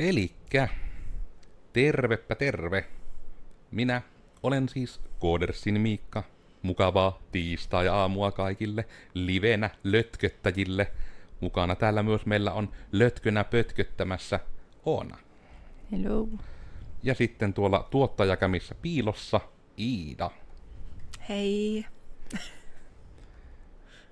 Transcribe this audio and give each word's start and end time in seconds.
Elikkä, 0.00 0.68
tervepä 1.72 2.34
terve. 2.34 2.84
Minä 3.70 4.02
olen 4.42 4.68
siis 4.68 5.00
Koodersin 5.18 5.80
Miikka. 5.80 6.22
Mukavaa 6.62 7.22
tiistai-aamua 7.32 8.32
kaikille 8.32 8.84
livenä 9.14 9.70
lötköttäjille. 9.84 10.92
Mukana 11.40 11.76
täällä 11.76 12.02
myös 12.02 12.26
meillä 12.26 12.52
on 12.52 12.72
lötkönä 12.92 13.44
pötköttämässä 13.44 14.40
Oona. 14.84 15.18
Hello. 15.92 16.28
Ja 17.02 17.14
sitten 17.14 17.54
tuolla 17.54 17.88
tuottajakämissä 17.90 18.74
piilossa 18.74 19.40
Iida. 19.78 20.30
Hei. 21.28 21.86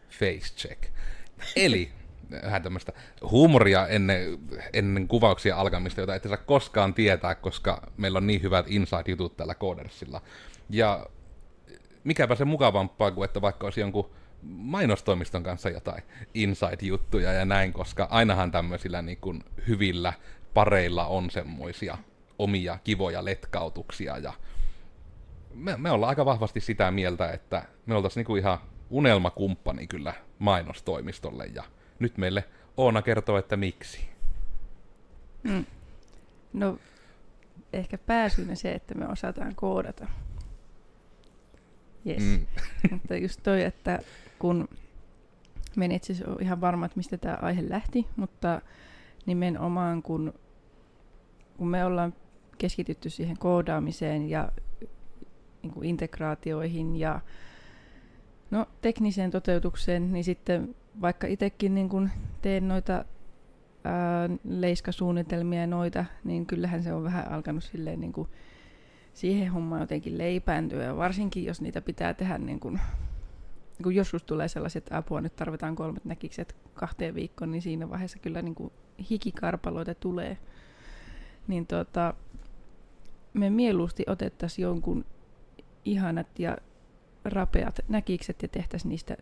Face 0.09 0.55
check. 0.57 0.83
Eli 1.57 1.98
vähän 2.31 2.63
tämmöistä 2.63 2.93
huumoria 3.31 3.87
ennen, 3.87 4.39
ennen 4.73 5.09
kuvauksia 5.09 5.57
alkamista, 5.57 6.01
jota 6.01 6.15
ette 6.15 6.29
saa 6.29 6.37
koskaan 6.37 6.95
tietää, 6.95 7.35
koska 7.35 7.83
meillä 7.97 8.17
on 8.17 8.27
niin 8.27 8.43
hyvät 8.43 8.67
inside-jutut 8.69 9.37
täällä 9.37 9.55
Codersilla. 9.55 10.21
Ja 10.71 11.07
mikäpä 12.05 12.35
se 12.35 12.45
mukavampaa 12.45 13.11
kuin, 13.11 13.25
että 13.25 13.41
vaikka 13.41 13.67
olisi 13.67 13.81
jonkun 13.81 14.11
mainostoimiston 14.43 15.43
kanssa 15.43 15.71
jotain 15.71 16.03
inside-juttuja 16.35 17.33
ja 17.33 17.45
näin, 17.45 17.73
koska 17.73 18.09
ainahan 18.11 18.51
tämmöisillä 18.51 19.03
niin 19.03 19.19
kuin 19.21 19.45
hyvillä 19.69 20.13
pareilla 20.55 21.07
on 21.07 21.31
semmoisia 21.31 21.99
omia 22.39 22.79
kivoja 22.85 23.25
letkautuksia 23.25 24.19
ja 24.19 24.33
me, 25.55 25.77
me 25.77 25.91
ollaan 25.91 26.09
aika 26.09 26.25
vahvasti 26.25 26.61
sitä 26.61 26.91
mieltä, 26.91 27.31
että 27.31 27.63
me 27.87 27.95
oltaisiin 27.95 28.21
niinku 28.21 28.37
ihan 28.37 28.59
unelmakumppani 28.91 29.87
kyllä 29.87 30.15
mainostoimistolle 30.39 31.47
ja 31.47 31.65
nyt 31.99 32.19
meille 32.19 32.45
Oona 32.77 33.03
kertoo, 33.03 33.39
että 33.39 33.57
miksi. 33.57 34.09
Mm. 35.43 35.65
No, 36.53 36.79
ehkä 37.73 37.99
pääsyynä 37.99 38.55
se, 38.55 38.73
että 38.73 38.95
me 38.95 39.09
osataan 39.09 39.55
koodata. 39.55 40.07
Yes. 42.07 42.23
Mm. 42.23 42.47
Mutta 42.91 43.17
just 43.17 43.41
toi, 43.43 43.63
että 43.63 43.99
kun 44.39 44.69
me 45.77 45.85
en 45.85 45.93
itse 45.93 46.15
ole 46.27 46.43
ihan 46.43 46.61
varma, 46.61 46.87
että 46.87 46.97
mistä 46.97 47.19
tämä 47.19 47.39
aihe 47.43 47.69
lähti, 47.69 48.07
mutta 48.17 48.61
nimenomaan 49.27 50.03
kun, 50.03 50.35
kun 51.57 51.69
me 51.69 51.85
ollaan 51.85 52.15
keskitytty 52.59 53.11
siihen 53.11 53.39
koodaamiseen 53.39 54.31
ja 54.31 54.53
niin 55.63 55.73
kuin 55.73 55.89
integraatioihin 55.89 56.97
ja 56.97 57.21
no, 58.51 58.67
tekniseen 58.81 59.31
toteutukseen, 59.31 60.13
niin 60.13 60.25
sitten 60.25 60.75
vaikka 61.01 61.27
itsekin 61.27 61.75
niin 61.75 61.89
kuin 61.89 62.11
teen 62.43 62.69
noita 62.69 63.05
ää, 63.85 64.29
leiskasuunnitelmia 64.45 65.61
ja 65.61 65.67
noita, 65.67 66.05
niin 66.25 66.47
kyllähän 66.47 66.83
se 66.83 66.93
on 66.93 67.05
vähän 67.05 67.31
alkanut 67.31 67.65
silleen 67.65 68.01
niin 68.01 68.13
siihen 69.13 69.53
hommaan 69.53 69.81
jotenkin 69.81 70.19
leipääntyä. 70.19 70.85
Ja 70.85 70.97
varsinkin, 70.97 71.45
jos 71.45 71.61
niitä 71.61 71.81
pitää 71.81 72.15
tehdä 72.15 72.39
niin 72.39 72.61
kuin, 72.61 72.75
niin 72.75 73.83
kuin 73.83 73.97
joskus 73.97 74.23
tulee 74.23 74.49
sellaiset, 74.49 74.85
että 74.85 74.97
apua, 74.97 75.21
nyt 75.21 75.37
tarvitaan 75.37 75.77
kolmet 75.77 76.05
näkikset 76.05 76.57
kahteen 76.75 77.15
viikkoon, 77.15 77.51
niin 77.51 77.63
siinä 77.63 77.91
vaiheessa 77.91 78.19
kyllä 78.19 78.43
niin 78.43 78.73
hikikarpaloita 79.11 79.95
tulee. 79.95 80.39
Niin 81.49 81.67
tota, 81.67 82.15
me 83.33 83.51
mieluusti 83.51 84.05
otettaisiin 84.07 84.63
jonkun 84.63 85.05
ihanat 85.85 86.39
ja 86.39 86.59
rapeat 87.25 87.81
näkikset 87.89 88.43
ja 88.43 88.49
tehtäisiin 88.49 88.89
niistä 88.89 89.17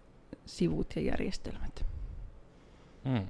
sivut 0.46 0.96
ja 0.96 1.02
järjestelmät. 1.02 1.84
Hmm. 3.04 3.26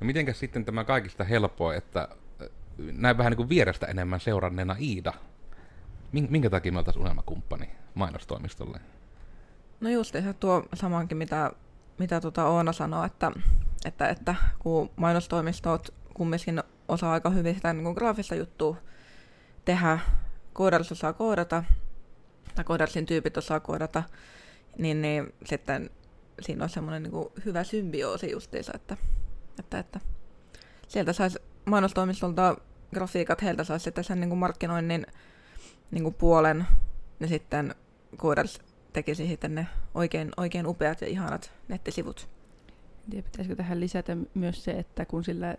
No 0.00 0.06
mitenkäs 0.06 0.38
sitten 0.38 0.64
tämä 0.64 0.84
kaikista 0.84 1.24
helpoa, 1.24 1.74
että 1.74 2.08
äh, 2.42 2.48
näin 2.78 3.18
vähän 3.18 3.30
niin 3.30 3.36
kuin 3.36 3.48
vierestä 3.48 3.86
enemmän 3.86 4.20
seuranneena 4.20 4.76
Iida. 4.80 5.12
Minkä 6.12 6.50
takia 6.50 6.72
me 6.72 6.78
oltaisiin 6.78 7.02
unelmakumppani 7.02 7.70
mainostoimistolle? 7.94 8.80
No 9.80 9.90
just 9.90 10.14
tuo 10.40 10.64
samankin, 10.74 11.18
mitä, 11.18 11.52
mitä 11.98 12.20
tuota 12.20 12.46
Oona 12.46 12.72
sanoi, 12.72 13.06
että, 13.06 13.32
että, 13.84 14.08
että 14.08 14.34
kun 14.58 14.90
mainostoimistot 14.96 15.94
kumminkin 16.14 16.62
osaa 16.88 17.12
aika 17.12 17.30
hyvin 17.30 17.54
sitä 17.54 17.72
niin 17.72 17.84
kuin 17.84 17.94
graafista 17.94 18.34
juttua 18.34 18.76
tehdä, 19.64 19.98
koodarissa 20.52 20.94
saa 20.94 21.12
koodata, 21.12 21.64
tai 22.54 22.64
koodarsin 22.64 23.06
tyypit 23.06 23.36
osaa 23.36 23.60
koodata, 23.60 24.02
niin, 24.78 25.02
niin 25.02 25.32
sitten 25.44 25.90
siinä 26.40 26.64
on 26.64 26.70
semmoinen 26.70 27.02
niin 27.02 27.26
hyvä 27.44 27.64
symbioosi 27.64 28.30
justiinsa, 28.30 28.72
että, 28.74 28.96
että, 29.58 29.78
että 29.78 30.00
sieltä 30.88 31.12
saisi 31.12 31.38
mainostoimistolta 31.64 32.56
grafiikat, 32.94 33.42
heiltä 33.42 33.64
saisi 33.64 33.84
sitten 33.84 34.04
sen 34.04 34.20
niin 34.20 34.28
kuin 34.28 34.38
markkinoinnin 34.38 35.06
niin 35.90 36.02
kuin 36.02 36.14
puolen, 36.14 36.66
ja 37.20 37.28
sitten 37.28 37.74
Coders 38.16 38.60
tekisi 38.92 39.26
sitten 39.26 39.54
ne 39.54 39.66
oikein, 39.94 40.30
oikein 40.36 40.66
upeat 40.66 41.00
ja 41.00 41.06
ihanat 41.06 41.52
nettisivut. 41.68 42.28
Ja 43.12 43.22
pitäisikö 43.22 43.56
tähän 43.56 43.80
lisätä 43.80 44.16
myös 44.34 44.64
se, 44.64 44.70
että 44.70 45.04
kun 45.04 45.24
sillä 45.24 45.56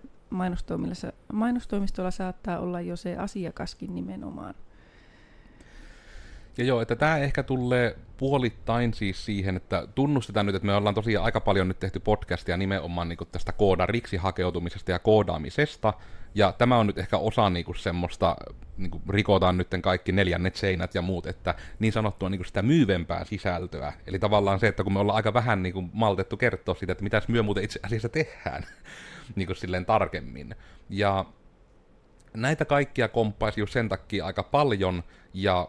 mainostoimistolla 1.32 2.12
saattaa 2.12 2.60
olla 2.60 2.82
jo 2.82 2.96
se 2.96 3.18
asiakaskin 3.18 3.96
nimenomaan, 3.96 4.56
ja 6.58 6.64
joo, 6.64 6.82
että 6.82 6.96
tämä 6.96 7.18
ehkä 7.18 7.44
tulee 7.44 7.96
puolittain 8.18 8.94
siis 8.94 9.26
siihen, 9.26 9.56
että 9.56 9.88
tunnustetaan 9.96 10.46
nyt, 10.46 10.56
että 10.56 10.66
me 10.66 10.76
ollaan 10.76 10.96
tosiaan 10.96 11.26
aika 11.26 11.42
paljon 11.42 11.68
nyt 11.68 11.80
tehty 11.80 12.00
podcastia 12.00 12.58
nimenomaan 12.58 13.10
niin 13.10 13.18
tästä 13.32 13.52
koodariksi 13.52 14.18
hakeutumisesta 14.18 14.92
ja 14.92 15.00
koodaamisesta, 15.00 15.94
ja 16.36 16.52
tämä 16.58 16.78
on 16.78 16.88
nyt 16.88 16.98
ehkä 16.98 17.18
osa 17.18 17.50
niin 17.50 17.66
kuin 17.66 17.76
semmoista, 17.76 18.36
niin 18.78 18.92
kuin 18.92 19.04
rikotaan 19.10 19.58
nyt 19.58 19.68
kaikki 19.82 20.12
neljännet 20.12 20.56
seinät 20.56 20.96
ja 20.96 21.02
muut, 21.02 21.26
että 21.26 21.56
niin 21.80 21.94
sanottua 21.94 22.30
niin 22.30 22.40
kuin 22.40 22.48
sitä 22.48 22.62
myyvempää 22.62 23.26
sisältöä. 23.26 23.94
Eli 24.08 24.20
tavallaan 24.20 24.60
se, 24.60 24.68
että 24.68 24.84
kun 24.84 24.94
me 24.94 25.00
ollaan 25.00 25.16
aika 25.16 25.34
vähän 25.34 25.64
niin 25.64 25.74
kuin 25.74 25.90
maltettu 25.94 26.38
kertoa 26.38 26.76
siitä, 26.76 26.92
että 26.92 27.04
mitäs 27.04 27.28
myö 27.28 27.44
muuten 27.44 27.64
itse 27.64 27.80
asiassa 27.84 28.10
tehdään, 28.10 28.64
niin 29.36 29.48
kuin 29.48 29.58
silleen 29.58 29.86
tarkemmin. 29.86 30.56
Ja 30.90 31.26
näitä 32.34 32.66
kaikkia 32.66 33.08
komppaisi 33.08 33.60
just 33.60 33.74
sen 33.74 33.90
takia 33.90 34.26
aika 34.26 34.44
paljon, 34.44 35.04
ja 35.34 35.68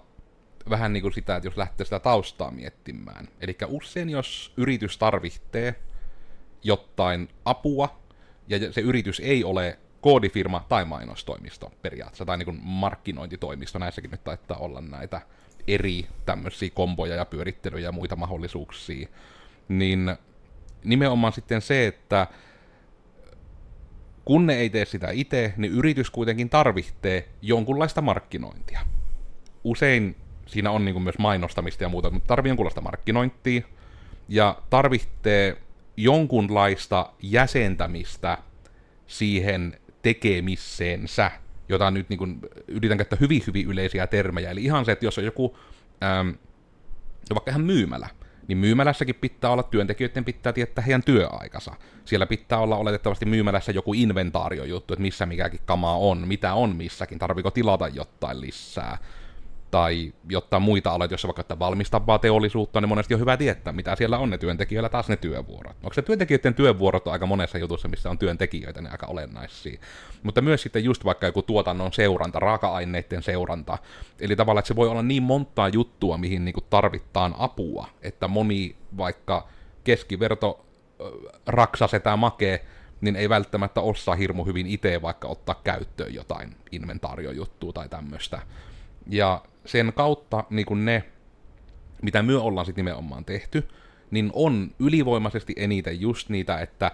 vähän 0.71 0.93
niin 0.93 1.03
kuin 1.03 1.13
sitä, 1.13 1.37
että 1.37 1.47
jos 1.47 1.57
lähtee 1.57 1.85
sitä 1.85 1.99
taustaa 1.99 2.51
miettimään. 2.51 3.29
Eli 3.41 3.57
usein 3.69 4.11
jos 4.11 4.53
yritys 4.57 4.99
tarvitsee 4.99 5.75
jotain 6.63 7.29
apua, 7.45 8.01
ja 8.49 8.73
se 8.73 8.81
yritys 8.81 9.21
ei 9.21 9.45
ole 9.45 9.79
koodifirma 10.01 10.67
tai 10.69 10.85
mainostoimisto 10.85 11.73
periaatteessa, 11.83 12.25
tai 12.25 12.39
niin 12.39 12.47
kuin 12.47 12.61
markkinointitoimisto, 12.63 13.79
näissäkin 13.79 14.11
nyt 14.11 14.25
taitaa 14.25 14.59
olla 14.59 14.81
näitä 14.81 15.21
eri 15.69 16.07
tämmöisiä 16.27 16.71
komboja 16.75 17.15
ja 17.15 17.25
pyörittelyjä 17.25 17.89
ja 17.89 17.93
muita 17.93 18.17
mahdollisuuksia, 18.17 19.09
niin 19.69 20.17
nimenomaan 20.85 21.33
sitten 21.33 21.63
se, 21.63 21.87
että 21.87 22.27
kun 24.25 24.47
ne 24.47 24.55
ei 24.55 24.71
tee 24.71 24.85
sitä 24.85 25.11
itse, 25.11 25.55
niin 25.57 25.73
yritys 25.73 26.11
kuitenkin 26.11 26.51
tarvitsee 26.51 27.29
jonkunlaista 27.43 28.01
markkinointia. 28.01 28.81
Usein 29.65 30.17
siinä 30.47 30.71
on 30.71 30.85
niin 30.85 30.93
kuin 30.93 31.03
myös 31.03 31.19
mainostamista 31.19 31.85
ja 31.85 31.89
muuta, 31.89 32.11
mutta 32.11 32.27
tarvii 32.27 32.51
jonkunlaista 32.51 32.81
markkinointia 32.81 33.63
ja 34.29 34.59
tarvitsee 34.71 35.57
jonkunlaista 35.97 37.13
jäsentämistä 37.23 38.39
siihen 39.07 39.77
tekemiseensä, 40.03 41.31
jota 41.69 41.91
nyt 41.91 42.09
niin 42.09 42.19
kuin, 42.19 42.41
yritän 42.69 42.99
käyttää 42.99 43.19
hyvin 43.21 43.43
hyvin 43.47 43.67
yleisiä 43.67 44.07
termejä. 44.07 44.51
Eli 44.51 44.65
ihan 44.65 44.85
se, 44.85 44.93
että 44.93 45.05
jos 45.05 45.19
on 45.19 45.25
joku, 45.25 45.59
ähm, 46.03 46.29
vaikka 47.35 47.51
ihan 47.51 47.65
myymälä, 47.65 48.09
niin 48.49 48.59
myymälässäkin 48.59 49.15
pitää 49.15 49.51
olla, 49.51 49.63
työntekijöiden 49.63 50.25
pitää 50.25 50.53
tietää 50.53 50.85
heidän 50.85 51.03
työaikansa. 51.03 51.75
Siellä 52.05 52.27
pitää 52.27 52.59
olla 52.59 52.77
oletettavasti 52.77 53.27
myymälässä 53.27 53.73
joku 53.73 53.95
inventaariojuttu, 53.95 54.95
että 54.95 55.03
missä 55.03 55.27
mikäkin 55.27 55.61
kamaa 55.67 55.97
on, 55.97 56.29
mitä 56.29 56.55
on 56.55 56.77
missäkin, 56.77 57.19
tarviko 57.19 57.51
tilata 57.51 57.89
jotain 57.89 58.41
lisää 58.41 58.99
tai 59.75 60.13
jotta 60.29 60.61
muita 60.61 60.91
alat, 60.91 61.11
jos 61.11 61.25
vaikka 61.25 61.41
että 61.41 61.59
valmistavaa 61.59 62.19
teollisuutta, 62.19 62.81
niin 62.81 62.89
monesti 62.89 63.15
on 63.15 63.21
hyvä 63.21 63.37
tietää, 63.37 63.73
mitä 63.73 63.97
siellä 63.97 64.19
on 64.19 64.31
ne 64.31 64.39
työntekijöillä 64.39 64.89
taas 64.89 65.09
ne 65.09 65.17
työvuorot. 65.17 65.77
Onko 65.83 65.95
se 65.95 66.03
työntekijöiden 66.03 66.55
työvuorot 66.55 67.07
on 67.07 67.13
aika 67.13 67.27
monessa 67.27 67.59
jutussa, 67.59 67.89
missä 67.89 68.11
on 68.11 68.19
työntekijöitä, 68.19 68.83
ne 68.83 68.91
aika 68.91 69.07
olennaisia. 69.07 69.81
Mutta 70.23 70.41
myös 70.41 70.63
sitten 70.63 70.85
just 70.85 71.05
vaikka 71.05 71.27
joku 71.27 71.43
tuotannon 71.43 71.93
seuranta, 71.93 72.41
raaka-aineiden 72.41 73.23
seuranta. 73.23 73.79
Eli 74.21 74.37
tavallaan, 74.37 74.61
että 74.61 74.69
se 74.69 74.77
voi 74.77 74.89
olla 74.89 75.03
niin 75.03 75.23
montaa 75.23 75.69
juttua, 75.69 76.19
mihin 76.19 76.45
niin 76.45 76.55
tarvitaan 76.71 77.35
apua, 77.39 77.89
että 78.03 78.29
moni 78.29 78.77
vaikka 78.97 79.49
keskiverto 79.85 80.65
raksasetä 81.47 82.17
makee, 82.17 82.65
niin 83.01 83.17
ei 83.17 83.29
välttämättä 83.29 83.81
osaa 83.81 84.15
hirmu 84.15 84.45
hyvin 84.45 84.67
itse 84.67 85.03
vaikka 85.03 85.29
ottaa 85.29 85.61
käyttöön 85.65 86.15
jotain 86.15 86.57
inventaariojuttua 86.73 87.73
tai 87.73 87.89
tämmöistä. 87.89 88.43
Ja 89.07 89.43
sen 89.65 89.93
kautta 89.97 90.45
niin 90.51 90.67
kuin 90.67 90.85
ne, 90.85 91.05
mitä 92.03 92.23
myö 92.23 92.41
ollaan 92.41 92.67
sitten 92.67 92.85
nimenomaan 92.85 93.25
tehty, 93.25 93.69
niin 94.11 94.31
on 94.33 94.71
ylivoimaisesti 94.79 95.53
eniten 95.57 96.01
just 96.01 96.29
niitä, 96.29 96.59
että 96.59 96.93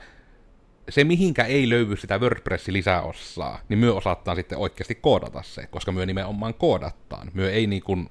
se, 0.88 1.04
mihinkä 1.04 1.44
ei 1.44 1.68
löydy 1.68 1.96
sitä 1.96 2.18
WordPressin 2.18 2.74
lisäosaa, 2.74 3.60
niin 3.68 3.78
myö 3.78 3.94
osaattaa 3.94 4.34
sitten 4.34 4.58
oikeasti 4.58 4.94
koodata 4.94 5.42
se, 5.42 5.66
koska 5.66 5.92
myö 5.92 6.06
nimenomaan 6.06 6.54
koodattaan. 6.54 7.30
Myö 7.34 7.52
ei 7.52 7.66
niin 7.66 7.82
kuin 7.82 8.08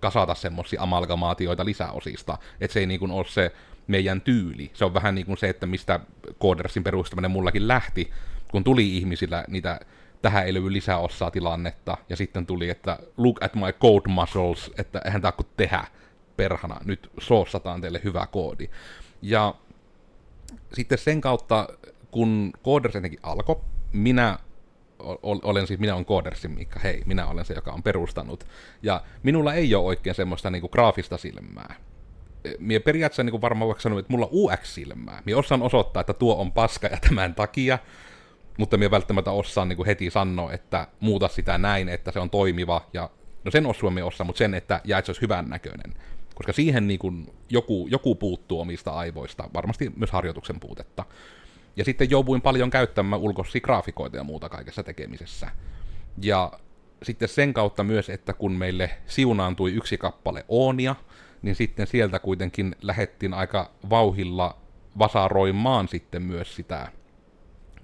kasata 0.00 0.34
semmoisia 0.34 0.82
amalgamaatioita 0.82 1.64
lisäosista, 1.64 2.38
että 2.60 2.72
se 2.72 2.80
ei 2.80 2.86
niin 2.86 3.00
kuin 3.00 3.10
ole 3.10 3.24
se 3.28 3.52
meidän 3.86 4.20
tyyli. 4.20 4.70
Se 4.74 4.84
on 4.84 4.94
vähän 4.94 5.14
niin 5.14 5.26
kuin 5.26 5.38
se, 5.38 5.48
että 5.48 5.66
mistä 5.66 6.00
Codersin 6.40 6.84
perustaminen 6.84 7.30
mullakin 7.30 7.68
lähti, 7.68 8.10
kun 8.50 8.64
tuli 8.64 8.96
ihmisillä 8.96 9.44
niitä 9.48 9.80
tähän 10.24 10.46
ei 10.46 10.54
löydy 10.54 10.72
lisäosaa 10.72 11.30
tilannetta, 11.30 11.96
ja 12.08 12.16
sitten 12.16 12.46
tuli, 12.46 12.70
että 12.70 12.98
look 13.16 13.42
at 13.42 13.54
my 13.54 13.72
code 13.80 14.08
muscles, 14.08 14.70
että 14.78 15.00
eihän 15.04 15.22
tämä 15.22 15.32
kuin 15.32 15.46
tehdä 15.56 15.84
perhana, 16.36 16.80
nyt 16.84 17.10
soossataan 17.20 17.80
teille 17.80 18.00
hyvä 18.04 18.26
koodi. 18.26 18.68
Ja 19.22 19.54
sitten 20.72 20.98
sen 20.98 21.20
kautta, 21.20 21.68
kun 22.10 22.52
Coders 22.64 22.94
jotenkin 22.94 23.20
alkoi, 23.22 23.60
minä 23.92 24.38
olen 25.22 25.66
siis, 25.66 25.80
minä 25.80 25.94
olen 25.94 26.04
Codersin 26.04 26.50
Mikka, 26.50 26.80
hei, 26.80 27.02
minä 27.06 27.26
olen 27.26 27.44
se, 27.44 27.54
joka 27.54 27.72
on 27.72 27.82
perustanut. 27.82 28.46
Ja 28.82 29.02
minulla 29.22 29.54
ei 29.54 29.74
ole 29.74 29.84
oikein 29.84 30.14
semmoista 30.14 30.50
niin 30.50 30.60
kuin, 30.60 30.70
graafista 30.72 31.16
silmää. 31.16 31.74
Mie 32.58 32.80
periaatteessa 32.80 33.30
kuin 33.30 33.40
varmaan 33.40 33.68
vaikka 33.68 33.82
sanoin, 33.82 34.00
että 34.00 34.12
mulla 34.12 34.28
UX-silmää. 34.32 35.22
Mie 35.24 35.36
osaan 35.36 35.62
osoittaa, 35.62 36.00
että 36.00 36.12
tuo 36.12 36.36
on 36.40 36.52
paska 36.52 36.86
ja 36.86 36.98
tämän 37.08 37.34
takia, 37.34 37.78
mutta 38.58 38.76
minä 38.76 38.90
välttämättä 38.90 39.30
osaan 39.30 39.68
niin 39.68 39.76
kuin 39.76 39.86
heti 39.86 40.10
sanoa, 40.10 40.52
että 40.52 40.86
muuta 41.00 41.28
sitä 41.28 41.58
näin, 41.58 41.88
että 41.88 42.12
se 42.12 42.20
on 42.20 42.30
toimiva, 42.30 42.86
ja 42.92 43.10
no 43.44 43.50
sen 43.50 43.66
osua 43.66 43.90
minä 43.90 44.06
osaan, 44.06 44.26
mutta 44.26 44.38
sen, 44.38 44.54
että 44.54 44.80
jää, 44.84 44.98
että 44.98 45.06
se 45.06 45.10
olisi 45.10 45.22
hyvän 45.22 45.48
näköinen. 45.48 45.94
Koska 46.34 46.52
siihen 46.52 46.88
niin 46.88 46.98
kuin 46.98 47.34
joku, 47.50 47.88
joku 47.90 48.14
puuttuu 48.14 48.60
omista 48.60 48.90
aivoista, 48.90 49.50
varmasti 49.54 49.92
myös 49.96 50.10
harjoituksen 50.10 50.60
puutetta. 50.60 51.04
Ja 51.76 51.84
sitten 51.84 52.10
jouduin 52.10 52.40
paljon 52.40 52.70
käyttämään 52.70 53.22
ulkoisia 53.22 53.60
graafikoita 53.60 54.16
ja 54.16 54.24
muuta 54.24 54.48
kaikessa 54.48 54.82
tekemisessä. 54.82 55.50
Ja 56.22 56.52
sitten 57.02 57.28
sen 57.28 57.54
kautta 57.54 57.84
myös, 57.84 58.10
että 58.10 58.32
kun 58.32 58.52
meille 58.52 58.90
siunaantui 59.06 59.72
yksi 59.72 59.98
kappale 59.98 60.44
Oonia, 60.48 60.96
niin 61.42 61.54
sitten 61.54 61.86
sieltä 61.86 62.18
kuitenkin 62.18 62.76
lähettiin 62.82 63.34
aika 63.34 63.70
vauhilla 63.90 64.58
vasaroimaan 64.98 65.88
sitten 65.88 66.22
myös 66.22 66.56
sitä 66.56 66.88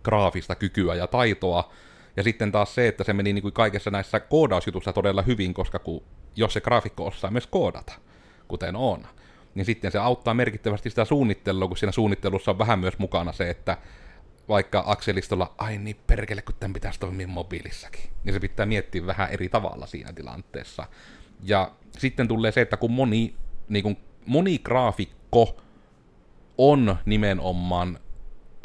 graafista 0.05 0.55
kykyä 0.55 0.95
ja 0.95 1.07
taitoa. 1.07 1.73
Ja 2.17 2.23
sitten 2.23 2.53
taas 2.53 2.75
se, 2.75 2.89
että 2.89 3.05
se 3.05 3.13
meni 3.13 3.33
niin 3.33 3.43
kuin 3.43 3.55
kaikessa 3.55 3.91
näissä 3.91 4.21
koodausjutussa 4.21 4.93
todella 4.93 5.23
hyvin, 5.23 5.55
koska 5.55 5.79
kun, 5.79 6.03
jos 6.37 6.53
se 6.53 6.61
graafikko 6.61 7.07
osaa 7.07 7.31
myös 7.31 7.47
koodata, 7.47 7.93
kuten 8.49 8.77
on, 8.77 9.07
niin 9.55 9.65
sitten 9.65 9.93
se 9.93 9.99
auttaa 9.99 10.35
merkittävästi 10.35 10.91
sitä 10.91 11.05
suunnittelua, 11.05 11.69
kun 11.69 11.77
siinä 11.77 11.93
suunnittelussa 11.93 12.51
on 12.51 12.59
vähän 12.59 12.79
myös 12.79 12.99
mukana 12.99 13.33
se, 13.33 13.51
että 13.51 13.77
vaikka 14.49 14.83
akselistolla, 14.87 15.55
ai 15.59 15.79
niin 15.79 15.97
perkele, 16.07 16.43
kun 16.43 16.55
tämän 16.61 16.73
pitäisi 16.73 17.01
toimia 17.01 17.27
mobiilissakin, 17.27 18.11
niin 18.25 18.33
se 18.35 18.41
pitää 18.41 18.67
miettiä 18.67 19.07
vähän 19.07 19.31
eri 19.31 19.49
tavalla 19.49 19.87
siinä 19.87 20.13
tilanteessa. 20.13 20.87
Ja 21.43 21.71
sitten 21.99 22.29
tulee 22.29 22.53
se, 22.53 22.61
että 22.61 22.77
kun 22.77 22.91
moni, 22.91 23.35
niin 23.69 23.83
kun 23.83 23.97
moni 24.27 24.59
graafikko 24.59 25.57
on 26.59 26.97
nimenomaan 27.05 27.99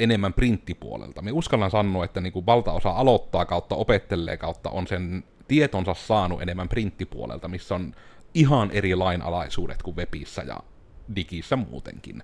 enemmän 0.00 0.32
printtipuolelta. 0.32 1.22
Me 1.22 1.32
uskallan 1.32 1.70
sanoa, 1.70 2.04
että 2.04 2.20
niin 2.20 2.32
kuin 2.32 2.46
valtaosa 2.46 2.90
aloittaa 2.90 3.44
kautta 3.44 3.74
opettelee 3.74 4.36
kautta 4.36 4.70
on 4.70 4.86
sen 4.86 5.24
tietonsa 5.48 5.94
saanut 5.94 6.42
enemmän 6.42 6.68
printtipuolelta, 6.68 7.48
missä 7.48 7.74
on 7.74 7.94
ihan 8.34 8.70
eri 8.70 8.94
lainalaisuudet 8.94 9.82
kuin 9.82 9.96
webissä 9.96 10.42
ja 10.42 10.60
digissä 11.16 11.56
muutenkin. 11.56 12.22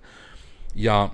Ja 0.75 1.11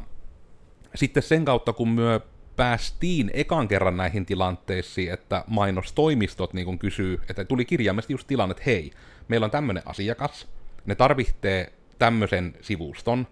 sitten 0.95 1.23
sen 1.23 1.45
kautta, 1.45 1.73
kun 1.73 1.89
myö 1.89 2.21
päästiin 2.57 3.31
ekan 3.35 3.69
kerran 3.69 3.97
näihin 3.97 4.27
tilanteisiin, 4.27 5.13
että 5.13 5.45
mainostoimistot 5.47 6.55
niin 6.55 6.79
kysyy, 6.79 7.21
että 7.31 7.45
tuli 7.45 7.65
kirjaimesti 7.65 8.13
just 8.13 8.27
tilanne, 8.27 8.51
että 8.51 8.63
hei, 8.67 8.91
meillä 9.29 9.45
on 9.45 9.51
tämmöinen 9.51 9.83
asiakas, 9.87 10.49
ne 10.87 10.95
tarvitsee 10.95 11.73
tämmöisen 11.99 12.55
sivuston, 12.61 13.27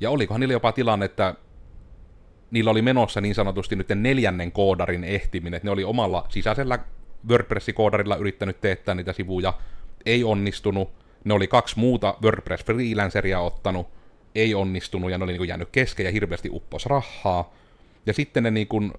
ja 0.00 0.10
olikohan 0.10 0.40
niillä 0.40 0.52
jopa 0.52 0.72
tilanne, 0.72 1.04
että 1.06 1.34
niillä 2.50 2.70
oli 2.70 2.82
menossa 2.82 3.20
niin 3.20 3.34
sanotusti 3.34 3.76
nyt 3.76 3.88
neljännen 3.94 4.52
koodarin 4.52 5.04
ehtiminen, 5.04 5.56
että 5.56 5.66
ne 5.66 5.70
oli 5.70 5.84
omalla 5.84 6.26
sisäisellä 6.28 6.78
WordPress-koodarilla 7.28 8.16
yrittänyt 8.16 8.60
teettää 8.60 8.94
niitä 8.94 9.12
sivuja, 9.12 9.54
ei 10.06 10.24
onnistunut, 10.24 10.92
ne 11.24 11.34
oli 11.34 11.46
kaksi 11.46 11.78
muuta 11.78 12.14
WordPress-freelanceria 12.22 13.38
ottanut, 13.38 13.88
ei 14.34 14.54
onnistunut 14.54 15.10
ja 15.10 15.18
ne 15.18 15.24
oli 15.24 15.32
niin 15.32 15.48
jäänyt 15.48 15.68
kesken 15.72 16.06
ja 16.06 16.12
hirveästi 16.12 16.48
uppos 16.52 16.86
rahaa. 16.86 17.54
Ja 18.06 18.12
sitten 18.12 18.42
ne 18.42 18.50
niin 18.50 18.66
kuin, 18.66 18.92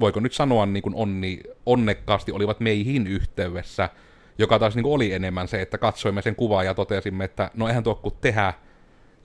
voiko 0.00 0.20
nyt 0.20 0.32
sanoa 0.32 0.66
niin 0.66 0.82
kuin 0.82 0.94
onni, 0.94 1.40
onnekkaasti 1.66 2.32
olivat 2.32 2.60
meihin 2.60 3.06
yhteydessä, 3.06 3.90
joka 4.38 4.58
taas 4.58 4.74
niin 4.74 4.82
kuin 4.82 4.94
oli 4.94 5.12
enemmän 5.12 5.48
se, 5.48 5.62
että 5.62 5.78
katsoimme 5.78 6.22
sen 6.22 6.36
kuvaa 6.36 6.64
ja 6.64 6.74
totesimme, 6.74 7.24
että 7.24 7.50
no 7.54 7.68
eihän 7.68 7.82
tuo 7.82 7.94
kun 7.94 8.12
tehdä. 8.20 8.54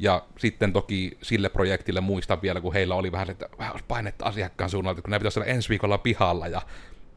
Ja 0.02 0.26
sitten 0.38 0.74
toki 0.74 1.18
sille 1.22 1.50
projektille 1.50 2.02
muistan 2.02 2.42
vielä, 2.42 2.62
kun 2.62 2.74
heillä 2.74 2.96
oli 2.96 3.12
vähän 3.12 3.30
että 3.30 3.50
vähän 3.58 3.72
olisi 3.72 3.86
painetta 3.88 4.26
asiakkaan 4.26 4.70
suunnalta, 4.70 5.02
kun 5.02 5.12
ne 5.12 5.20
pitäisi 5.20 5.40
olla 5.40 5.48
ensi 5.48 5.70
viikolla 5.70 5.98
pihalla 5.98 6.48
ja 6.48 6.62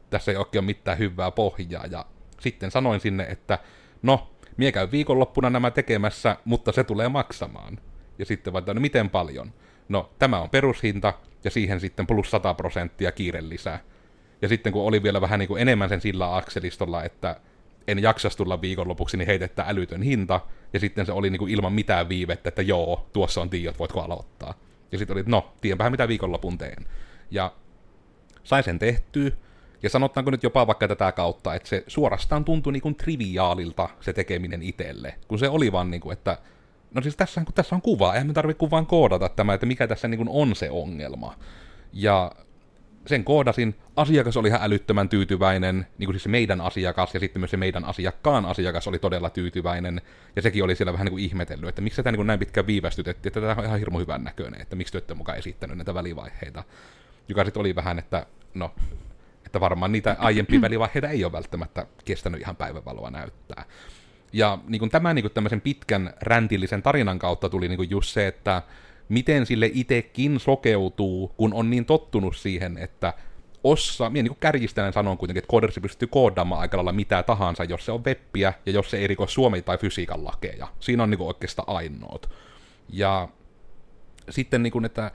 tässä 0.09 0.31
ei 0.31 0.37
oikein 0.37 0.61
ole 0.61 0.65
mitään 0.65 0.97
hyvää 0.97 1.31
pohjaa. 1.31 1.85
Ja 1.85 2.05
sitten 2.39 2.71
sanoin 2.71 2.99
sinne, 2.99 3.23
että 3.23 3.59
no, 4.01 4.31
mie 4.57 4.71
käy 4.71 4.91
viikonloppuna 4.91 5.49
nämä 5.49 5.71
tekemässä, 5.71 6.37
mutta 6.45 6.71
se 6.71 6.83
tulee 6.83 7.09
maksamaan. 7.09 7.79
Ja 8.19 8.25
sitten 8.25 8.53
vaikka, 8.53 8.73
no 8.73 8.81
miten 8.81 9.09
paljon? 9.09 9.53
No, 9.89 10.11
tämä 10.19 10.39
on 10.39 10.49
perushinta, 10.49 11.13
ja 11.43 11.51
siihen 11.51 11.79
sitten 11.79 12.07
plus 12.07 12.31
100 12.31 12.53
prosenttia 12.53 13.11
kiire 13.11 13.49
lisää. 13.49 13.79
Ja 14.41 14.47
sitten 14.47 14.73
kun 14.73 14.83
oli 14.83 15.03
vielä 15.03 15.21
vähän 15.21 15.39
niin 15.39 15.47
kuin 15.47 15.61
enemmän 15.61 15.89
sen 15.89 16.01
sillä 16.01 16.35
akselistolla, 16.35 17.03
että 17.03 17.39
en 17.87 18.01
jaksas 18.01 18.35
tulla 18.35 18.61
viikonlopuksi, 18.61 19.17
niin 19.17 19.27
heitettä 19.27 19.65
älytön 19.67 20.01
hinta, 20.01 20.41
ja 20.73 20.79
sitten 20.79 21.05
se 21.05 21.11
oli 21.11 21.29
niin 21.29 21.39
kuin 21.39 21.51
ilman 21.51 21.73
mitään 21.73 22.09
viivettä, 22.09 22.49
että 22.49 22.61
joo, 22.61 23.09
tuossa 23.13 23.41
on 23.41 23.49
tiedot, 23.49 23.79
voitko 23.79 24.01
aloittaa. 24.01 24.53
Ja 24.91 24.97
sitten 24.97 25.17
oli, 25.17 25.23
no, 25.27 25.53
tiedänpähän 25.61 25.91
mitä 25.91 26.07
viikonlopun 26.07 26.57
teen. 26.57 26.85
Ja 27.31 27.51
sai 28.43 28.63
sen 28.63 28.79
tehtyä, 28.79 29.31
ja 29.83 29.89
sanotaanko 29.89 30.31
nyt 30.31 30.43
jopa 30.43 30.67
vaikka 30.67 30.87
tätä 30.87 31.11
kautta, 31.11 31.55
että 31.55 31.69
se 31.69 31.83
suorastaan 31.87 32.45
tuntui 32.45 32.73
niin 32.73 32.81
kuin 32.81 32.95
triviaalilta 32.95 33.89
se 34.01 34.13
tekeminen 34.13 34.63
itselle, 34.63 35.15
kun 35.27 35.39
se 35.39 35.49
oli 35.49 35.71
vaan 35.71 35.91
niin 35.91 36.01
kuin, 36.01 36.13
että 36.13 36.37
no 36.93 37.01
siis 37.01 37.15
tässä, 37.15 37.41
kun 37.45 37.53
tässä 37.53 37.75
on 37.75 37.81
kuva, 37.81 38.13
eihän 38.13 38.27
me 38.27 38.33
tarvitse 38.33 38.59
kuvaan 38.59 38.85
koodata 38.85 39.29
tämä, 39.29 39.53
että 39.53 39.65
mikä 39.65 39.87
tässä 39.87 40.07
niin 40.07 40.17
kuin 40.17 40.29
on 40.29 40.55
se 40.55 40.69
ongelma. 40.69 41.35
Ja 41.93 42.31
sen 43.07 43.23
koodasin, 43.23 43.75
asiakas 43.95 44.37
oli 44.37 44.47
ihan 44.47 44.63
älyttömän 44.63 45.09
tyytyväinen, 45.09 45.87
niin 45.97 46.05
kuin 46.05 46.13
siis 46.13 46.23
se 46.23 46.29
meidän 46.29 46.61
asiakas, 46.61 47.13
ja 47.13 47.19
sitten 47.19 47.39
myös 47.39 47.51
se 47.51 47.57
meidän 47.57 47.85
asiakkaan 47.85 48.45
asiakas 48.45 48.87
oli 48.87 48.99
todella 48.99 49.29
tyytyväinen, 49.29 50.01
ja 50.35 50.41
sekin 50.41 50.63
oli 50.63 50.75
siellä 50.75 50.93
vähän 50.93 51.05
niin 51.05 51.11
kuin 51.11 51.23
ihmetellyt, 51.23 51.69
että 51.69 51.81
miksi 51.81 51.95
tätä 51.95 52.11
niin 52.11 52.17
kuin 52.17 52.27
näin 52.27 52.39
pitkään 52.39 52.67
viivästytettiin, 52.67 53.29
että 53.29 53.41
tämä 53.41 53.55
on 53.57 53.65
ihan 53.65 53.79
hirmu 53.79 53.99
hyvän 53.99 54.23
näköinen, 54.23 54.61
että 54.61 54.75
miksi 54.75 55.01
te 55.01 55.13
mukaan 55.13 55.37
esittänyt 55.37 55.77
näitä 55.77 55.93
välivaiheita. 55.93 56.63
Joka 57.27 57.43
sitten 57.45 57.59
oli 57.59 57.75
vähän, 57.75 57.99
että 57.99 58.25
no, 58.53 58.71
että 59.45 59.59
varmaan 59.59 59.91
niitä 59.91 60.15
aiempia 60.19 60.61
välivaiheita 60.61 61.09
ei 61.09 61.23
ole 61.23 61.31
välttämättä 61.31 61.85
kestänyt 62.05 62.41
ihan 62.41 62.55
päivänvaloa 62.55 63.09
näyttää. 63.09 63.65
Ja 64.33 64.57
niin 64.67 64.79
kuin 64.79 64.91
tämä 64.91 65.13
niin 65.13 65.23
kuin 65.23 65.33
tämmöisen 65.33 65.61
pitkän 65.61 66.13
räntillisen 66.21 66.81
tarinan 66.81 67.19
kautta 67.19 67.49
tuli 67.49 67.67
niin 67.67 67.77
kuin 67.77 67.89
just 67.89 68.09
se, 68.09 68.27
että 68.27 68.61
miten 69.09 69.45
sille 69.45 69.71
itekin 69.73 70.39
sokeutuu, 70.39 71.31
kun 71.37 71.53
on 71.53 71.69
niin 71.69 71.85
tottunut 71.85 72.35
siihen, 72.37 72.77
että 72.77 73.13
ossa, 73.63 74.09
minä 74.09 74.23
niin 74.23 74.37
kärjistelen 74.39 74.93
sanon 74.93 75.17
kuitenkin, 75.17 75.39
että 75.39 75.49
koodersi 75.49 75.81
pystyy 75.81 76.07
koodaamaan 76.07 76.61
aika 76.61 76.77
lailla 76.77 76.91
mitä 76.91 77.23
tahansa, 77.23 77.63
jos 77.63 77.85
se 77.85 77.91
on 77.91 78.05
webbiä 78.05 78.53
ja 78.65 78.71
jos 78.71 78.91
se 78.91 78.97
ei 78.97 79.07
riko 79.07 79.27
suomi- 79.27 79.61
tai 79.61 79.77
fysiikan 79.77 80.25
lakeja. 80.25 80.67
Siinä 80.79 81.03
on 81.03 81.09
niin 81.09 81.17
kuin 81.17 81.27
oikeastaan 81.27 81.75
ainoat. 81.77 82.29
Ja 82.89 83.27
sitten, 84.29 84.63
niin 84.63 84.71
kuin, 84.71 84.85
että 84.85 85.11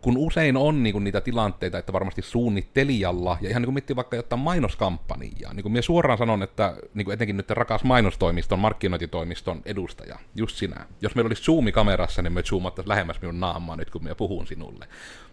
kun 0.00 0.16
usein 0.16 0.56
on 0.56 0.82
niin 0.82 0.92
kuin 0.92 1.04
niitä 1.04 1.20
tilanteita, 1.20 1.78
että 1.78 1.92
varmasti 1.92 2.22
suunnittelijalla, 2.22 3.38
ja 3.40 3.50
ihan 3.50 3.62
niin 3.62 3.66
kuin 3.66 3.74
miettii 3.74 3.96
vaikka 3.96 4.16
jotain 4.16 4.40
mainoskampanjaa, 4.40 5.54
niin 5.54 5.62
kuin 5.62 5.72
minä 5.72 5.82
suoraan 5.82 6.18
sanon, 6.18 6.42
että 6.42 6.76
niin 6.94 7.04
kuin 7.04 7.14
etenkin 7.14 7.36
nyt 7.36 7.50
rakas 7.50 7.84
mainostoimiston, 7.84 8.58
markkinointitoimiston 8.58 9.62
edustaja, 9.64 10.18
just 10.34 10.56
sinä. 10.56 10.86
Jos 11.02 11.14
meillä 11.14 11.28
olisi 11.28 11.42
zoomi 11.42 11.72
kamerassa, 11.72 12.22
niin 12.22 12.32
me 12.32 12.42
zoomattaisiin 12.42 12.88
lähemmäs 12.88 13.20
minun 13.20 13.40
naamaa 13.40 13.76
nyt, 13.76 13.90
kun 13.90 14.02
minä 14.02 14.14
puhun 14.14 14.46
sinulle. 14.46 14.88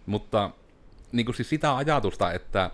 Mutta 0.06 0.50
niin 1.12 1.26
kuin 1.26 1.36
siis 1.36 1.48
sitä 1.48 1.76
ajatusta, 1.76 2.32
että 2.32 2.70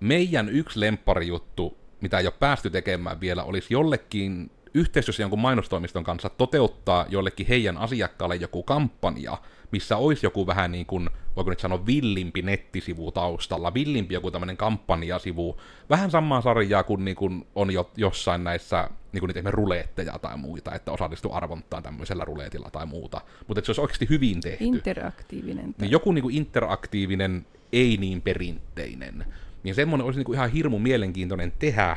meidän 0.00 0.48
yksi 0.48 0.80
lempparijuttu, 0.80 1.76
mitä 2.00 2.18
ei 2.18 2.26
ole 2.26 2.34
päästy 2.38 2.70
tekemään 2.70 3.20
vielä, 3.20 3.44
olisi 3.44 3.74
jollekin 3.74 4.50
yhteistyössä 4.74 5.22
jonkun 5.22 5.38
mainostoimiston 5.38 6.04
kanssa 6.04 6.28
toteuttaa 6.28 7.06
jollekin 7.08 7.46
heidän 7.46 7.76
asiakkaalle 7.76 8.36
joku 8.36 8.62
kampanja, 8.62 9.38
missä 9.72 9.96
olisi 9.96 10.26
joku 10.26 10.46
vähän 10.46 10.72
niin 10.72 10.86
kuin, 10.86 11.10
voiko 11.36 11.50
nyt 11.50 11.60
sanoa, 11.60 11.86
villimpi 11.86 12.42
nettisivu 12.42 13.12
taustalla, 13.12 13.74
villimpi 13.74 14.14
joku 14.14 14.30
tämmöinen 14.30 14.56
kampanjasivu, 14.56 15.60
vähän 15.90 16.10
samaa 16.10 16.40
sarjaa 16.40 16.82
kuin, 16.82 17.04
niin 17.04 17.16
kuin 17.16 17.46
on 17.54 17.70
jo, 17.70 17.90
jossain 17.96 18.44
näissä 18.44 18.90
niin 19.12 19.20
kuin 19.20 19.28
niitä 19.34 19.50
ruleetteja 19.50 20.18
tai 20.18 20.36
muita, 20.36 20.74
että 20.74 20.92
osallistuu 20.92 21.32
arvontaan 21.32 21.82
tämmöisellä 21.82 22.24
ruleetilla 22.24 22.70
tai 22.70 22.86
muuta. 22.86 23.20
Mutta 23.46 23.58
että 23.58 23.66
se 23.66 23.70
olisi 23.70 23.80
oikeasti 23.80 24.08
hyvin 24.10 24.40
tehty. 24.40 24.64
Interaktiivinen. 24.64 25.74
Niin 25.78 25.90
joku 25.90 26.12
niin 26.12 26.22
kuin 26.22 26.36
interaktiivinen, 26.36 27.46
ei 27.72 27.96
niin 27.96 28.22
perinteinen. 28.22 29.24
Niin 29.62 29.74
semmoinen 29.74 30.04
olisi 30.04 30.18
niin 30.18 30.24
kuin 30.26 30.36
ihan 30.36 30.50
hirmu 30.50 30.78
mielenkiintoinen 30.78 31.52
tehdä, 31.58 31.96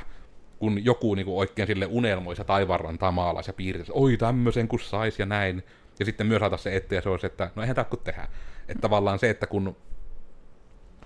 kun 0.59 0.85
joku 0.85 1.15
niin 1.15 1.25
kuin 1.25 1.37
oikein 1.37 1.67
sille 1.67 1.85
unelmoisi 1.85 2.41
ja 2.41 2.45
taivaanrantaa 2.45 3.11
maalaisi 3.11 3.49
ja 3.49 3.53
piirtäisi, 3.53 3.91
oi 3.95 4.17
tämmöisen 4.17 4.67
kun 4.67 4.79
sais 4.79 5.19
ja 5.19 5.25
näin. 5.25 5.63
Ja 5.99 6.05
sitten 6.05 6.27
myös 6.27 6.39
saada 6.39 6.57
se 6.57 6.75
eteen 6.75 6.97
ja 6.97 7.01
se 7.01 7.09
olisi, 7.09 7.25
että 7.25 7.51
no 7.55 7.61
eihän 7.61 7.75
tämä 7.75 7.85
kun 7.85 7.99
tehdä. 8.03 8.27
Että 8.67 8.81
tavallaan 8.81 9.19
se, 9.19 9.29
että 9.29 9.47
kun 9.47 9.75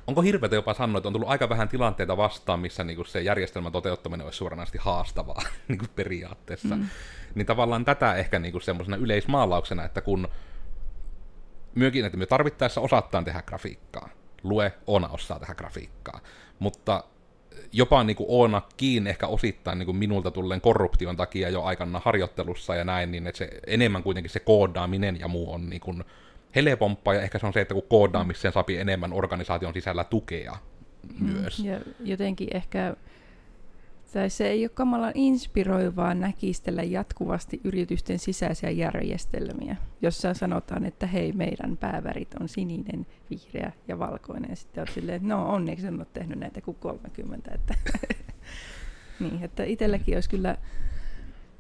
onko 0.08 0.22
hirveätä 0.22 0.56
jopa 0.56 0.74
sanoa, 0.74 0.98
että 0.98 1.10
on 1.10 1.14
tullut 1.14 1.30
aika 1.30 1.50
vähän 1.50 1.70
tilanteita 1.70 2.18
vastaan, 2.18 2.60
missä 2.60 2.84
niinku 2.84 3.04
se 3.04 3.22
järjestelmän 3.22 3.72
toteuttaminen 3.72 4.26
olisi 4.26 4.38
suoranaisesti 4.38 4.78
haastavaa 4.82 5.42
niinku 5.68 5.86
periaatteessa. 5.96 6.76
Mm. 6.76 6.86
Niin 7.36 7.46
tavallaan 7.46 7.86
tätä 7.86 8.16
ehkä 8.16 8.40
niinku 8.40 8.60
semmoisena 8.60 8.98
yleismaalauksena, 8.98 9.86
että 9.86 10.02
kun 10.02 10.28
myökin, 11.76 12.06
että 12.06 12.18
me 12.18 12.26
tarvittaessa 12.26 12.82
osataan 12.82 13.26
tehdä 13.26 13.42
grafiikkaa. 13.42 14.10
Lue, 14.44 14.74
Oona 14.88 15.08
osaa 15.08 15.40
tehdä 15.40 15.56
grafiikkaa. 15.56 16.20
Mutta 16.60 17.04
jopa 17.72 18.04
niin 18.04 18.16
kuin 18.16 18.28
Oonakin 18.30 19.08
ehkä 19.08 19.28
osittain 19.28 19.80
niin 19.80 19.86
kuin 19.86 19.98
minulta 19.98 20.32
tulleen 20.32 20.62
korruption 20.62 21.16
takia 21.16 21.50
jo 21.50 21.64
aikana 21.64 22.02
harjoittelussa 22.06 22.76
ja 22.76 22.84
näin, 22.84 23.12
niin 23.12 23.28
että 23.28 23.38
se 23.38 23.50
enemmän 23.68 24.04
kuitenkin 24.04 24.30
se 24.30 24.40
koodaaminen 24.40 25.20
ja 25.20 25.28
muu 25.28 25.54
on 25.54 25.70
niin 25.70 26.04
helpompaa, 26.56 27.14
ja 27.14 27.22
ehkä 27.22 27.40
se 27.40 27.46
on 27.46 27.54
se, 27.54 27.62
että 27.62 27.74
kun 27.74 27.84
koodaamiseen 27.90 28.54
saa 28.54 28.64
enemmän 28.80 29.14
organisaation 29.14 29.74
sisällä 29.74 30.04
tukea 30.04 30.58
myös. 31.20 31.60
Ja 31.60 31.80
jotenkin 32.04 32.48
ehkä, 32.54 32.96
tai 34.14 34.30
se 34.30 34.48
ei 34.48 34.64
ole 34.64 34.70
kamalan 34.70 35.12
inspiroivaa 35.16 36.14
näkistellä 36.14 36.84
jatkuvasti 36.84 37.62
yritysten 37.64 38.20
sisäisiä 38.20 38.70
järjestelmiä, 38.70 39.76
jossa 40.02 40.34
sanotaan, 40.34 40.86
että 40.86 41.08
hei, 41.08 41.32
meidän 41.32 41.78
päävärit 41.78 42.34
on 42.40 42.50
sininen, 42.50 43.08
vihreä 43.30 43.72
ja 43.88 44.00
valkoinen. 44.00 44.50
Ja 44.50 44.56
sitten 44.56 44.82
olet 44.82 44.94
silleen, 44.94 45.16
että 45.16 45.28
no 45.28 45.50
onneksi 45.50 45.88
en 45.88 45.96
ole 45.96 46.08
tehnyt 46.14 46.40
näitä 46.40 46.62
kuin 46.62 46.78
30. 46.80 47.52
Että 47.52 47.76
niin, 49.20 49.44
että 49.44 49.64
itselläkin 49.64 50.16
olisi 50.16 50.30
kyllä 50.30 50.58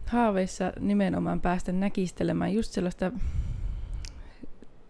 haaveissa 0.05 0.73
nimenomaan 0.79 1.41
päästä 1.41 1.71
näkistelemään 1.71 2.53
just 2.53 2.71
sellaista 2.71 3.11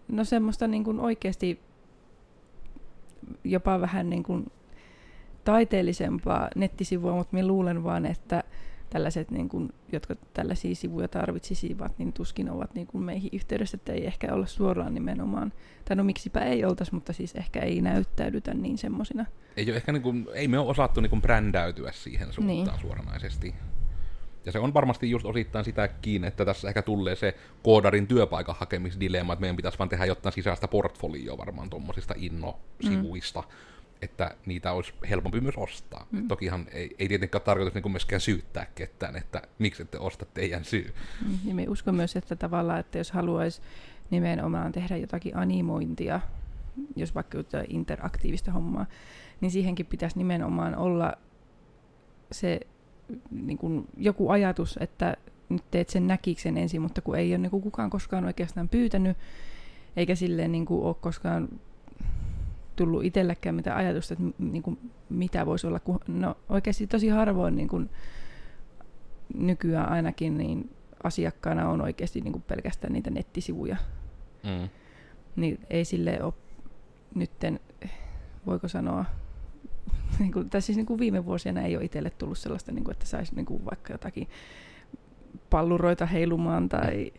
No 0.10 0.24
semmoista 0.24 0.68
niin 0.68 0.84
kuin 0.84 1.00
oikeasti 1.00 1.60
jopa 3.44 3.82
vähän 3.82 4.10
niin 4.10 4.24
kuin 4.24 4.51
taiteellisempaa 5.51 6.50
nettisivua, 6.56 7.15
mutta 7.15 7.36
minä 7.36 7.48
luulen 7.48 7.84
vaan, 7.84 8.06
että 8.06 8.44
tällaiset, 8.89 9.32
niin 9.32 9.50
kuin, 9.50 9.70
jotka 9.91 10.15
tällaisia 10.34 10.75
sivuja 10.75 11.08
tarvitsisivat, 11.08 11.98
niin 11.98 12.13
tuskin 12.13 12.50
ovat 12.50 12.75
niin 12.75 12.88
kuin 12.88 13.03
meihin 13.03 13.29
yhteydessä, 13.34 13.77
että 13.77 13.94
ei 13.94 14.08
ehkä 14.08 14.34
olla 14.34 14.46
suoraan 14.46 14.94
nimenomaan, 14.94 15.53
tai 15.86 15.96
no 15.96 16.03
miksipä 16.03 16.39
ei 16.39 16.65
oltaisi, 16.65 16.94
mutta 16.94 17.13
siis 17.13 17.36
ehkä 17.36 17.60
ei 17.60 17.82
näyttäydytä 17.82 18.53
niin 18.53 18.77
semmoisina. 18.77 19.25
Ei, 19.58 19.65
ole 19.70 19.75
ehkä 19.75 19.91
niin 19.91 20.01
kuin, 20.01 20.27
ei 20.34 20.48
me 20.48 20.60
ole 20.60 20.70
osattu 20.70 21.01
niin 21.01 21.10
kuin 21.10 21.22
brändäytyä 21.22 21.91
siihen 21.91 22.34
suuntaan 22.34 22.68
niin. 22.68 22.82
suoranaisesti. 22.82 23.56
Ja 24.46 24.51
se 24.51 24.60
on 24.60 24.74
varmasti 24.74 25.10
just 25.10 25.25
osittain 25.25 25.65
sitäkin, 25.65 26.24
että 26.24 26.46
tässä 26.46 26.68
ehkä 26.68 26.82
tulee 26.82 27.15
se 27.15 27.36
koodarin 27.63 28.08
työpaikan 28.08 28.56
hakemisdilemma, 28.60 29.34
että 29.34 29.41
meidän 29.41 29.56
pitäisi 29.56 29.79
vaan 29.79 29.89
tehdä 29.89 30.06
jotain 30.06 30.34
sisäistä 30.34 30.68
portfolioa 30.68 31.38
varmaan 31.38 31.70
tuommoisista 31.70 32.13
innosivuista, 32.18 33.41
mm. 33.41 33.48
Että 34.01 34.36
niitä 34.46 34.72
olisi 34.72 34.94
helpompi 35.10 35.41
myös 35.41 35.58
ostaa. 35.58 36.08
Mm. 36.12 36.27
Tokihan 36.27 36.65
ei, 36.72 36.96
ei 37.00 37.08
tietenkään 37.08 37.41
tarkoitus 37.41 37.74
niin 37.74 37.91
myöskään 37.91 38.22
syyttää 38.22 38.68
ketään, 38.75 39.15
että 39.15 39.41
miksi 39.60 39.82
ette 39.82 39.98
osta 39.98 40.25
teidän 40.25 40.63
syy. 40.65 40.94
Mm. 41.25 41.38
Ja 41.46 41.56
me 41.56 41.65
uskon 41.70 41.96
myös, 41.96 42.15
että 42.15 42.36
tavallaan, 42.36 42.79
että 42.79 42.98
jos 42.98 43.12
haluaisi 43.12 43.62
nimenomaan 44.10 44.72
tehdä 44.72 44.98
jotakin 44.98 45.38
animointia, 45.38 46.20
jos 46.96 47.15
vaikka 47.15 47.38
jotain 47.38 47.65
interaktiivista 47.70 48.51
hommaa, 48.51 48.86
niin 49.41 49.51
siihenkin 49.51 49.86
pitäisi 49.86 50.18
nimenomaan 50.18 50.75
olla 50.75 51.13
se 52.32 52.60
niin 53.32 53.58
kuin 53.58 53.88
joku 53.98 54.29
ajatus, 54.29 54.77
että 54.82 55.18
nyt 55.50 55.63
teet 55.72 55.89
sen 55.89 56.08
näkiksen 56.08 56.58
ensin, 56.58 56.82
mutta 56.82 57.01
kun 57.01 57.18
ei 57.18 57.32
ole 57.32 57.38
niin 57.38 57.51
kuin 57.51 57.63
kukaan 57.63 57.89
koskaan 57.89 58.25
oikeastaan 58.25 58.70
pyytänyt, 58.70 59.18
eikä 59.96 60.15
silleen 60.15 60.51
niin 60.51 60.65
kuin 60.65 60.84
ole 60.84 60.96
koskaan 61.01 61.50
tullut 62.79 63.03
itselläkään 63.03 63.55
mitään 63.55 63.77
ajatusta, 63.77 64.13
että 64.13 64.25
niin 64.39 64.63
kuin 64.63 64.79
mitä 65.09 65.45
voisi 65.45 65.67
olla. 65.67 65.79
Kun, 65.79 66.00
no 66.07 66.38
oikeasti 66.50 66.88
tosi 66.88 67.07
harvoin 67.07 67.55
niin 67.55 67.67
kuin 67.67 67.89
nykyään 69.33 69.89
ainakin 69.89 70.38
niin 70.38 70.75
asiakkaana 71.03 71.69
on 71.69 71.81
oikeasti 71.81 72.21
niin 72.21 72.31
kuin 72.31 72.41
pelkästään 72.41 72.93
niitä 72.93 73.09
nettisivuja. 73.09 73.77
Mm. 74.43 74.69
Niin 75.36 75.59
ei 75.69 75.86
sille 75.86 76.24
ole 76.24 76.33
nytten, 77.15 77.59
voiko 78.45 78.67
sanoa, 78.67 79.05
niin 80.19 80.31
kuin, 80.31 80.50
tai 80.50 80.62
siis 80.62 80.75
niin 80.75 80.86
kuin 80.86 81.00
viime 81.00 81.25
vuosina 81.25 81.62
ei 81.62 81.75
ole 81.75 81.86
itselle 81.86 82.09
tullut 82.09 82.38
sellaista, 82.38 82.71
niin 82.71 82.83
kuin, 82.83 82.91
että 82.91 83.05
saisi 83.05 83.36
niin 83.36 83.45
kuin 83.45 83.65
vaikka 83.65 83.93
jotakin 83.93 84.27
palluroita 85.50 86.05
heilumaan 86.05 86.69
tai 86.69 87.13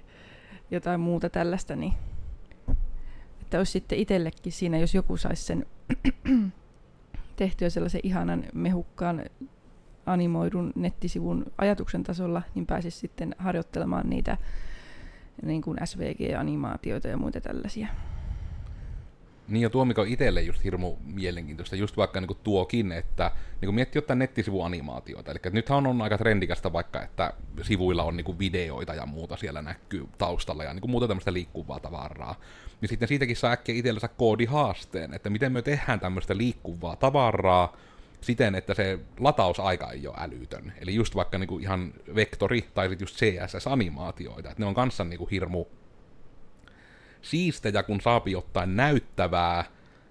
jotain 0.71 1.01
muuta 1.01 1.31
tällaista, 1.31 1.77
niin 1.77 1.93
että 3.51 3.59
olisi 3.59 3.73
sitten 3.73 3.99
itsellekin 3.99 4.53
siinä, 4.53 4.79
jos 4.79 4.95
joku 4.95 5.17
saisi 5.17 5.43
sen 5.45 5.67
tehtyä 7.37 7.71
sellaisen 7.71 8.01
ihanan 8.05 8.45
mehukkaan 8.55 9.25
animoidun 10.07 10.73
nettisivun 10.75 11.47
ajatuksen 11.59 12.03
tasolla, 12.03 12.43
niin 12.55 12.67
pääsisi 12.67 12.99
sitten 12.99 13.35
harjoittelemaan 13.39 14.11
niitä 14.11 14.37
niin 15.43 15.63
kuin 15.63 15.79
SVG-animaatioita 15.85 17.09
ja 17.09 17.17
muita 17.17 17.41
tällaisia. 17.41 17.87
Niin 19.51 19.63
ja 19.63 19.71
tuo, 19.71 19.85
mikä 19.85 20.01
on 20.01 20.09
itselle 20.09 20.43
just 20.43 20.65
hirmu 20.65 20.97
mielenkiintoista, 21.05 21.77
just 21.77 21.97
vaikka 21.97 22.21
niin 22.21 22.37
tuokin, 22.43 22.93
että 22.93 23.31
niin 23.61 23.75
miettii 23.75 23.99
jotain 23.99 24.19
nettisivuanimaatioita. 24.19 25.31
Eli 25.31 25.39
nythän 25.53 25.87
on 25.87 26.03
aika 26.03 26.19
trendikästä 26.19 26.73
vaikka, 26.73 27.03
että 27.03 27.33
sivuilla 27.63 28.03
on 28.03 28.17
niin 28.17 28.39
videoita 28.39 28.95
ja 28.95 29.07
muuta 29.07 29.37
siellä 29.37 29.63
näkyy 29.63 30.09
taustalla 30.19 30.65
ja 30.65 30.75
niin 30.75 30.91
muuta 30.91 31.09
tämmöistä 31.09 31.33
liikkuvaa 31.33 31.81
tavaraa. 31.81 32.35
Niin 32.81 32.89
sitten 32.89 33.09
siitäkin 33.09 33.37
saa 33.37 33.53
äkkiä 33.53 33.75
itsellensä 33.75 34.09
koodihaasteen, 34.09 35.15
että 35.15 35.31
miten 35.31 35.53
me 35.53 35.63
tehdään 35.63 36.01
tämmöistä 36.01 36.37
liikkuvaa 36.37 36.97
tavaraa, 36.97 37.77
siten, 38.21 38.55
että 38.55 38.75
se 38.75 38.99
latausaika 39.21 39.91
ei 39.91 40.07
ole 40.07 40.17
älytön. 40.19 40.73
Eli 40.81 40.95
just 40.95 41.15
vaikka 41.15 41.39
niinku 41.39 41.59
ihan 41.59 41.95
vektori 42.15 42.65
tai 42.75 42.89
sitten 42.89 43.05
just 43.05 43.17
CSS-animaatioita, 43.17 44.51
että 44.51 44.63
ne 44.63 44.67
on 44.67 44.75
kanssa 44.75 45.05
niinku 45.05 45.27
hirmu 45.27 45.67
siistejä, 47.23 47.83
kun 47.83 48.01
saapi 48.01 48.33
jotain 48.33 48.77
näyttävää, 48.77 49.65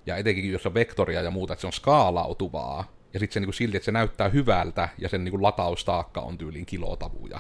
ja 0.06 0.18
etenkin 0.18 0.52
jos 0.52 0.66
on 0.66 0.74
vektoria 0.74 1.22
ja 1.22 1.32
muuta, 1.32 1.54
että 1.54 1.62
se 1.62 1.68
on 1.68 1.74
skaalautuvaa, 1.74 2.92
ja 3.14 3.20
sitten 3.20 3.34
se 3.34 3.40
niin 3.40 3.54
silti, 3.54 3.78
että 3.78 3.86
se 3.86 3.92
näyttää 3.92 4.30
hyvältä, 4.30 4.90
ja 4.98 5.10
sen 5.10 5.24
niin 5.24 5.44
lataustaakka 5.44 6.22
on 6.22 6.38
tyyliin 6.38 6.66
kilotavuja. 6.66 7.40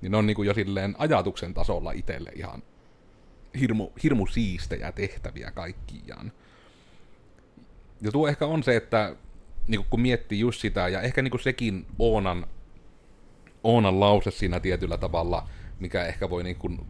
Niin 0.00 0.12
ne 0.12 0.18
on 0.18 0.26
niin 0.26 0.44
jo 0.44 0.54
silleen 0.54 0.94
ajatuksen 0.98 1.54
tasolla 1.54 1.92
itselle 1.92 2.32
ihan 2.34 2.62
hirmu, 3.60 3.90
hirmu 4.02 4.26
siistejä 4.26 4.92
tehtäviä 4.92 5.50
kaikkiaan. 5.50 6.32
Ja 8.00 8.12
tuo 8.12 8.28
ehkä 8.28 8.46
on 8.46 8.62
se, 8.62 8.76
että 8.76 9.16
niin 9.68 9.86
kun 9.90 10.00
miettii 10.00 10.40
just 10.40 10.60
sitä, 10.60 10.88
ja 10.88 11.00
ehkä 11.00 11.22
niin 11.22 11.40
sekin 11.40 11.86
Oonan, 11.98 12.46
Oonan 13.64 14.00
lause 14.00 14.30
siinä 14.30 14.60
tietyllä 14.60 14.98
tavalla, 14.98 15.48
mikä 15.80 16.04
ehkä 16.04 16.30
voi 16.30 16.44
niin 16.44 16.56
kuin 16.56 16.80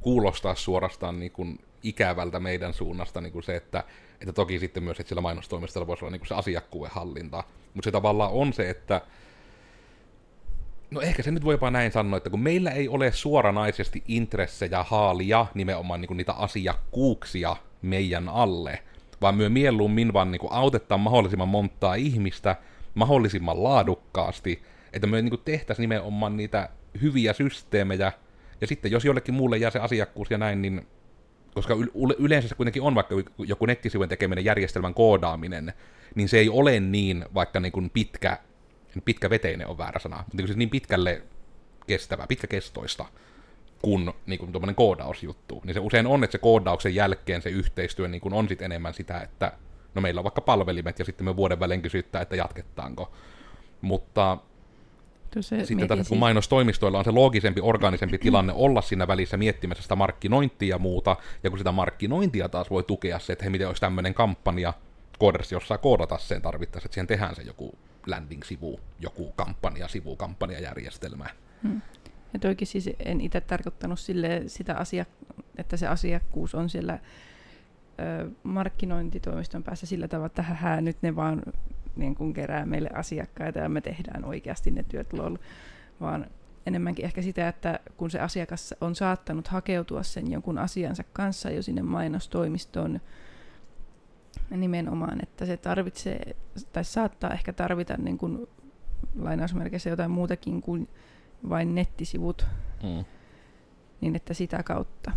kuulostaa 0.00 0.54
suorastaan 0.54 1.20
niin 1.20 1.32
kuin 1.32 1.58
ikävältä 1.82 2.40
meidän 2.40 2.74
suunnasta 2.74 3.20
niin 3.20 3.32
kuin 3.32 3.42
se, 3.42 3.56
että, 3.56 3.84
että 4.20 4.32
toki 4.32 4.58
sitten 4.58 4.82
myös, 4.82 5.00
että 5.00 5.08
sillä 5.08 5.22
mainostoimistolla 5.22 5.86
voisi 5.86 6.04
olla 6.04 6.12
niin 6.12 6.20
kuin 6.20 6.28
se 6.28 6.34
asiakkuuden 6.34 6.94
hallinta. 6.94 7.44
Mutta 7.74 7.86
se 7.86 7.92
tavallaan 7.92 8.32
on 8.32 8.52
se, 8.52 8.70
että 8.70 9.00
No 10.90 11.00
ehkä 11.00 11.22
se 11.22 11.30
nyt 11.30 11.44
voi 11.44 11.54
jopa 11.54 11.70
näin 11.70 11.92
sanoa, 11.92 12.16
että 12.16 12.30
kun 12.30 12.40
meillä 12.40 12.70
ei 12.70 12.88
ole 12.88 13.12
suoranaisesti 13.12 14.02
intressejä 14.08 14.82
haalia 14.82 15.46
nimenomaan 15.54 16.00
niin 16.00 16.06
kuin 16.06 16.16
niitä 16.16 16.32
asiakkuuksia 16.32 17.56
meidän 17.82 18.28
alle, 18.28 18.82
vaan 19.20 19.34
myö 19.34 19.48
mieluummin 19.48 20.12
vaan 20.12 20.30
niin 20.30 20.40
kuin 20.40 20.52
autetaan 20.52 21.00
mahdollisimman 21.00 21.48
montaa 21.48 21.94
ihmistä 21.94 22.56
mahdollisimman 22.94 23.64
laadukkaasti, 23.64 24.62
että 24.92 25.06
me 25.06 25.22
niin 25.22 25.40
tehtäisiin 25.44 25.82
nimenomaan 25.82 26.36
niitä 26.36 26.68
hyviä 27.02 27.32
systeemejä, 27.32 28.12
ja 28.60 28.66
sitten 28.66 28.90
jos 28.90 29.04
jollekin 29.04 29.34
muulle 29.34 29.56
jää 29.56 29.70
se 29.70 29.78
asiakkuus 29.78 30.30
ja 30.30 30.38
näin, 30.38 30.62
niin 30.62 30.86
koska 31.54 31.76
yleensä 32.18 32.48
se 32.48 32.54
kuitenkin 32.54 32.82
on 32.82 32.94
vaikka 32.94 33.14
joku 33.38 33.66
nettisivujen 33.66 34.08
tekeminen, 34.08 34.44
järjestelmän 34.44 34.94
koodaaminen, 34.94 35.72
niin 36.14 36.28
se 36.28 36.38
ei 36.38 36.48
ole 36.48 36.80
niin 36.80 37.24
vaikka 37.34 37.60
niin 37.60 37.72
kuin 37.72 37.90
pitkä, 37.90 38.38
pitkä 39.04 39.30
veteinen 39.30 39.66
on 39.66 39.78
väärä 39.78 39.98
sana, 39.98 40.16
mutta 40.16 40.36
niin, 40.36 40.58
niin 40.58 40.70
pitkälle 40.70 41.22
kestävä, 41.86 42.26
pitkäkestoista 42.26 43.04
kuin, 43.82 44.12
niin 44.26 44.38
kuin 44.38 44.52
tuommoinen 44.52 44.74
koodausjuttu. 44.74 45.62
Niin 45.64 45.74
se 45.74 45.80
usein 45.80 46.06
on, 46.06 46.24
että 46.24 46.32
se 46.32 46.38
koodauksen 46.38 46.94
jälkeen 46.94 47.42
se 47.42 47.50
yhteistyö 47.50 48.08
niin 48.08 48.20
kuin 48.20 48.34
on 48.34 48.48
sitten 48.48 48.64
enemmän 48.64 48.94
sitä, 48.94 49.20
että 49.20 49.52
no 49.94 50.00
meillä 50.00 50.18
on 50.18 50.24
vaikka 50.24 50.40
palvelimet 50.40 50.98
ja 50.98 51.04
sitten 51.04 51.24
me 51.24 51.36
vuoden 51.36 51.60
välein 51.60 51.82
kysyttää, 51.82 52.22
että 52.22 52.36
jatketaanko. 52.36 53.12
Mutta 53.80 54.38
sitten 55.64 55.88
taas, 55.88 56.08
kun 56.08 56.18
mainostoimistoilla 56.18 56.98
on 56.98 57.04
se 57.04 57.10
loogisempi, 57.10 57.60
orgaanisempi 57.60 58.18
tilanne 58.18 58.52
olla 58.52 58.82
siinä 58.82 59.08
välissä 59.08 59.36
miettimässä 59.36 59.82
sitä 59.82 59.96
markkinointia 59.96 60.68
ja 60.68 60.78
muuta, 60.78 61.16
ja 61.42 61.50
kun 61.50 61.58
sitä 61.58 61.72
markkinointia 61.72 62.48
taas 62.48 62.70
voi 62.70 62.82
tukea 62.82 63.18
se, 63.18 63.32
että 63.32 63.44
hei, 63.44 63.50
miten 63.50 63.68
olisi 63.68 63.80
tämmöinen 63.80 64.14
kampanja, 64.14 64.74
koodersi 65.18 65.54
jossain 65.54 65.80
koodata 65.80 66.18
sen 66.18 66.42
tarvittaessa, 66.42 66.86
että 66.86 66.94
siihen 66.94 67.06
tehdään 67.06 67.36
se 67.36 67.42
joku 67.42 67.74
landing-sivu, 68.06 68.80
joku 69.00 69.32
kampanja-sivu, 69.36 70.16
kampanjajärjestelmä. 70.16 71.26
Hmm. 71.62 71.80
Ja 72.32 72.38
toikin 72.38 72.66
siis 72.66 72.90
en 72.98 73.20
itse 73.20 73.40
tarkoittanut 73.40 74.00
sille 74.00 74.42
sitä 74.46 74.74
asia, 74.76 75.06
että 75.58 75.76
se 75.76 75.86
asiakkuus 75.86 76.54
on 76.54 76.70
siellä 76.70 76.98
ö, 78.00 78.30
markkinointitoimiston 78.42 79.62
päässä 79.62 79.86
sillä 79.86 80.08
tavalla, 80.08 80.26
että 80.26 80.42
hähä, 80.42 80.80
nyt 80.80 80.96
ne 81.02 81.16
vaan 81.16 81.42
niin 81.98 82.14
kun 82.14 82.32
kerää 82.32 82.66
meille 82.66 82.90
asiakkaita 82.94 83.58
ja 83.58 83.68
me 83.68 83.80
tehdään 83.80 84.24
oikeasti 84.24 84.70
ne 84.70 84.82
työt 84.82 85.12
lol, 85.12 85.36
vaan 86.00 86.26
enemmänkin 86.66 87.04
ehkä 87.04 87.22
sitä, 87.22 87.48
että 87.48 87.80
kun 87.96 88.10
se 88.10 88.20
asiakas 88.20 88.74
on 88.80 88.94
saattanut 88.94 89.48
hakeutua 89.48 90.02
sen 90.02 90.32
jonkun 90.32 90.58
asiansa 90.58 91.04
kanssa 91.12 91.50
jo 91.50 91.62
sinne 91.62 91.82
mainostoimistoon, 91.82 93.00
nimenomaan, 94.50 95.18
että 95.22 95.46
se 95.46 95.56
tarvitsee, 95.56 96.36
tai 96.72 96.84
saattaa 96.84 97.30
ehkä 97.30 97.52
tarvita 97.52 97.96
niin 97.96 98.18
kuin, 98.18 98.48
lainausmerkeissä 99.18 99.90
jotain 99.90 100.10
muutakin 100.10 100.62
kuin 100.62 100.88
vain 101.48 101.74
nettisivut, 101.74 102.46
mm. 102.82 103.04
niin 104.00 104.16
että 104.16 104.34
sitä 104.34 104.62
kautta. 104.62 105.12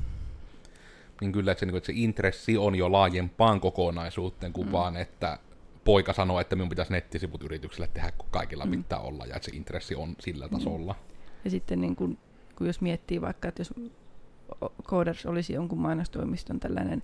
Niin 1.21 1.31
kyllä, 1.31 1.51
että 1.51 1.59
se, 1.59 1.65
niin 1.65 1.77
että 1.77 1.87
se 1.87 1.93
intressi 1.95 2.57
on 2.57 2.75
jo 2.75 2.91
laajempaan 2.91 3.59
kokonaisuuteen 3.59 4.53
kuin 4.53 4.67
mm. 4.67 4.71
vaan, 4.71 4.97
että 4.97 5.39
poika 5.83 6.13
sanoo, 6.13 6.39
että 6.39 6.55
minun 6.55 6.69
pitäisi 6.69 6.91
nettisivut 6.91 7.43
yritykselle 7.43 7.89
tehdä, 7.93 8.11
kun 8.11 8.29
kaikilla 8.31 8.65
mm. 8.65 8.71
pitää 8.71 8.99
olla, 8.99 9.25
ja 9.25 9.35
että 9.35 9.45
se 9.51 9.57
intressi 9.57 9.95
on 9.95 10.15
sillä 10.19 10.47
mm. 10.47 10.57
tasolla. 10.57 10.95
Ja 11.43 11.49
sitten 11.49 11.81
niin 11.81 11.95
kun, 11.95 12.17
kun 12.55 12.67
jos 12.67 12.81
miettii 12.81 13.21
vaikka, 13.21 13.47
että 13.47 13.61
jos 13.61 13.73
Coders 14.83 15.25
olisi 15.25 15.53
jonkun 15.53 15.79
mainostoimiston 15.79 16.59
tällainen 16.59 17.03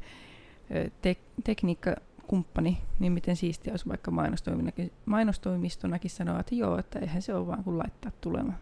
tek- 1.01 1.41
tekniikkakumppani, 1.43 2.77
niin 2.99 3.11
miten 3.11 3.35
siistiä 3.35 3.73
olisi 3.73 3.87
vaikka 3.87 4.11
mainostoimistonakin 5.05 6.09
sanoa, 6.09 6.39
että 6.39 6.55
joo, 6.55 6.77
että 6.77 6.99
eihän 6.99 7.21
se 7.21 7.33
ole 7.33 7.47
vaan 7.47 7.63
kuin 7.63 7.77
laittaa 7.77 8.11
tulemaan. 8.21 8.57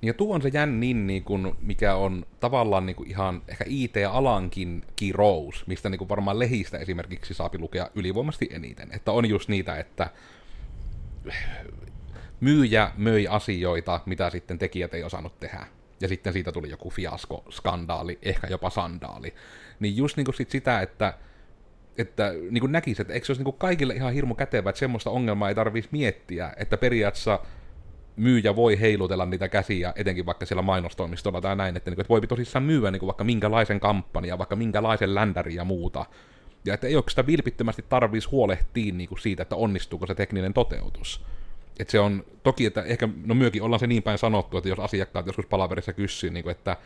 Niin 0.00 0.08
ja 0.08 0.14
tuo 0.14 0.34
on 0.34 0.42
se 0.42 0.50
jännin, 0.52 1.06
niin 1.06 1.24
kuin, 1.24 1.54
mikä 1.60 1.94
on 1.94 2.26
tavallaan 2.40 2.86
niin 2.86 2.96
kuin 2.96 3.10
ihan 3.10 3.42
ehkä 3.48 3.64
IT-alankin 3.68 4.84
kirous, 4.96 5.66
mistä 5.66 5.88
niin 5.88 5.98
kuin 5.98 6.08
varmaan 6.08 6.38
lehistä 6.38 6.78
esimerkiksi 6.78 7.34
saapi 7.34 7.58
lukea 7.58 7.90
ylivoimasti 7.94 8.48
eniten. 8.52 8.88
Että 8.92 9.12
on 9.12 9.26
just 9.26 9.48
niitä, 9.48 9.78
että 9.78 10.10
myyjä 12.40 12.92
möi 12.96 13.26
asioita, 13.28 14.00
mitä 14.06 14.30
sitten 14.30 14.58
tekijät 14.58 14.94
ei 14.94 15.04
osannut 15.04 15.40
tehdä. 15.40 15.66
Ja 16.00 16.08
sitten 16.08 16.32
siitä 16.32 16.52
tuli 16.52 16.70
joku 16.70 16.90
fiasko, 16.90 17.44
skandaali, 17.50 18.18
ehkä 18.22 18.46
jopa 18.46 18.70
sandaali. 18.70 19.34
Niin 19.80 19.96
just 19.96 20.16
niin 20.16 20.24
kuin 20.24 20.34
sit 20.34 20.50
sitä, 20.50 20.80
että 20.80 21.14
että 21.98 22.32
niin 22.50 22.60
kuin 22.60 22.72
näkisi, 22.72 23.02
että 23.02 23.14
eikö 23.14 23.26
se 23.26 23.32
olisi 23.32 23.40
niin 23.40 23.52
kuin 23.52 23.58
kaikille 23.58 23.94
ihan 23.94 24.12
hirmu 24.12 24.34
kätevä, 24.34 24.70
että 24.70 24.78
semmoista 24.78 25.10
ongelmaa 25.10 25.48
ei 25.48 25.54
tarvitsisi 25.54 25.92
miettiä, 25.92 26.52
että 26.56 26.76
periaatteessa 26.76 27.38
myyjä 28.16 28.56
voi 28.56 28.80
heilutella 28.80 29.26
niitä 29.26 29.48
käsiä, 29.48 29.92
etenkin 29.96 30.26
vaikka 30.26 30.46
siellä 30.46 30.62
mainostoimistolla 30.62 31.40
tai 31.40 31.56
näin, 31.56 31.76
että, 31.76 31.90
niin 31.90 31.96
kuin, 31.96 32.02
että 32.02 32.08
voi 32.08 32.20
tosissaan 32.20 32.62
myyä 32.62 32.90
niin 32.90 33.00
kuin 33.00 33.06
vaikka 33.06 33.24
minkälaisen 33.24 33.80
kampanjan, 33.80 34.38
vaikka 34.38 34.56
minkälaisen 34.56 35.14
ländärin 35.14 35.56
ja 35.56 35.64
muuta. 35.64 36.06
Ja 36.64 36.74
että 36.74 36.86
ei 36.86 36.94
sitä 37.08 37.26
vilpittömästi 37.26 37.84
tarvitsisi 37.88 38.30
huolehtia 38.30 38.94
niin 38.94 39.08
kuin 39.08 39.18
siitä, 39.18 39.42
että 39.42 39.56
onnistuuko 39.56 40.06
se 40.06 40.14
tekninen 40.14 40.54
toteutus. 40.54 41.24
Että 41.80 41.92
se 41.92 42.00
on, 42.00 42.24
toki, 42.42 42.66
että 42.66 42.82
ehkä, 42.82 43.08
no 43.24 43.34
myökin 43.34 43.62
ollaan 43.62 43.80
se 43.80 43.86
niin 43.86 44.02
päin 44.02 44.18
sanottu, 44.18 44.56
että 44.56 44.68
jos 44.68 44.78
asiakkaat 44.78 45.26
joskus 45.26 45.46
palaverissa 45.46 45.92
kysyy, 45.92 46.30
niin 46.30 46.42
kuin, 46.42 46.50
että 46.50 46.76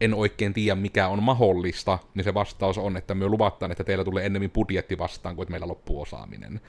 en 0.00 0.14
oikein 0.14 0.54
tiedä 0.54 0.74
mikä 0.74 1.08
on 1.08 1.22
mahdollista, 1.22 1.98
niin 2.14 2.24
se 2.24 2.34
vastaus 2.34 2.78
on, 2.78 2.96
että 2.96 3.14
me 3.14 3.28
luvataan, 3.28 3.72
että 3.72 3.84
teillä 3.84 4.04
tulee 4.04 4.26
ennemmin 4.26 4.50
budjetti 4.50 4.98
vastaan 4.98 5.36
kuin 5.36 5.44
että 5.44 5.50
meillä 5.50 5.68
loppuu 5.68 6.00
osaaminen. 6.00 6.60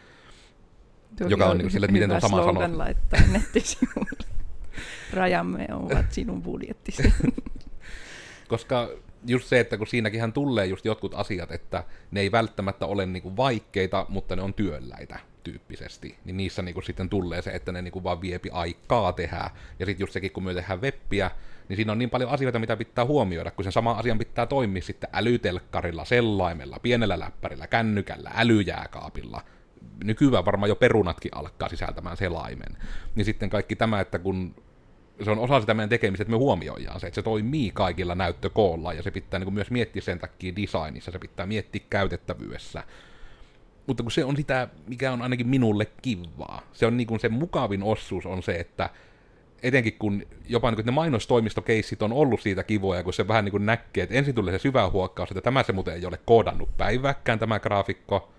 Tuo 1.18 1.28
joka 1.28 1.46
on 1.46 1.58
niin 1.58 1.72
sille, 1.72 1.86
että 1.86 1.94
miten 1.94 2.10
tuon 2.10 2.22
sama 2.22 2.46
sanoo. 2.46 2.78
laittaa 2.78 3.20
nettisivuille. 3.32 4.26
Rajamme 5.14 5.68
ovat 5.72 6.12
sinun 6.12 6.42
budjettisi. 6.42 7.14
Koska 8.48 8.90
just 9.28 9.48
se, 9.48 9.60
että 9.60 9.78
kun 9.78 9.88
siinäkin 9.88 10.34
tulee 10.34 10.66
just 10.66 10.86
jotkut 10.86 11.14
asiat, 11.14 11.52
että 11.52 11.84
ne 12.12 12.20
ei 12.20 12.32
välttämättä 12.32 12.86
ole 12.86 13.06
niinku 13.06 13.38
vaikeita, 13.38 14.06
mutta 14.10 14.36
ne 14.36 14.42
on 14.42 14.54
työlläitä 14.54 15.20
tyyppisesti, 15.44 16.18
niin 16.26 16.38
niissä 16.38 16.62
niinku 16.62 16.82
sitten 16.82 17.10
tulee 17.10 17.42
se, 17.42 17.52
että 17.52 17.72
ne 17.72 17.82
niinku 17.82 18.04
vaan 18.04 18.22
viepi 18.22 18.50
aikaa 18.50 19.14
tehdä. 19.14 19.52
Ja 19.80 19.86
sitten 19.86 20.04
just 20.04 20.14
sekin, 20.14 20.32
kun 20.32 20.44
me 20.44 20.54
tehdään 20.54 20.82
webbiä, 20.82 21.32
niin 21.70 21.76
siinä 21.76 21.92
on 21.92 21.98
niin 21.98 22.10
paljon 22.10 22.30
asioita, 22.30 22.60
mitä 22.60 22.78
pitää 22.78 23.06
huomioida, 23.06 23.52
kun 23.52 23.64
sen 23.64 23.72
sama 23.72 23.92
asian 23.92 24.18
pitää 24.18 24.46
toimia 24.46 24.82
sitten 24.82 25.10
älytelkkarilla, 25.14 26.06
sellaimella, 26.06 26.80
pienellä 26.80 27.20
läppärillä, 27.20 27.68
kännykällä, 27.68 28.32
älyjääkaapilla– 28.36 29.42
nykyään 30.04 30.46
varmaan 30.46 30.70
jo 30.70 30.76
perunatkin 30.76 31.32
alkaa 31.36 31.70
sisältämään 31.70 32.18
selaimen. 32.18 32.78
Niin 33.16 33.26
sitten 33.26 33.50
kaikki 33.50 33.76
tämä, 33.76 34.00
että 34.00 34.20
kun 34.20 34.56
se 35.24 35.32
on 35.32 35.40
osa 35.40 35.60
sitä 35.60 35.74
meidän 35.74 35.90
tekemistä, 35.90 36.22
että 36.22 36.32
me 36.32 36.38
huomioidaan 36.38 37.00
se, 37.00 37.08
että 37.08 37.16
se 37.16 37.22
toimii 37.22 37.72
kaikilla 37.72 38.16
näyttökoolla, 38.16 38.94
ja 38.94 39.04
se 39.04 39.12
pitää 39.12 39.40
niin 39.40 39.46
kuin 39.46 39.54
myös 39.54 39.72
miettiä 39.72 40.02
sen 40.02 40.20
takia 40.20 40.56
designissa, 40.56 41.12
se 41.12 41.20
pitää 41.20 41.46
miettiä 41.46 41.82
käytettävyydessä. 41.90 42.84
Mutta 43.88 44.04
kun 44.04 44.12
se 44.12 44.26
on 44.26 44.36
sitä, 44.36 44.68
mikä 44.88 45.12
on 45.12 45.22
ainakin 45.22 45.48
minulle 45.48 45.88
kivaa. 46.02 46.62
Se 46.74 46.86
on 46.86 46.98
niin 46.98 47.08
kuin 47.08 47.20
se 47.20 47.30
mukavin 47.30 47.84
osuus 47.84 48.26
on 48.26 48.44
se, 48.44 48.56
että 48.56 48.90
etenkin 49.64 49.96
kun 50.00 50.26
jopa 50.48 50.70
niin 50.70 50.76
kuin 50.76 50.86
ne 50.86 50.92
mainostoimistokeissit 50.92 52.02
on 52.02 52.14
ollut 52.14 52.42
siitä 52.42 52.64
kivoja, 52.64 53.04
kun 53.04 53.14
se 53.14 53.28
vähän 53.28 53.46
niin 53.46 53.52
kuin 53.52 53.66
näkee, 53.66 54.04
että 54.04 54.16
ensin 54.16 54.36
tulee 54.36 54.52
se 54.52 54.62
syvä 54.62 54.90
huokkaus, 54.90 55.32
että 55.32 55.42
tämä 55.42 55.64
se 55.64 55.74
muuten 55.74 55.94
ei 55.94 56.06
ole 56.06 56.20
koodannut 56.26 56.78
päiväkään 56.78 57.40
tämä 57.40 57.60
graafikko, 57.60 58.32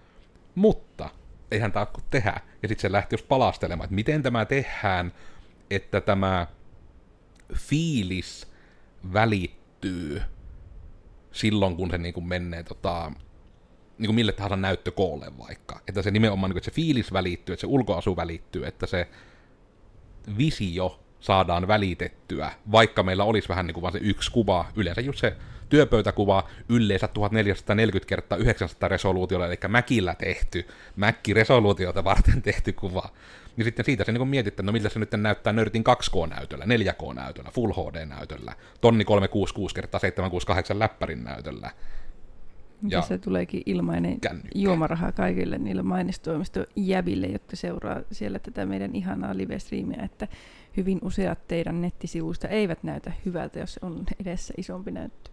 mutta 0.55 1.11
eihän 1.51 1.73
tämä 1.73 1.87
ole 1.97 2.05
tehdä. 2.11 2.41
Ja 2.63 2.69
sitten 2.69 2.83
se 2.83 2.93
lähti 2.93 3.15
just 3.15 3.29
palastelemaan, 3.29 3.85
että 3.85 3.95
miten 3.95 4.23
tämä 4.23 4.45
tehdään, 4.45 5.13
että 5.71 6.01
tämä 6.01 6.47
fiilis 7.55 8.53
välittyy 9.13 10.23
silloin, 11.33 11.77
kun 11.77 11.91
se 11.91 11.99
niin 11.99 12.29
menee 12.29 12.63
tota, 12.63 13.13
niin 13.99 14.07
kuin 14.07 14.15
mille 14.15 14.33
tahansa 14.33 14.57
näyttökoolle 14.57 15.39
vaikka. 15.39 15.81
Että 15.89 16.03
se 16.03 16.11
nimenomaan, 16.11 16.49
niin 16.49 16.55
kuin, 16.55 16.61
että 16.61 16.71
se 16.71 16.75
fiilis 16.75 17.13
välittyy, 17.13 17.53
että 17.53 17.61
se 17.61 17.67
ulkoasu 17.67 18.17
välittyy, 18.17 18.67
että 18.67 18.87
se 18.87 19.09
visio 20.39 21.01
saadaan 21.21 21.69
välitettyä, 21.69 22.53
vaikka 22.73 23.03
meillä 23.03 23.25
olisi 23.25 23.49
vähän 23.49 23.67
niin 23.67 23.75
kuin 23.75 23.83
vaan 23.83 23.93
se 23.93 23.99
yksi 24.03 24.33
kuva, 24.33 24.65
yleensä 24.77 25.01
just 25.01 25.19
se 25.19 25.37
työpöytäkuva 25.69 26.49
yleensä 26.69 27.09
1440 27.09 28.09
kertaa 28.09 28.39
900 28.39 28.89
resoluutiolla, 28.89 29.47
eli 29.47 29.57
Mäkillä 29.69 30.15
tehty, 30.15 30.67
Mäkki-resoluutiota 30.97 32.05
varten 32.05 32.43
tehty 32.43 32.73
kuva. 32.73 33.09
Niin 33.57 33.65
sitten 33.65 33.85
siitä 33.85 34.05
se 34.05 34.13
niin 34.13 34.29
mietit, 34.29 34.53
että 34.53 34.63
no 34.63 34.73
miltä 34.73 34.89
se 34.89 34.99
nyt 34.99 35.13
näyttää 35.13 35.53
nörtin 35.53 35.85
2K-näytöllä, 35.85 36.65
4K-näytöllä, 36.65 37.51
Full 37.51 37.73
HD-näytöllä, 37.73 38.53
tonni 38.81 39.05
366 39.05 39.75
kertaa 39.75 40.01
768 40.01 40.79
läppärin 40.79 41.25
näytöllä. 41.25 41.71
Ja 42.89 43.03
se 43.03 43.19
tuleekin 43.19 43.63
ilmainen 43.67 44.21
kännykkä. 44.21 44.51
juomaraha 44.55 45.13
kaikille 45.13 45.59
niille 45.59 45.83
mainostoimistojäville, 45.83 47.27
jotka 47.27 47.57
seuraa 47.57 48.01
siellä 48.13 48.39
tätä 48.39 48.67
meidän 48.67 48.95
ihanaa 48.95 49.37
live-striimiä, 49.37 50.05
että 50.05 50.29
hyvin 50.77 50.99
useat 51.03 51.49
teidän 51.49 51.81
nettisivuista 51.81 52.49
eivät 52.49 52.83
näytä 52.83 53.13
hyvältä, 53.25 53.59
jos 53.59 53.79
on 53.83 54.05
edessä 54.21 54.55
isompi 54.57 54.91
näyttö. 54.91 55.31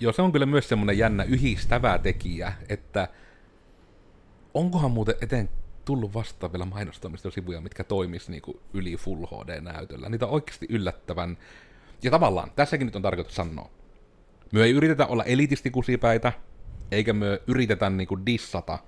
Joo, 0.00 0.12
se 0.12 0.22
on 0.22 0.32
kyllä 0.32 0.46
myös 0.46 0.68
semmoinen 0.68 0.98
jännä 0.98 1.22
yhdistävä 1.22 1.98
tekijä, 1.98 2.52
että 2.68 3.08
onkohan 4.54 4.90
muuten 4.90 5.14
eteen 5.20 5.48
tullut 5.84 6.14
vastaan 6.14 6.52
vielä 6.52 6.64
mainostamisto-sivuja, 6.64 7.60
mitkä 7.60 7.84
toimis 7.84 8.28
niinku 8.28 8.60
yli 8.74 8.96
Full 8.96 9.26
HD-näytöllä. 9.26 10.08
Niitä 10.08 10.26
on 10.26 10.32
oikeasti 10.32 10.66
yllättävän... 10.68 11.38
Ja 12.02 12.10
tavallaan, 12.10 12.50
tässäkin 12.56 12.86
nyt 12.86 12.96
on 12.96 13.02
tarkoitus 13.02 13.34
sanoa. 13.34 13.70
Me 14.52 14.62
ei 14.62 14.70
yritetä 14.70 15.06
olla 15.06 15.24
elitistikusipäitä, 15.24 16.32
eikä 16.90 17.12
me 17.12 17.40
yritetä 17.46 17.90
niinku 17.90 18.26
dissata, 18.26 18.78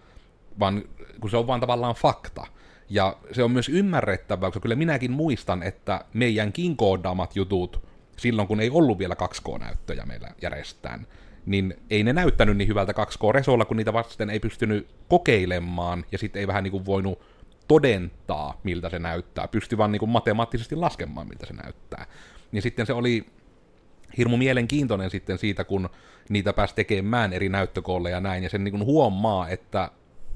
vaan 0.58 0.84
kun 1.20 1.30
se 1.30 1.36
on 1.36 1.46
vaan 1.46 1.60
tavallaan 1.60 1.94
fakta. 1.94 2.46
Ja 2.88 3.16
se 3.32 3.42
on 3.42 3.50
myös 3.50 3.68
ymmärrettävää, 3.68 4.48
koska 4.48 4.60
kyllä 4.60 4.74
minäkin 4.74 5.10
muistan, 5.10 5.62
että 5.62 6.04
meidänkin 6.14 6.76
koodaamat 6.76 7.36
jutut 7.36 7.89
silloin, 8.20 8.48
kun 8.48 8.60
ei 8.60 8.70
ollut 8.70 8.98
vielä 8.98 9.14
2K-näyttöjä 9.14 10.06
meillä 10.06 10.28
järjestään, 10.42 11.06
niin 11.46 11.74
ei 11.90 12.04
ne 12.04 12.12
näyttänyt 12.12 12.56
niin 12.56 12.68
hyvältä 12.68 12.92
2K-resoilla, 12.92 13.64
kun 13.64 13.76
niitä 13.76 13.92
vasten 13.92 14.30
ei 14.30 14.40
pystynyt 14.40 14.88
kokeilemaan, 15.08 16.04
ja 16.12 16.18
sitten 16.18 16.40
ei 16.40 16.46
vähän 16.46 16.64
niin 16.64 16.72
kuin 16.72 16.86
voinut 16.86 17.22
todentaa, 17.68 18.60
miltä 18.62 18.88
se 18.88 18.98
näyttää. 18.98 19.48
Pysty 19.48 19.78
vaan 19.78 19.92
niin 19.92 20.00
kuin 20.00 20.10
matemaattisesti 20.10 20.76
laskemaan, 20.76 21.28
miltä 21.28 21.46
se 21.46 21.54
näyttää. 21.54 22.06
Ja 22.52 22.62
sitten 22.62 22.86
se 22.86 22.92
oli 22.92 23.26
hirmu 24.18 24.36
mielenkiintoinen 24.36 25.10
sitten 25.10 25.38
siitä, 25.38 25.64
kun 25.64 25.90
niitä 26.28 26.52
pääsi 26.52 26.74
tekemään 26.74 27.32
eri 27.32 27.48
näyttökoolle 27.48 28.10
ja 28.10 28.20
näin, 28.20 28.42
ja 28.42 28.50
sen 28.50 28.64
niin 28.64 28.72
kuin 28.72 28.84
huomaa, 28.84 29.48
että 29.48 29.90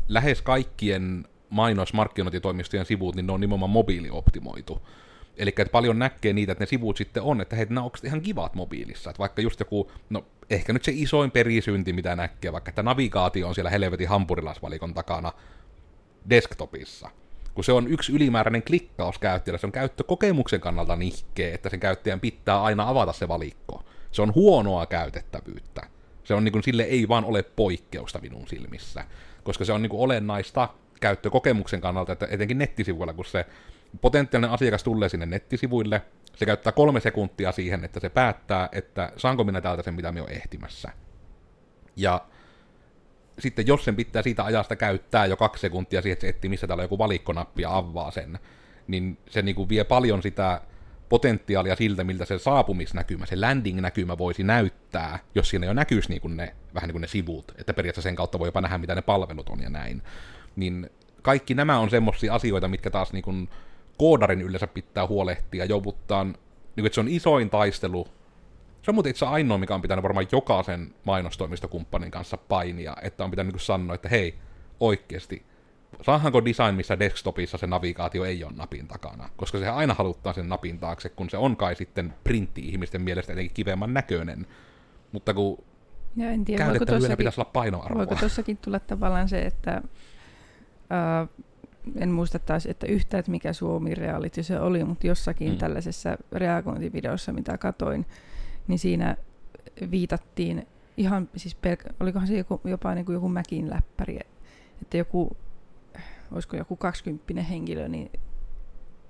lähes 0.08 0.42
kaikkien 0.42 1.26
mainos- 1.50 1.94
markkinointitoimistojen 1.94 2.86
sivut, 2.86 3.14
niin 3.14 3.26
ne 3.26 3.32
on 3.32 3.40
nimenomaan 3.40 3.70
mobiilioptimoitu. 3.70 4.82
Eli 5.36 5.50
että 5.50 5.72
paljon 5.72 5.98
näkee 5.98 6.32
niitä, 6.32 6.52
että 6.52 6.62
ne 6.62 6.66
sivut 6.66 6.96
sitten 6.96 7.22
on, 7.22 7.40
että 7.40 7.56
hei, 7.56 7.66
nämä 7.68 7.90
ihan 8.04 8.20
kivat 8.20 8.54
mobiilissa. 8.54 9.10
Että 9.10 9.18
vaikka 9.18 9.42
just 9.42 9.60
joku, 9.60 9.90
no 10.10 10.24
ehkä 10.50 10.72
nyt 10.72 10.84
se 10.84 10.92
isoin 10.94 11.30
perisynti, 11.30 11.92
mitä 11.92 12.16
näkee, 12.16 12.52
vaikka 12.52 12.68
että 12.68 12.82
navigaatio 12.82 13.48
on 13.48 13.54
siellä 13.54 13.70
helvetin 13.70 14.08
hampurilaisvalikon 14.08 14.94
takana 14.94 15.32
desktopissa. 16.30 17.10
Kun 17.54 17.64
se 17.64 17.72
on 17.72 17.88
yksi 17.88 18.12
ylimääräinen 18.12 18.62
klikkaus 18.62 19.18
käyttäjällä, 19.18 19.58
se 19.58 19.66
on 19.66 19.72
käyttökokemuksen 19.72 20.60
kannalta 20.60 20.96
nihkeä, 20.96 21.54
että 21.54 21.70
sen 21.70 21.80
käyttäjän 21.80 22.20
pitää 22.20 22.62
aina 22.62 22.88
avata 22.88 23.12
se 23.12 23.28
valikko. 23.28 23.84
Se 24.12 24.22
on 24.22 24.34
huonoa 24.34 24.86
käytettävyyttä. 24.86 25.86
Se 26.24 26.34
on 26.34 26.44
niin 26.44 26.52
kuin, 26.52 26.62
sille 26.62 26.82
ei 26.82 27.08
vaan 27.08 27.24
ole 27.24 27.42
poikkeusta 27.42 28.18
minun 28.20 28.48
silmissä, 28.48 29.04
koska 29.42 29.64
se 29.64 29.72
on 29.72 29.82
niin 29.82 29.90
kuin 29.90 30.00
olennaista 30.00 30.68
käyttökokemuksen 31.00 31.80
kannalta, 31.80 32.12
että 32.12 32.28
etenkin 32.30 32.58
nettisivuilla, 32.58 33.12
kun 33.12 33.24
se 33.24 33.46
potentiaalinen 34.00 34.54
asiakas 34.54 34.82
tulee 34.82 35.08
sinne 35.08 35.26
nettisivuille, 35.26 36.02
se 36.36 36.46
käyttää 36.46 36.72
kolme 36.72 37.00
sekuntia 37.00 37.52
siihen, 37.52 37.84
että 37.84 38.00
se 38.00 38.08
päättää, 38.08 38.68
että 38.72 39.12
saanko 39.16 39.44
minä 39.44 39.60
täältä 39.60 39.82
sen, 39.82 39.94
mitä 39.94 40.12
me 40.12 40.22
on 40.22 40.30
ehtimässä. 40.30 40.92
Ja 41.96 42.20
sitten 43.38 43.66
jos 43.66 43.84
sen 43.84 43.96
pitää 43.96 44.22
siitä 44.22 44.44
ajasta 44.44 44.76
käyttää 44.76 45.26
jo 45.26 45.36
kaksi 45.36 45.60
sekuntia 45.60 46.02
siihen, 46.02 46.12
että 46.12 46.20
se 46.20 46.28
etsii, 46.28 46.48
missä 46.48 46.66
täällä 46.66 46.84
joku 46.84 46.98
valikkonappi 46.98 47.62
ja 47.62 47.76
avaa 47.76 48.10
sen, 48.10 48.38
niin 48.86 49.18
se 49.30 49.42
niin 49.42 49.54
kuin 49.54 49.68
vie 49.68 49.84
paljon 49.84 50.22
sitä 50.22 50.60
potentiaalia 51.08 51.76
siltä, 51.76 52.04
miltä 52.04 52.24
se 52.24 52.38
saapumisnäkymä, 52.38 53.26
se 53.26 53.36
landing-näkymä 53.36 54.18
voisi 54.18 54.42
näyttää, 54.42 55.18
jos 55.34 55.50
siinä 55.50 55.66
jo 55.66 55.72
näkyisi 55.72 56.08
niin 56.08 56.20
kuin 56.20 56.36
ne, 56.36 56.54
vähän 56.74 56.88
niin 56.88 56.94
kuin 56.94 57.00
ne 57.00 57.06
sivut, 57.06 57.52
että 57.58 57.74
periaatteessa 57.74 58.08
sen 58.08 58.16
kautta 58.16 58.38
voi 58.38 58.48
jopa 58.48 58.60
nähdä, 58.60 58.78
mitä 58.78 58.94
ne 58.94 59.02
palvelut 59.02 59.48
on 59.48 59.62
ja 59.62 59.70
näin. 59.70 60.02
Niin 60.56 60.90
kaikki 61.22 61.54
nämä 61.54 61.78
on 61.78 61.90
semmoisia 61.90 62.34
asioita, 62.34 62.68
mitkä 62.68 62.90
taas 62.90 63.12
niin 63.12 63.22
kuin 63.22 63.48
koodarin 63.98 64.42
yleensä 64.42 64.66
pitää 64.66 65.06
huolehtia, 65.06 65.64
jouduttaan, 65.64 66.26
niin 66.26 66.36
kuin, 66.76 66.86
että 66.86 66.94
se 66.94 67.00
on 67.00 67.08
isoin 67.08 67.50
taistelu. 67.50 68.08
Se 68.82 68.90
on 68.90 68.94
muuten 68.94 69.10
itse 69.10 69.26
ainoa, 69.26 69.58
mikä 69.58 69.74
on 69.74 69.82
pitänyt 69.82 70.02
varmaan 70.02 70.26
jokaisen 70.32 70.94
mainostoimistokumppanin 71.04 72.10
kanssa 72.10 72.36
painia, 72.36 72.96
että 73.02 73.24
on 73.24 73.30
pitänyt 73.30 73.52
niin 73.52 73.60
sanoa, 73.60 73.94
että 73.94 74.08
hei, 74.08 74.34
oikeasti, 74.80 75.46
saahanko 76.02 76.44
design, 76.44 76.74
missä 76.74 76.98
desktopissa 76.98 77.58
se 77.58 77.66
navigaatio 77.66 78.24
ei 78.24 78.44
ole 78.44 78.52
napin 78.56 78.88
takana, 78.88 79.28
koska 79.36 79.58
se 79.58 79.68
aina 79.68 79.94
haluttaa 79.94 80.32
sen 80.32 80.48
napin 80.48 80.78
taakse, 80.78 81.08
kun 81.08 81.30
se 81.30 81.36
on 81.36 81.56
kai 81.56 81.76
sitten 81.76 82.14
printti-ihmisten 82.24 83.02
mielestä 83.02 83.32
jotenkin 83.32 83.54
kivemman 83.54 83.94
näköinen. 83.94 84.46
Mutta 85.12 85.34
kun 85.34 85.64
ja 86.16 86.30
en 86.30 86.44
tiedä, 86.44 86.64
käytettävyydellä 86.64 87.16
pitäisi 87.16 87.40
olla 87.40 87.50
painoarvoa. 87.52 87.98
Voiko 87.98 88.14
tuossakin 88.14 88.56
tulla 88.56 88.80
tavallaan 88.80 89.28
se, 89.28 89.42
että 89.42 89.82
uh, 89.84 91.44
en 91.96 92.10
muista 92.10 92.38
taas, 92.38 92.66
että 92.66 92.86
yhtä, 92.86 93.18
että 93.18 93.30
mikä 93.30 93.52
Suomi 93.52 93.94
reality 93.94 94.42
se 94.42 94.60
oli, 94.60 94.84
mutta 94.84 95.06
jossakin 95.06 95.52
mm. 95.52 95.58
tällaisessa 95.58 96.16
reagointivideossa, 96.32 97.32
mitä 97.32 97.58
katoin, 97.58 98.06
niin 98.68 98.78
siinä 98.78 99.16
viitattiin 99.90 100.66
ihan, 100.96 101.28
siis 101.36 101.56
pelk- 101.56 101.94
olikohan 102.00 102.28
se 102.28 102.36
joku, 102.38 102.60
jopa 102.64 102.94
niin 102.94 103.06
kuin 103.06 103.14
joku 103.14 103.28
mäkin 103.28 103.70
läppäri, 103.70 104.18
että 104.82 104.96
joku, 104.96 105.36
olisiko 106.30 106.56
joku 106.56 106.76
kaksikymppinen 106.76 107.44
henkilö, 107.44 107.88
niin, 107.88 108.10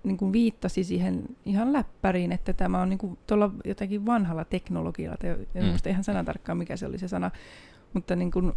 niin 0.04 0.16
kuin 0.16 0.32
viittasi 0.32 0.84
siihen 0.84 1.24
ihan 1.44 1.72
läppäriin, 1.72 2.32
että 2.32 2.52
tämä 2.52 2.82
on 2.82 2.88
niin 2.88 2.98
kuin 2.98 3.18
tuolla 3.26 3.50
jotakin 3.64 4.06
vanhalla 4.06 4.44
teknologialla, 4.44 5.16
en 5.54 5.62
mm. 5.62 5.68
muista 5.68 5.88
ihan 5.88 6.04
sanatarkkaan 6.04 6.58
mikä 6.58 6.76
se 6.76 6.86
oli 6.86 6.98
se 6.98 7.08
sana, 7.08 7.30
mutta 7.92 8.16
niin 8.16 8.30
kuin, 8.30 8.52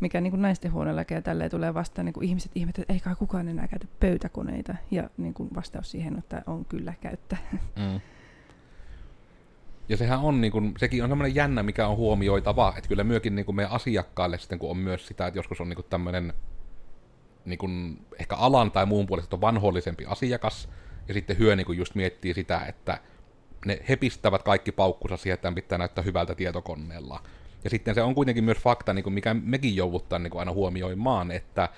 mikä 0.00 0.20
niin 0.20 0.30
kuin 0.30 0.42
naisten 0.42 0.72
huoneella 0.72 1.04
ja 1.10 1.22
tälleen 1.22 1.50
tulee 1.50 1.74
vastaan, 1.74 2.04
niin 2.04 2.12
kuin 2.12 2.28
ihmiset 2.28 2.52
ihmettä, 2.54 2.82
että 2.82 2.92
ei 2.92 3.00
kai 3.00 3.14
kukaan 3.14 3.48
enää 3.48 3.68
käytä 3.68 3.86
pöytäkoneita. 4.00 4.74
Ja 4.90 5.10
niin 5.16 5.34
kuin 5.34 5.48
vastaus 5.54 5.90
siihen, 5.90 6.18
että 6.18 6.42
on 6.46 6.64
kyllä 6.64 6.94
käyttä. 7.00 7.36
Mm. 7.76 8.00
Ja 9.88 9.96
sehän 9.96 10.20
on, 10.20 10.40
niin 10.40 10.52
kuin, 10.52 10.74
sekin 10.78 11.04
on 11.04 11.10
semmoinen 11.10 11.34
jännä, 11.34 11.62
mikä 11.62 11.86
on 11.86 11.96
huomioitava, 11.96 12.74
että 12.76 12.88
kyllä 12.88 13.04
myöskin 13.04 13.34
niin 13.34 13.46
kuin 13.46 13.56
meidän 13.56 13.72
asiakkaille 13.72 14.38
sitten, 14.38 14.58
kun 14.58 14.70
on 14.70 14.76
myös 14.76 15.06
sitä, 15.06 15.26
että 15.26 15.38
joskus 15.38 15.60
on 15.60 15.68
niin 15.68 15.76
kuin 15.76 15.86
tämmöinen 15.90 16.32
niin 17.44 17.58
kuin 17.58 18.04
ehkä 18.18 18.36
alan 18.36 18.70
tai 18.70 18.86
muun 18.86 19.06
puolesta 19.06 19.36
on 19.36 19.40
vanhollisempi 19.40 20.06
asiakas, 20.06 20.68
ja 21.08 21.14
sitten 21.14 21.38
hyö 21.38 21.56
niin 21.56 21.66
kuin 21.66 21.78
just 21.78 21.94
miettii 21.94 22.34
sitä, 22.34 22.60
että 22.66 22.98
ne 23.66 23.78
hepistävät 23.88 24.42
kaikki 24.42 24.72
paukkunsa 24.72 25.16
siihen, 25.16 25.34
että 25.34 25.52
pitää 25.52 25.78
näyttää 25.78 26.04
hyvältä 26.04 26.34
tietokoneella. 26.34 27.22
Ja 27.64 27.70
sitten 27.70 27.94
se 27.94 28.02
on 28.02 28.14
kuitenkin 28.14 28.44
myös 28.44 28.58
fakta, 28.58 28.92
niin 28.94 29.02
kuin 29.02 29.14
mikä 29.14 29.34
mekin 29.34 29.76
jouduttaa 29.76 30.18
niin 30.18 30.30
kuin 30.30 30.38
aina 30.38 30.52
huomioimaan, 30.52 31.30
että 31.30 31.68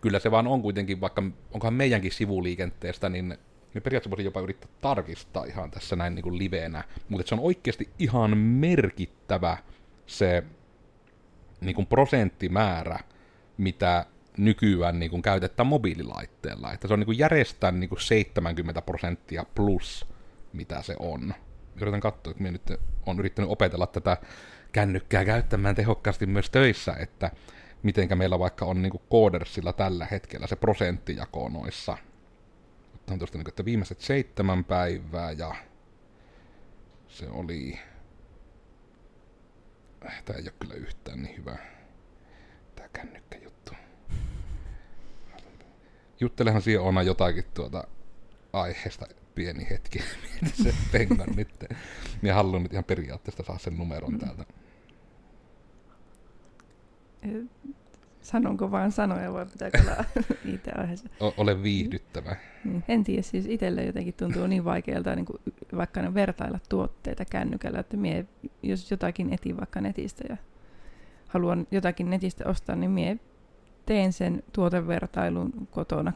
kyllä 0.00 0.18
se 0.18 0.30
vaan 0.30 0.46
on 0.46 0.62
kuitenkin, 0.62 1.00
vaikka 1.00 1.22
onkohan 1.52 1.74
meidänkin 1.74 2.12
sivuliikenteestä, 2.12 3.08
niin 3.08 3.38
me 3.74 3.80
periaatteessa 3.80 4.10
voisin 4.10 4.24
jopa 4.24 4.40
yrittää 4.40 4.70
tarkistaa 4.80 5.44
ihan 5.44 5.70
tässä 5.70 5.96
näin 5.96 6.14
niin 6.14 6.22
kuin 6.22 6.38
liveenä, 6.38 6.84
mutta 7.08 7.28
se 7.28 7.34
on 7.34 7.40
oikeasti 7.40 7.90
ihan 7.98 8.38
merkittävä 8.38 9.56
se 10.06 10.44
niin 11.60 11.74
kuin 11.74 11.86
prosenttimäärä, 11.86 12.98
mitä 13.58 14.06
nykyään 14.36 14.98
niin 14.98 15.10
kuin 15.10 15.22
käytetään 15.22 15.66
mobiililaitteella. 15.66 16.72
Että 16.72 16.88
se 16.88 16.94
on 16.94 17.00
niin 17.00 17.06
kuin 17.06 17.18
järjestään 17.18 17.80
niin 17.80 17.88
kuin 17.88 18.00
70 18.00 18.82
prosenttia 18.82 19.44
plus, 19.54 20.06
mitä 20.52 20.82
se 20.82 20.96
on. 20.98 21.34
Yritän 21.80 22.00
katsoa, 22.00 22.30
että 22.30 22.42
minä 22.42 22.52
nyt 22.52 22.80
olen 23.06 23.18
yrittänyt 23.18 23.50
opetella 23.50 23.86
tätä 23.86 24.16
kännykkää 24.72 25.24
käyttämään 25.24 25.74
tehokkaasti 25.74 26.26
myös 26.26 26.50
töissä, 26.50 26.96
että 26.98 27.30
mitenkä 27.82 28.16
meillä 28.16 28.38
vaikka 28.38 28.64
on 28.64 28.82
niin 28.82 29.00
koodersilla 29.08 29.72
tällä 29.72 30.06
hetkellä 30.10 30.46
se 30.46 30.56
prosenttijako 30.56 31.48
noissa. 31.48 31.98
Ottaen 32.94 33.18
tuosta, 33.18 33.38
niin 33.38 33.48
että 33.48 33.64
viimeiset 33.64 34.00
seitsemän 34.00 34.64
päivää 34.64 35.32
ja 35.32 35.54
se 37.08 37.28
oli... 37.28 37.78
Äh, 40.06 40.22
Tämä 40.24 40.38
ei 40.38 40.42
ole 40.44 40.52
kyllä 40.60 40.74
yhtään 40.74 41.22
niin 41.22 41.36
hyvä. 41.36 41.56
Tämä 42.76 42.88
kännykkäjuttu. 42.88 43.72
Juttelehan 46.20 46.62
siihen 46.62 46.82
ona 46.82 47.02
jotakin 47.02 47.44
tuota 47.54 47.84
aiheesta 48.52 49.06
pieni 49.36 49.66
hetki. 49.70 49.98
Mietin 50.42 50.64
se 50.64 50.74
pengan 50.92 51.28
nyt. 51.36 51.64
Minä 52.22 52.34
haluan 52.34 52.62
nyt 52.62 52.72
ihan 52.72 52.84
periaatteessa 52.84 53.42
saa 53.42 53.58
sen 53.58 53.76
numeron 53.76 54.12
mm. 54.12 54.18
täältä. 54.18 54.44
Sanonko 58.20 58.70
vaan 58.70 58.92
sanoja 58.92 59.32
vai 59.32 59.46
pitääkö 59.46 59.80
olla 59.80 60.04
itse 60.54 60.72
aiheessa? 60.72 61.08
Ole 61.36 61.62
viihdyttävä. 61.62 62.36
Niin, 62.64 62.84
en 62.88 63.04
tiedä, 63.04 63.22
siis 63.22 63.46
itselle 63.46 63.84
jotenkin 63.84 64.14
tuntuu 64.14 64.46
niin 64.46 64.64
vaikealta 64.64 65.14
niin 65.14 65.26
kuin 65.26 65.38
vaikka 65.76 66.02
ne 66.02 66.14
vertailla 66.14 66.58
tuotteita 66.68 67.24
kännykällä, 67.24 67.78
että 67.78 67.96
mie, 67.96 68.26
jos 68.62 68.90
jotakin 68.90 69.32
etin 69.32 69.56
vaikka 69.56 69.80
netistä 69.80 70.24
ja 70.28 70.36
haluan 71.28 71.66
jotakin 71.70 72.10
netistä 72.10 72.48
ostaa, 72.48 72.76
niin 72.76 72.90
mie 72.90 73.18
teen 73.86 74.12
sen 74.12 74.42
tuotevertailun 74.52 75.68
kotona 75.70 76.12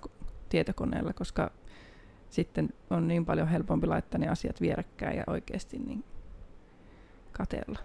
tietokoneella, 0.49 1.13
koska 1.13 1.51
sitten 2.31 2.69
on 2.91 3.09
niin 3.09 3.27
paljon 3.27 3.49
helpompi 3.49 3.87
laittaa 3.87 4.19
ne 4.19 4.29
asiat 4.29 4.61
vierekkäin 4.61 5.17
ja 5.17 5.25
oikeasti 5.27 5.79
niin 5.79 6.05
katella. 7.33 7.79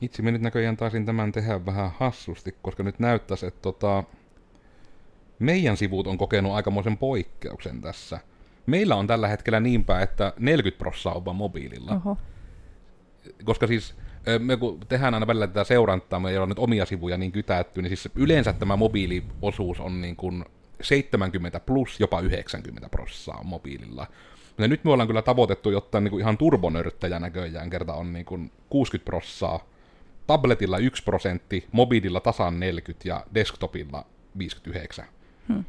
Itse 0.00 0.22
minä 0.22 0.32
nyt 0.32 0.42
näköjään 0.42 0.76
taisin 0.76 1.06
tämän 1.06 1.32
tehdä 1.32 1.66
vähän 1.66 1.90
hassusti, 1.98 2.54
koska 2.62 2.82
nyt 2.82 2.98
näyttäisi, 2.98 3.46
että 3.46 3.62
tota, 3.62 4.04
meidän 5.38 5.76
sivut 5.76 6.06
on 6.06 6.18
kokenut 6.18 6.52
aikamoisen 6.52 6.98
poikkeuksen 6.98 7.80
tässä. 7.80 8.20
Meillä 8.66 8.96
on 8.96 9.06
tällä 9.06 9.28
hetkellä 9.28 9.60
niinpä, 9.60 10.00
että 10.00 10.32
40 10.38 10.78
prosenttia 10.78 11.12
on 11.12 11.24
vaan 11.24 11.36
mobiililla. 11.36 11.92
Oho. 11.94 12.16
Koska 13.44 13.66
siis 13.66 13.94
me 14.38 14.56
kun 14.56 14.80
tehdään 14.88 15.14
aina 15.14 15.26
välillä 15.26 15.46
tätä 15.46 15.64
seurantaa, 15.64 16.20
me 16.20 16.40
on 16.40 16.48
nyt 16.48 16.58
omia 16.58 16.86
sivuja 16.86 17.16
niin 17.16 17.32
kytätty, 17.32 17.82
niin 17.82 17.90
siis 17.96 18.08
yleensä 18.14 18.52
tämä 18.52 18.76
mobiiliosuus 18.76 19.80
on 19.80 20.00
niin 20.00 20.16
kuin 20.16 20.44
70 20.80 21.60
plus 21.60 22.00
jopa 22.00 22.20
90 22.20 22.88
prossaa 22.88 23.38
on 23.38 23.46
mobiililla. 23.46 24.06
Ja 24.58 24.68
nyt 24.68 24.84
me 24.84 24.90
ollaan 24.90 25.06
kyllä 25.06 25.22
tavoitettu 25.22 25.70
jotta 25.70 26.00
niin 26.00 26.10
kuin 26.10 26.20
ihan 26.20 26.38
turbonörttäjä 26.38 27.18
näköjään, 27.18 27.70
kerta 27.70 27.94
on 27.94 28.12
niin 28.12 28.24
kuin 28.24 28.50
60 28.70 29.04
prossaa, 29.04 29.66
tabletilla 30.26 30.78
1 30.78 31.02
prosentti, 31.02 31.66
mobiililla 31.72 32.20
tasan 32.20 32.60
40 32.60 33.08
ja 33.08 33.26
desktopilla 33.34 34.06
59. 34.38 35.04
Hmm. 35.48 35.64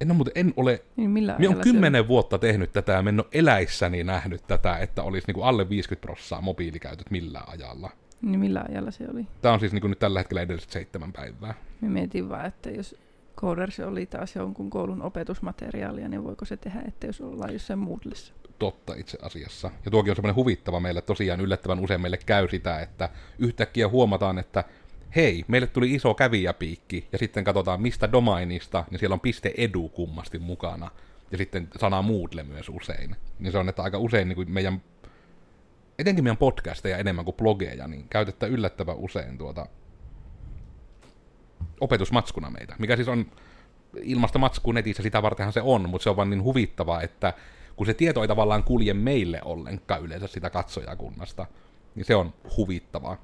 En, 0.00 0.10
ole, 0.10 0.16
muuten, 0.16 0.32
en 0.36 0.54
ole, 0.56 0.82
niin 0.96 1.10
minä 1.10 1.36
olen 1.36 1.60
kymmenen 1.60 2.08
vuotta 2.08 2.38
tehnyt 2.38 2.72
tätä 2.72 2.92
ja 2.92 2.98
en 2.98 3.20
ole 3.20 3.28
eläissäni 3.32 4.04
nähnyt 4.04 4.46
tätä, 4.46 4.76
että 4.76 5.02
olisi 5.02 5.26
niin 5.26 5.34
kuin 5.34 5.46
alle 5.46 5.68
50 5.68 6.06
prossaa 6.06 6.40
mobiilikäytöt 6.40 7.10
millään 7.10 7.48
ajalla. 7.48 7.90
Niin 8.22 8.40
millä 8.40 8.64
ajalla 8.68 8.90
se 8.90 9.04
oli? 9.12 9.26
Tämä 9.42 9.54
on 9.54 9.60
siis 9.60 9.72
niin 9.72 9.80
kuin 9.80 9.88
nyt 9.90 9.98
tällä 9.98 10.20
hetkellä 10.20 10.42
edelliset 10.42 10.70
seitsemän 10.70 11.12
päivää. 11.12 11.54
Mä 11.80 11.88
mietin 11.88 12.28
vaan, 12.28 12.46
että 12.46 12.70
jos 12.70 12.96
Coders 13.36 13.80
oli 13.80 14.06
taas 14.06 14.36
jonkun 14.36 14.70
koulun 14.70 15.02
opetusmateriaalia, 15.02 16.08
niin 16.08 16.24
voiko 16.24 16.44
se 16.44 16.56
tehdä, 16.56 16.82
että 16.88 17.06
jos 17.06 17.20
ollaan 17.20 17.52
jossain 17.52 17.78
Moodlessa? 17.78 18.32
Totta 18.58 18.94
itse 18.94 19.18
asiassa. 19.22 19.70
Ja 19.84 19.90
tuokin 19.90 20.10
on 20.10 20.16
semmoinen 20.16 20.36
huvittava 20.36 20.80
meille, 20.80 21.02
tosiaan 21.02 21.40
yllättävän 21.40 21.80
usein 21.80 22.00
meille 22.00 22.18
käy 22.26 22.48
sitä, 22.48 22.80
että 22.80 23.08
yhtäkkiä 23.38 23.88
huomataan, 23.88 24.38
että 24.38 24.64
hei, 25.16 25.44
meille 25.48 25.66
tuli 25.66 25.94
iso 25.94 26.14
kävijäpiikki, 26.14 27.08
ja 27.12 27.18
sitten 27.18 27.44
katsotaan 27.44 27.82
mistä 27.82 28.12
domainista, 28.12 28.84
niin 28.90 28.98
siellä 28.98 29.14
on 29.14 29.20
piste 29.20 29.54
edu 29.56 29.88
kummasti 29.88 30.38
mukana. 30.38 30.90
ja 31.30 31.38
sitten 31.38 31.68
sana 31.80 32.02
Moodle 32.02 32.42
myös 32.42 32.68
usein. 32.68 33.16
Niin 33.38 33.52
se 33.52 33.58
on, 33.58 33.68
että 33.68 33.82
aika 33.82 33.98
usein 33.98 34.28
niin 34.28 34.36
kuin 34.36 34.50
meidän, 34.50 34.82
etenkin 36.00 36.24
meidän 36.24 36.36
podcasteja 36.36 36.98
enemmän 36.98 37.24
kuin 37.24 37.36
blogeja, 37.36 37.88
niin 37.88 38.06
käytetään 38.10 38.52
yllättävän 38.52 38.96
usein 38.96 39.38
tuota 39.38 39.66
opetusmatskuna 41.80 42.50
meitä, 42.50 42.76
mikä 42.78 42.96
siis 42.96 43.08
on 43.08 43.26
ilmasta 44.02 44.38
matsku 44.38 44.72
netissä, 44.72 45.02
sitä 45.02 45.22
vartenhan 45.22 45.52
se 45.52 45.62
on, 45.62 45.88
mutta 45.88 46.02
se 46.02 46.10
on 46.10 46.16
vaan 46.16 46.30
niin 46.30 46.42
huvittavaa, 46.42 47.02
että 47.02 47.32
kun 47.76 47.86
se 47.86 47.94
tieto 47.94 48.22
ei 48.22 48.28
tavallaan 48.28 48.64
kulje 48.64 48.94
meille 48.94 49.40
ollenkaan 49.44 50.02
yleensä 50.02 50.26
sitä 50.26 50.50
katsojakunnasta, 50.50 51.46
niin 51.94 52.04
se 52.04 52.14
on 52.14 52.34
huvittavaa. 52.56 53.16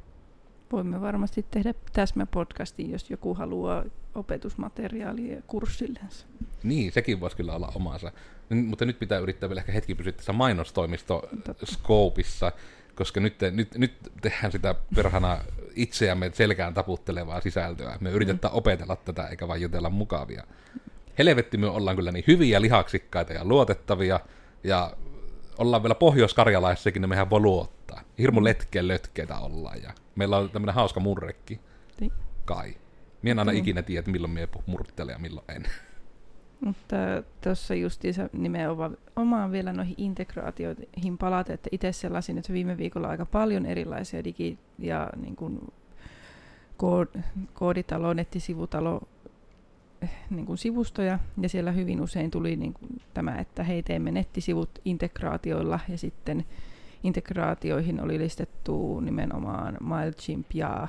Voimme 0.73 1.01
varmasti 1.01 1.47
tehdä 1.51 1.75
täsmäpodcastin, 1.93 2.91
jos 2.91 3.11
joku 3.11 3.35
haluaa 3.35 3.85
opetusmateriaalia 4.15 5.43
kurssillensa. 5.47 6.27
Niin, 6.63 6.93
sekin 6.93 7.21
voisi 7.21 7.37
kyllä 7.37 7.55
olla 7.55 7.73
omansa. 7.75 8.13
Mutta 8.51 8.85
nyt 8.85 8.99
pitää 8.99 9.19
yrittää 9.19 9.49
vielä 9.49 9.61
ehkä 9.61 9.73
hetki 9.73 9.95
pysyä 9.95 10.13
tässä 10.13 10.33
mainostoimisto 10.33 11.29
Scopeissa, 11.65 12.53
koska 12.95 13.21
nyt, 13.21 13.35
nyt, 13.53 13.75
nyt 13.75 13.93
tehdään 14.23 14.53
sitä 14.53 14.75
perhana 14.95 15.39
itseämme 15.75 16.31
selkään 16.35 16.75
taputtelevaa 16.75 17.41
sisältöä. 17.41 17.99
Me 18.01 18.11
yritetään 18.11 18.55
mm. 18.55 18.59
opetella 18.59 18.97
tätä 18.97 19.27
eikä 19.27 19.49
vain 19.49 19.63
jutella 19.63 19.91
mukavia. 19.91 20.45
Helvetti 21.19 21.57
me 21.57 21.67
ollaan 21.67 21.97
kyllä 21.97 22.13
niin 22.13 22.25
hyviä, 22.27 22.61
lihaksikkaita 22.61 23.33
ja 23.33 23.45
luotettavia, 23.45 24.21
ja 24.65 24.97
ollaan 25.59 25.83
vielä 25.83 25.95
pohjois-karjalaissakin, 25.95 27.03
niin 27.03 27.09
mehän 27.09 27.31
voi 27.31 27.41
luottaa. 27.41 28.01
Hirmu 28.19 28.45
letkeen 28.45 28.89
lötkeitä 28.89 29.39
ollaan, 29.39 29.83
ja 29.83 29.93
meillä 30.15 30.37
on 30.37 30.51
tämmöinen 30.51 30.75
hauska 30.75 31.01
murrekki. 31.01 31.61
Niin. 32.01 32.13
Kai. 32.45 32.75
Mie 33.23 33.31
en 33.31 33.39
aina 33.39 33.53
mm. 33.53 33.59
ikinä 33.59 33.83
tiedä, 33.83 34.11
milloin 34.11 34.33
mie 34.33 34.49
murttelen 34.67 35.13
ja 35.13 35.19
milloin 35.19 35.47
en. 35.49 35.67
Mutta 36.61 36.97
tuossa 37.41 37.75
justiinsa 37.75 38.29
nimenomaan 38.33 39.53
vielä 39.53 39.73
noihin 39.73 39.95
integraatioihin 39.99 41.19
palata, 41.19 41.53
että 41.53 41.69
itse 41.73 41.93
sellaisin, 41.93 42.39
että 42.39 42.53
viime 42.53 42.77
viikolla 42.77 43.09
aika 43.09 43.27
paljon 43.27 43.67
erilaisia 43.67 44.25
digi- 44.25 44.59
ja 44.79 45.11
niin 45.17 45.37
kuin 45.37 45.73
kood- 46.77 47.21
kooditalo, 47.55 48.13
nettisivutalo 48.15 49.01
niin 50.31 50.47
kuin 50.47 50.59
sivustoja, 50.59 51.19
ja 51.41 51.49
siellä 51.49 51.73
hyvin 51.73 52.01
usein 52.01 52.31
tuli 52.31 52.57
niin 52.57 52.73
kuin 52.73 53.01
tämä, 53.15 53.35
että 53.39 53.63
hei 53.65 53.83
teemme 53.83 54.11
nettisivut 54.11 54.71
integraatioilla, 54.85 55.81
ja 55.89 55.99
sitten 55.99 56.45
integraatioihin 57.05 58.01
oli 58.01 58.19
listettu 58.19 59.01
nimenomaan 59.01 59.77
MailChimp 59.81 60.47
ja 60.55 60.89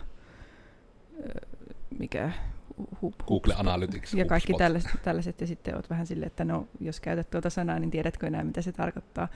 mikä 1.99 2.31
hu, 3.01 3.13
Google 3.27 3.53
Analytics. 3.57 4.13
Ja 4.13 4.25
kaikki 4.25 4.53
tällaiset, 4.53 4.91
tällaiset, 5.03 5.41
ja 5.41 5.47
sitten 5.47 5.75
olet 5.75 5.89
vähän 5.89 6.07
silleen, 6.07 6.27
että 6.27 6.45
no, 6.45 6.67
jos 6.79 6.99
käytät 6.99 7.29
tuota 7.29 7.49
sanaa, 7.49 7.79
niin 7.79 7.91
tiedätkö 7.91 8.27
enää, 8.27 8.43
mitä 8.43 8.61
se 8.61 8.71
tarkoittaa. 8.71 9.27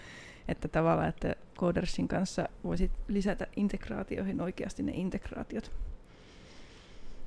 Että 0.47 0.67
tavallaan, 0.67 1.09
että 1.09 1.35
Codersin 1.57 2.07
kanssa 2.07 2.49
voisit 2.63 2.91
lisätä 3.07 3.47
integraatioihin 3.55 4.41
oikeasti 4.41 4.83
ne 4.83 4.91
integraatiot. 4.95 5.71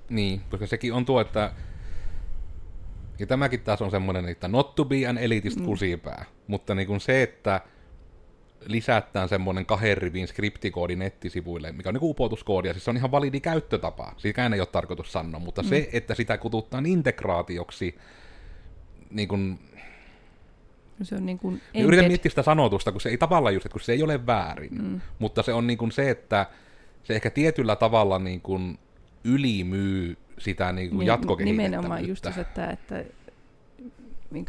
Niin, 0.09 0.41
koska 0.51 0.67
sekin 0.67 0.93
on 0.93 1.05
tuo, 1.05 1.21
että 1.21 1.53
ja 3.19 3.27
tämäkin 3.27 3.61
taas 3.61 3.83
on 3.83 3.91
semmoinen, 3.91 4.29
että 4.29 4.49
not 4.49 4.75
to 4.75 4.85
be 4.85 5.07
an 5.07 5.19
elitist 5.19 5.59
mm. 5.59 5.65
kusipää, 5.65 6.25
mutta 6.47 6.75
niin 6.75 6.87
kuin 6.87 7.01
se, 7.01 7.23
että 7.23 7.61
lisätään 8.67 9.29
semmoinen 9.29 9.67
kahden 9.67 9.99
rivin 9.99 10.29
skriptikoodi 10.29 10.97
nettisivuille, 10.97 11.73
mikä 11.73 11.89
on 11.89 11.95
niin 11.95 12.03
upotuskoodi, 12.03 12.69
ja 12.69 12.75
siis 12.75 12.85
se 12.85 12.91
on 12.91 12.97
ihan 12.97 13.11
validi 13.11 13.41
käyttötapa. 13.41 14.13
Siitäkään 14.17 14.55
ei 14.55 14.61
ole 14.61 14.67
tarkoitus 14.67 15.13
sanoa, 15.13 15.41
mutta 15.41 15.63
mm. 15.63 15.69
se, 15.69 15.89
että 15.93 16.15
sitä 16.15 16.39
kututtaa 16.39 16.83
integraatioksi, 16.87 17.99
niin 19.11 19.29
kuin, 19.29 19.59
se 21.03 21.15
on 21.15 21.27
niin 21.27 21.39
kuin 21.39 21.61
embed... 21.75 21.89
Yritän 21.89 22.07
miettiä 22.07 22.31
sitä 22.31 22.43
sanotusta, 22.43 22.93
kun 22.93 23.01
se 23.01 23.09
ei 23.09 23.19
tavallaan 23.19 23.55
just, 23.55 23.69
kun 23.73 23.81
se 23.81 23.93
ei 23.93 24.03
ole 24.03 24.27
väärin, 24.27 24.83
mm. 24.83 25.01
mutta 25.19 25.43
se 25.43 25.53
on 25.53 25.67
niin 25.67 25.79
kuin 25.79 25.93
se, 25.93 26.11
että 26.11 26.47
se 27.05 27.15
ehkä 27.15 27.31
tietyllä 27.31 27.77
tavalla 27.77 28.19
niin 28.19 28.41
kuin 28.41 28.79
ylimyy 29.25 30.17
sitä 30.39 30.73
niin 30.73 30.91
kuin 30.91 31.07
niin, 31.07 31.45
Nimenomaan 31.45 32.09
just 32.09 32.27
se, 32.35 32.41
että, 32.41 32.71
että 32.71 33.05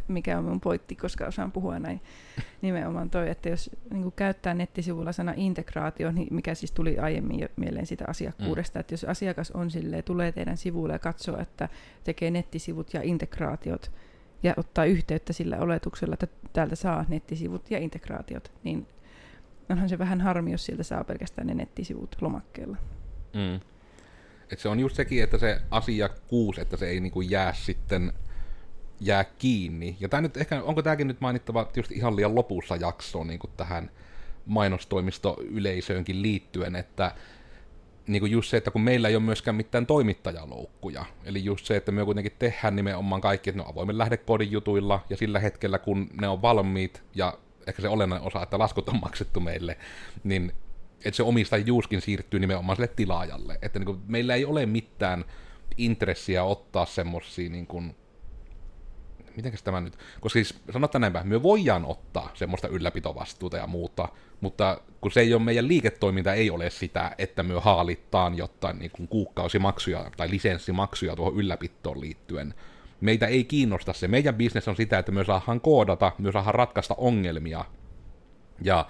mikä 0.07 0.37
on 0.37 0.45
mun 0.45 0.61
pointti, 0.61 0.95
koska 0.95 1.25
osaan 1.25 1.51
puhua 1.51 1.79
näin 1.79 2.01
nimenomaan 2.61 3.09
toi, 3.09 3.29
että 3.29 3.49
jos 3.49 3.69
niin 3.89 4.11
käyttää 4.15 4.53
nettisivulla 4.53 5.11
sana 5.11 5.33
integraatio, 5.35 6.11
niin 6.11 6.27
mikä 6.31 6.55
siis 6.55 6.71
tuli 6.71 6.99
aiemmin 6.99 7.39
jo 7.39 7.47
mieleen 7.55 7.85
sitä 7.85 8.05
asiakkuudesta, 8.07 8.79
mm. 8.79 8.81
että 8.81 8.93
jos 8.93 9.03
asiakas 9.03 9.51
on 9.51 9.71
silleen, 9.71 10.03
tulee 10.03 10.31
teidän 10.31 10.57
sivulle 10.57 10.93
ja 10.93 10.99
katsoo, 10.99 11.39
että 11.39 11.69
tekee 12.03 12.31
nettisivut 12.31 12.93
ja 12.93 13.01
integraatiot, 13.03 13.91
ja 14.43 14.53
ottaa 14.57 14.85
yhteyttä 14.85 15.33
sillä 15.33 15.57
oletuksella, 15.57 16.13
että 16.13 16.27
täältä 16.53 16.75
saa 16.75 17.05
nettisivut 17.07 17.71
ja 17.71 17.77
integraatiot, 17.77 18.51
niin 18.63 18.87
onhan 19.69 19.89
se 19.89 19.97
vähän 19.97 20.21
harmi, 20.21 20.51
jos 20.51 20.65
sieltä 20.65 20.83
saa 20.83 21.03
pelkästään 21.03 21.47
ne 21.47 21.53
nettisivut 21.53 22.15
lomakkeella. 22.21 22.77
Mm. 23.33 23.59
Et 24.51 24.59
se 24.59 24.69
on 24.69 24.79
just 24.79 24.95
sekin, 24.95 25.23
että 25.23 25.37
se 25.37 25.61
asiakkuus, 25.71 26.59
että 26.59 26.77
se 26.77 26.87
ei 26.87 26.99
niinku 26.99 27.21
jää 27.21 27.53
sitten 27.53 28.13
jää 28.99 29.23
kiinni. 29.23 29.97
Ja 29.99 30.09
tää 30.09 30.21
nyt 30.21 30.37
ehkä, 30.37 30.63
onko 30.63 30.81
tämäkin 30.81 31.07
nyt 31.07 31.21
mainittava 31.21 31.67
just 31.75 31.91
ihan 31.91 32.15
liian 32.15 32.35
lopussa 32.35 32.75
jaksoon 32.75 33.27
niin 33.27 33.39
tähän 33.57 33.91
mainostoimistoyleisöönkin 34.45 36.21
liittyen, 36.21 36.75
että 36.75 37.11
niin 38.07 38.19
kuin 38.19 38.31
just 38.31 38.49
se, 38.49 38.57
että 38.57 38.71
kun 38.71 38.81
meillä 38.81 39.09
ei 39.09 39.15
ole 39.15 39.23
myöskään 39.23 39.55
mitään 39.55 39.85
toimittajaloukkuja, 39.85 41.05
eli 41.23 41.45
just 41.45 41.65
se, 41.65 41.75
että 41.75 41.91
me 41.91 42.05
kuitenkin 42.05 42.35
tehdään 42.39 42.75
nimenomaan 42.75 43.21
kaikki, 43.21 43.49
että 43.49 43.61
ne 43.61 43.65
on 43.65 43.71
avoimen 43.71 43.97
lähdekoodin 43.97 44.51
jutuilla, 44.51 45.05
ja 45.09 45.17
sillä 45.17 45.39
hetkellä, 45.39 45.79
kun 45.79 46.09
ne 46.21 46.27
on 46.27 46.41
valmiit, 46.41 47.03
ja 47.15 47.37
ehkä 47.67 47.81
se 47.81 47.89
olennainen 47.89 48.27
osa, 48.27 48.43
että 48.43 48.59
laskut 48.59 48.89
on 48.89 48.99
maksettu 49.01 49.39
meille, 49.39 49.77
niin 50.23 50.51
että 51.05 51.15
se 51.15 51.23
omistajuuskin 51.23 52.01
siirtyy 52.01 52.39
nimenomaan 52.39 52.75
sille 52.75 52.87
tilaajalle. 52.87 53.59
Että 53.61 53.79
niin 53.79 53.85
kuin, 53.85 53.99
meillä 54.07 54.35
ei 54.35 54.45
ole 54.45 54.65
mitään 54.65 55.25
intressiä 55.77 56.43
ottaa 56.43 56.85
semmosia 56.85 57.49
niin 57.49 57.67
mitenkäs 59.35 59.63
tämä 59.63 59.81
nyt, 59.81 59.97
koska 60.21 60.33
siis 60.33 60.59
sanotaan 60.73 61.01
näinpä, 61.01 61.23
me 61.23 61.43
voidaan 61.43 61.85
ottaa 61.85 62.31
semmoista 62.33 62.67
ylläpitovastuuta 62.67 63.57
ja 63.57 63.67
muuta, 63.67 64.09
mutta 64.41 64.81
kun 65.01 65.11
se 65.11 65.19
ei 65.19 65.33
ole 65.33 65.41
meidän 65.41 65.67
liiketoiminta, 65.67 66.33
ei 66.33 66.49
ole 66.49 66.69
sitä, 66.69 67.11
että 67.17 67.43
me 67.43 67.53
haalittaan 67.59 68.37
jotain 68.37 68.79
niin 68.79 68.91
kuin 68.91 69.07
kuukausimaksuja 69.07 70.11
tai 70.17 70.29
lisenssimaksuja 70.29 71.15
tuohon 71.15 71.35
ylläpitoon 71.35 72.01
liittyen. 72.01 72.53
Meitä 73.01 73.27
ei 73.27 73.43
kiinnosta 73.43 73.93
se. 73.93 74.07
Meidän 74.07 74.35
bisnes 74.35 74.67
on 74.67 74.75
sitä, 74.75 74.99
että 74.99 75.11
me 75.11 75.25
saadaan 75.25 75.61
koodata, 75.61 76.11
me 76.17 76.31
saadaan 76.31 76.55
ratkaista 76.55 76.95
ongelmia. 76.97 77.65
Ja 78.61 78.85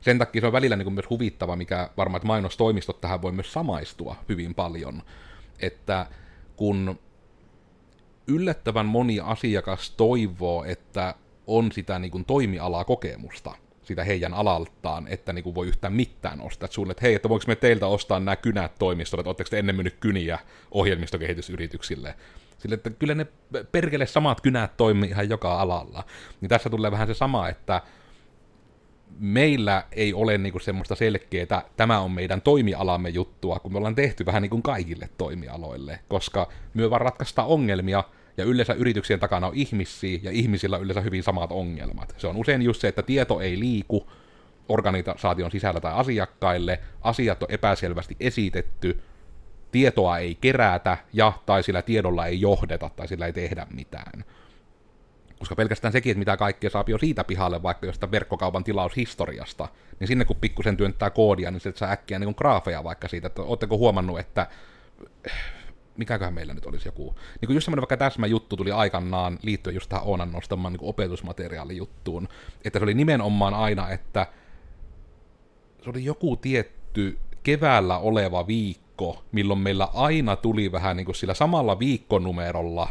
sen 0.00 0.18
takia 0.18 0.40
se 0.40 0.46
on 0.46 0.52
välillä 0.52 0.76
niin 0.76 0.84
kuin 0.84 0.94
myös 0.94 1.10
huvittava, 1.10 1.56
mikä 1.56 1.90
varmaan, 1.96 2.16
että 2.16 2.26
mainostoimistot 2.26 3.00
tähän 3.00 3.22
voi 3.22 3.32
myös 3.32 3.52
samaistua 3.52 4.16
hyvin 4.28 4.54
paljon. 4.54 5.02
Että 5.58 6.06
kun 6.56 6.98
yllättävän 8.30 8.86
moni 8.86 9.20
asiakas 9.20 9.90
toivoo, 9.90 10.64
että 10.64 11.14
on 11.46 11.72
sitä 11.72 11.98
niin 11.98 12.10
kuin 12.10 12.24
toimialaa 12.24 12.84
kokemusta 12.84 13.54
sitä 13.90 14.04
heidän 14.04 14.34
alaltaan, 14.34 15.08
että 15.08 15.32
niin 15.32 15.42
kuin 15.42 15.54
voi 15.54 15.68
yhtään 15.68 15.92
mitään 15.92 16.40
ostaa. 16.40 16.66
Että 16.66 16.74
sulle, 16.74 16.90
että 16.90 17.02
hei, 17.02 17.14
että 17.14 17.28
voinko 17.28 17.44
me 17.46 17.56
teiltä 17.56 17.86
ostaa 17.86 18.20
nämä 18.20 18.36
kynät 18.36 18.72
toimistolle, 18.78 19.20
että 19.20 19.28
oletteko 19.28 19.50
te 19.50 19.58
ennen 19.58 19.74
myynyt 19.74 19.96
kyniä 20.00 20.38
ohjelmistokehitysyrityksille. 20.70 22.14
Sille, 22.58 22.74
että 22.74 22.90
kyllä 22.90 23.14
ne 23.14 23.26
perkele 23.72 24.06
samat 24.06 24.40
kynät 24.40 24.76
toimii 24.76 25.10
ihan 25.10 25.28
joka 25.28 25.60
alalla. 25.60 26.04
Niin 26.40 26.48
tässä 26.48 26.70
tulee 26.70 26.90
vähän 26.90 27.06
se 27.06 27.14
sama, 27.14 27.48
että 27.48 27.82
meillä 29.18 29.84
ei 29.92 30.14
ole 30.14 30.38
niinku 30.38 30.58
semmoista 30.58 30.94
selkeää, 30.94 31.62
tämä 31.76 32.00
on 32.00 32.10
meidän 32.10 32.42
toimialamme 32.42 33.08
juttua, 33.08 33.58
kun 33.58 33.72
me 33.72 33.78
ollaan 33.78 33.94
tehty 33.94 34.26
vähän 34.26 34.42
niin 34.42 34.50
kuin 34.50 34.62
kaikille 34.62 35.08
toimialoille, 35.18 35.98
koska 36.08 36.48
me 36.74 36.90
vaan 36.90 37.00
ratkaistaan 37.00 37.48
ongelmia, 37.48 38.04
ja 38.36 38.44
yleensä 38.44 38.72
yrityksien 38.72 39.20
takana 39.20 39.46
on 39.46 39.54
ihmisiä, 39.54 40.18
ja 40.22 40.30
ihmisillä 40.30 40.76
on 40.76 40.82
yleensä 40.82 41.00
hyvin 41.00 41.22
samat 41.22 41.52
ongelmat. 41.52 42.14
Se 42.18 42.26
on 42.26 42.36
usein 42.36 42.62
just 42.62 42.80
se, 42.80 42.88
että 42.88 43.02
tieto 43.02 43.40
ei 43.40 43.58
liiku 43.58 44.06
organisaation 44.68 45.50
sisällä 45.50 45.80
tai 45.80 45.92
asiakkaille, 45.94 46.80
asiat 47.02 47.42
on 47.42 47.50
epäselvästi 47.50 48.16
esitetty, 48.20 49.00
tietoa 49.72 50.18
ei 50.18 50.34
kerätä, 50.34 50.96
ja 51.12 51.32
tai 51.46 51.62
sillä 51.62 51.82
tiedolla 51.82 52.26
ei 52.26 52.40
johdeta, 52.40 52.90
tai 52.96 53.08
sillä 53.08 53.26
ei 53.26 53.32
tehdä 53.32 53.66
mitään. 53.74 54.24
Koska 55.38 55.56
pelkästään 55.56 55.92
sekin, 55.92 56.10
että 56.10 56.18
mitä 56.18 56.36
kaikkea 56.36 56.70
saa 56.70 56.84
jo 56.86 56.98
siitä 56.98 57.24
pihalle, 57.24 57.62
vaikka 57.62 57.86
jostain 57.86 58.12
verkkokaupan 58.12 58.64
tilaushistoriasta, 58.64 59.68
niin 60.00 60.08
sinne 60.08 60.24
kun 60.24 60.36
pikkusen 60.36 60.76
työntää 60.76 61.10
koodia, 61.10 61.50
niin 61.50 61.60
se 61.60 61.72
saa 61.74 61.90
äkkiä 61.90 62.18
niin 62.18 62.34
graafeja 62.36 62.84
vaikka 62.84 63.08
siitä, 63.08 63.26
että 63.26 63.42
ootteko 63.42 63.78
huomannut, 63.78 64.18
että 64.18 64.46
mikäköhän 66.00 66.34
meillä 66.34 66.54
nyt 66.54 66.66
olisi 66.66 66.88
joku, 66.88 67.14
niin 67.40 67.46
kuin 67.46 67.54
just 67.54 67.64
semmoinen 67.64 67.80
vaikka 67.80 67.96
täsmä 67.96 68.26
juttu 68.26 68.56
tuli 68.56 68.72
aikanaan 68.72 69.38
liittyen 69.42 69.74
just 69.74 69.88
tähän 69.88 70.06
Oonan 70.06 70.32
nostamaan 70.32 70.72
niin 70.72 70.80
opetusmateriaalijuttuun, 70.84 72.28
että 72.64 72.78
se 72.78 72.82
oli 72.82 72.94
nimenomaan 72.94 73.54
aina, 73.54 73.90
että 73.90 74.26
se 75.82 75.90
oli 75.90 76.04
joku 76.04 76.36
tietty 76.36 77.18
keväällä 77.42 77.98
oleva 77.98 78.46
viikko, 78.46 79.24
milloin 79.32 79.60
meillä 79.60 79.88
aina 79.94 80.36
tuli 80.36 80.72
vähän 80.72 80.96
niin 80.96 81.04
kuin 81.04 81.16
sillä 81.16 81.34
samalla 81.34 81.78
viikkonumerolla 81.78 82.88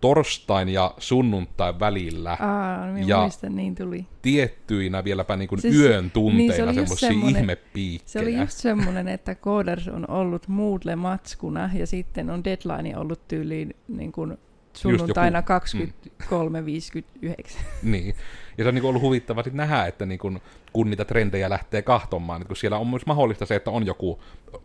torstain 0.00 0.68
ja 0.68 0.94
sunnuntain 0.98 1.80
välillä 1.80 2.36
Aa, 2.40 2.86
no 2.86 2.92
minä 2.92 3.06
Ja- 3.06 3.20
muistan, 3.20 3.56
niin 3.56 3.74
tuli. 3.74 4.06
tiettyinä 4.22 5.04
vieläpä 5.04 5.36
niin 5.36 5.48
kuin 5.48 5.60
Siis- 5.60 5.76
yön 5.76 6.02
niin, 6.04 6.10
tunteina 6.10 6.54
se 6.54 6.62
oli 6.62 6.76
just 6.76 6.98
semmoisia 6.98 7.38
ihmepiikkejä. 7.38 8.08
Se 8.08 8.20
oli 8.20 8.36
just 8.38 8.58
semmoinen, 8.58 9.08
että 9.08 9.34
Coders 9.34 9.88
on 9.88 10.10
ollut 10.10 10.48
Moodle-matskuna 10.48 11.70
ja 11.74 11.86
sitten 11.86 12.30
on 12.30 12.44
deadline 12.44 12.96
ollut 12.98 13.28
tyyliin 13.28 13.74
niin 13.88 14.12
kuin 14.12 14.38
sunnuntaina 14.72 15.38
joku- 15.38 15.46
23.59. 15.46 17.60
Niin. 17.82 18.14
Ja 18.58 18.64
se 18.64 18.68
on 18.68 18.74
niin 18.74 18.84
ollut 18.84 19.02
huvittava 19.02 19.42
sit 19.42 19.54
nähdä, 19.54 19.86
että 19.86 20.06
niin 20.06 20.18
kun, 20.18 20.40
kun 20.72 20.90
niitä 20.90 21.04
trendejä 21.04 21.50
lähtee 21.50 21.82
kahtomaan, 21.82 22.40
että 22.42 22.48
kun 22.48 22.56
siellä 22.56 22.78
on 22.78 22.86
myös 22.88 23.06
mahdollista 23.06 23.46
se, 23.46 23.54
että 23.54 23.70
on 23.70 23.86
joku 23.86 24.20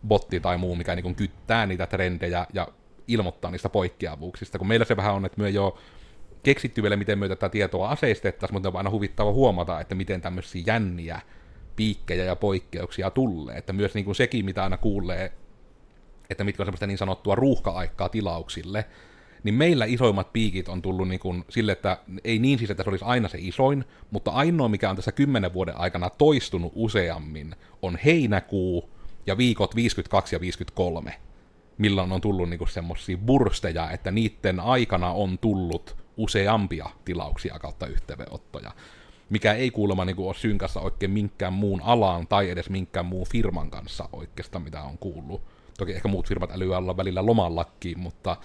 botti 0.08 0.40
tai 0.40 0.58
muu, 0.58 0.76
mikä 0.76 0.94
niin 0.94 1.14
kyttää 1.14 1.66
niitä 1.66 1.86
trendejä 1.86 2.46
ja 2.52 2.68
ilmoittaa 3.08 3.50
niistä 3.50 3.68
poikkeavuuksista. 3.68 4.58
Kun 4.58 4.68
meillä 4.68 4.84
se 4.84 4.96
vähän 4.96 5.14
on, 5.14 5.24
että 5.24 5.40
me 5.40 5.46
ei 5.46 5.58
ole 5.58 5.72
keksitty 6.42 6.82
vielä, 6.82 6.96
miten 6.96 7.18
me 7.18 7.28
tätä 7.28 7.48
tietoa 7.48 7.88
aseistettaisiin, 7.88 8.54
mutta 8.54 8.68
on 8.68 8.76
aina 8.76 8.90
huvittava 8.90 9.32
huomata, 9.32 9.80
että 9.80 9.94
miten 9.94 10.20
tämmöisiä 10.20 10.62
jänniä 10.66 11.20
piikkejä 11.76 12.24
ja 12.24 12.36
poikkeuksia 12.36 13.10
tulee. 13.10 13.58
Että 13.58 13.72
myös 13.72 13.94
niin 13.94 14.04
kuin 14.04 14.14
sekin, 14.14 14.44
mitä 14.44 14.62
aina 14.62 14.76
kuulee, 14.76 15.32
että 16.30 16.44
mitkä 16.44 16.62
on 16.62 16.66
semmoista 16.66 16.86
niin 16.86 16.98
sanottua 16.98 17.34
ruuhka-aikaa 17.34 18.08
tilauksille, 18.08 18.84
niin 19.42 19.54
meillä 19.54 19.84
isoimmat 19.84 20.32
piikit 20.32 20.68
on 20.68 20.82
tullut 20.82 21.08
niin 21.08 21.20
kuin 21.20 21.44
sille, 21.48 21.72
että 21.72 21.98
ei 22.24 22.38
niin 22.38 22.58
siis, 22.58 22.70
että 22.70 22.82
se 22.82 22.90
olisi 22.90 23.04
aina 23.04 23.28
se 23.28 23.38
isoin, 23.40 23.84
mutta 24.10 24.30
ainoa, 24.30 24.68
mikä 24.68 24.90
on 24.90 24.96
tässä 24.96 25.12
kymmenen 25.12 25.52
vuoden 25.52 25.76
aikana 25.76 26.10
toistunut 26.10 26.72
useammin, 26.74 27.54
on 27.82 27.98
heinäkuu 28.04 28.90
ja 29.26 29.38
viikot 29.38 29.76
52 29.76 30.34
ja 30.34 30.40
53, 30.40 31.14
milloin 31.78 32.12
on 32.12 32.20
tullut 32.20 32.50
niin 32.50 32.68
semmoisia 32.68 33.18
bursteja, 33.18 33.90
että 33.90 34.10
niiden 34.10 34.60
aikana 34.60 35.10
on 35.12 35.38
tullut 35.38 35.96
useampia 36.16 36.90
tilauksia 37.04 37.58
kautta 37.58 37.86
yhteydenottoja, 37.86 38.72
mikä 39.30 39.52
ei 39.52 39.70
kuulemma 39.70 40.04
niin 40.04 40.16
kuin 40.16 40.26
ole 40.26 40.34
synkassa 40.34 40.80
oikein 40.80 41.10
minkään 41.10 41.52
muun 41.52 41.82
alaan 41.82 42.26
tai 42.26 42.50
edes 42.50 42.70
minkään 42.70 43.06
muun 43.06 43.26
firman 43.26 43.70
kanssa 43.70 44.08
oikeastaan, 44.12 44.64
mitä 44.64 44.82
on 44.82 44.98
kuullut. 44.98 45.42
Toki 45.78 45.92
ehkä 45.92 46.08
muut 46.08 46.28
firmat 46.28 46.50
älyää 46.50 46.78
olla 46.78 46.96
välillä 46.96 47.26
lomallakin, 47.26 47.98
mutta 47.98 48.36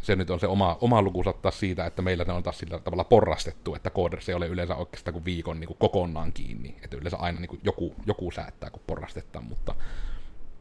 se 0.00 0.16
nyt 0.16 0.30
on 0.30 0.40
se 0.40 0.46
oma, 0.46 0.78
oma 0.80 1.02
luku 1.02 1.22
ottaa 1.26 1.52
siitä, 1.52 1.86
että 1.86 2.02
meillä 2.02 2.24
ne 2.24 2.32
on 2.32 2.42
taas 2.42 2.58
sillä 2.58 2.78
tavalla 2.78 3.04
porrastettu, 3.04 3.74
että 3.74 3.90
Coders 3.90 4.28
ei 4.28 4.34
ole 4.34 4.46
yleensä 4.46 4.74
oikeastaan 4.74 5.12
kuin 5.12 5.24
viikon 5.24 5.60
niin 5.60 5.68
kuin 5.68 5.78
kokonaan 5.78 6.32
kiinni, 6.32 6.76
että 6.82 6.96
yleensä 6.96 7.16
aina 7.16 7.40
niin 7.40 7.48
kuin 7.48 7.60
joku, 7.64 7.94
joku 8.06 8.30
säättää, 8.30 8.70
kun 8.70 8.82
porrastetaan, 8.86 9.44
mutta 9.44 9.74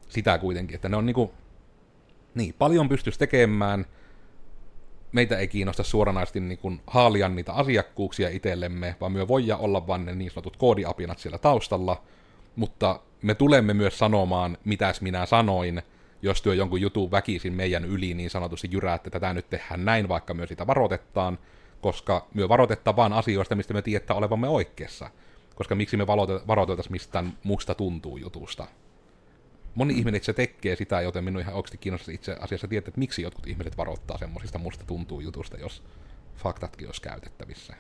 sitä 0.10 0.38
kuitenkin, 0.38 0.76
että 0.76 0.90
ne 0.90 0.98
on 0.98 1.06
niin 1.06 1.14
kuin, 1.14 1.32
niin, 2.36 2.56
paljon 2.58 2.90
pystyisi 2.90 3.20
tekemään, 3.20 3.86
meitä 5.12 5.38
ei 5.38 5.48
kiinnosta 5.48 5.84
suoranaisesti 5.84 6.40
niin 6.40 6.58
kuin 6.58 6.82
haalia 6.88 7.30
niitä 7.30 7.54
asiakkuuksia 7.54 8.30
itsellemme, 8.30 8.96
vaan 9.02 9.12
me 9.12 9.28
voidaan 9.28 9.60
olla 9.60 9.88
vain 9.88 10.06
ne 10.06 10.16
niin 10.16 10.32
sanotut 10.32 10.58
koodiapinat 10.58 11.20
siellä 11.20 11.38
taustalla, 11.38 12.02
mutta 12.56 13.00
me 13.22 13.36
tulemme 13.36 13.74
myös 13.74 13.98
sanomaan, 13.98 14.58
mitäs 14.66 15.02
minä 15.02 15.26
sanoin, 15.26 15.82
jos 16.22 16.42
työ 16.42 16.54
jonkun 16.54 16.82
jutun 16.82 17.12
väkisin 17.12 17.54
meidän 17.54 17.86
yli 17.86 18.14
niin 18.14 18.30
sanotusti 18.30 18.70
jyrää, 18.72 18.96
että 18.96 19.10
tätä 19.10 19.34
nyt 19.34 19.50
tehdään 19.50 19.86
näin, 19.86 20.10
vaikka 20.10 20.34
myös 20.34 20.50
sitä 20.50 20.68
varoitetaan, 20.68 21.40
koska 21.82 22.28
me 22.34 22.50
varoitetaan 22.50 22.96
vaan 22.96 23.14
asioista, 23.14 23.56
mistä 23.56 23.74
me 23.74 23.82
tiedetään 23.82 24.18
olevamme 24.18 24.48
oikeassa. 24.48 25.10
Koska 25.56 25.76
miksi 25.76 25.98
me 25.98 26.08
varoitetaan 26.48 26.92
mistään 26.92 27.38
musta 27.44 27.76
tuntuu 27.76 28.18
jutusta. 28.18 28.68
Moni 29.76 29.94
ihminen 29.94 30.18
itse 30.18 30.34
tekee 30.34 30.76
sitä, 30.76 31.02
joten 31.02 31.24
minun 31.24 31.42
ihan 31.42 31.56
oikeasti 31.56 31.78
kiinnostaa 31.78 32.14
itse 32.14 32.38
asiassa 32.40 32.68
tietää, 32.68 32.90
että 32.90 33.00
miksi 33.00 33.22
jotkut 33.22 33.48
ihmiset 33.48 33.78
varoittaa 33.78 34.18
semmoisista 34.18 34.58
musta 34.58 34.86
tuntuu 34.86 35.20
jutusta, 35.20 35.58
jos 35.58 35.84
faktatkin 36.36 36.88
olisi 36.88 37.02
käytettävissä. 37.02 37.76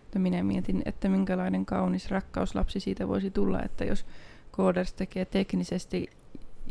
Mutta 0.00 0.18
minä 0.18 0.42
mietin, 0.42 0.82
että 0.84 1.08
minkälainen 1.08 1.66
kaunis 1.66 2.10
rakkauslapsi 2.10 2.80
siitä 2.80 3.08
voisi 3.08 3.30
tulla, 3.30 3.62
että 3.62 3.84
jos 3.84 4.06
Coders 4.52 4.92
tekee 4.92 5.24
teknisesti 5.24 6.10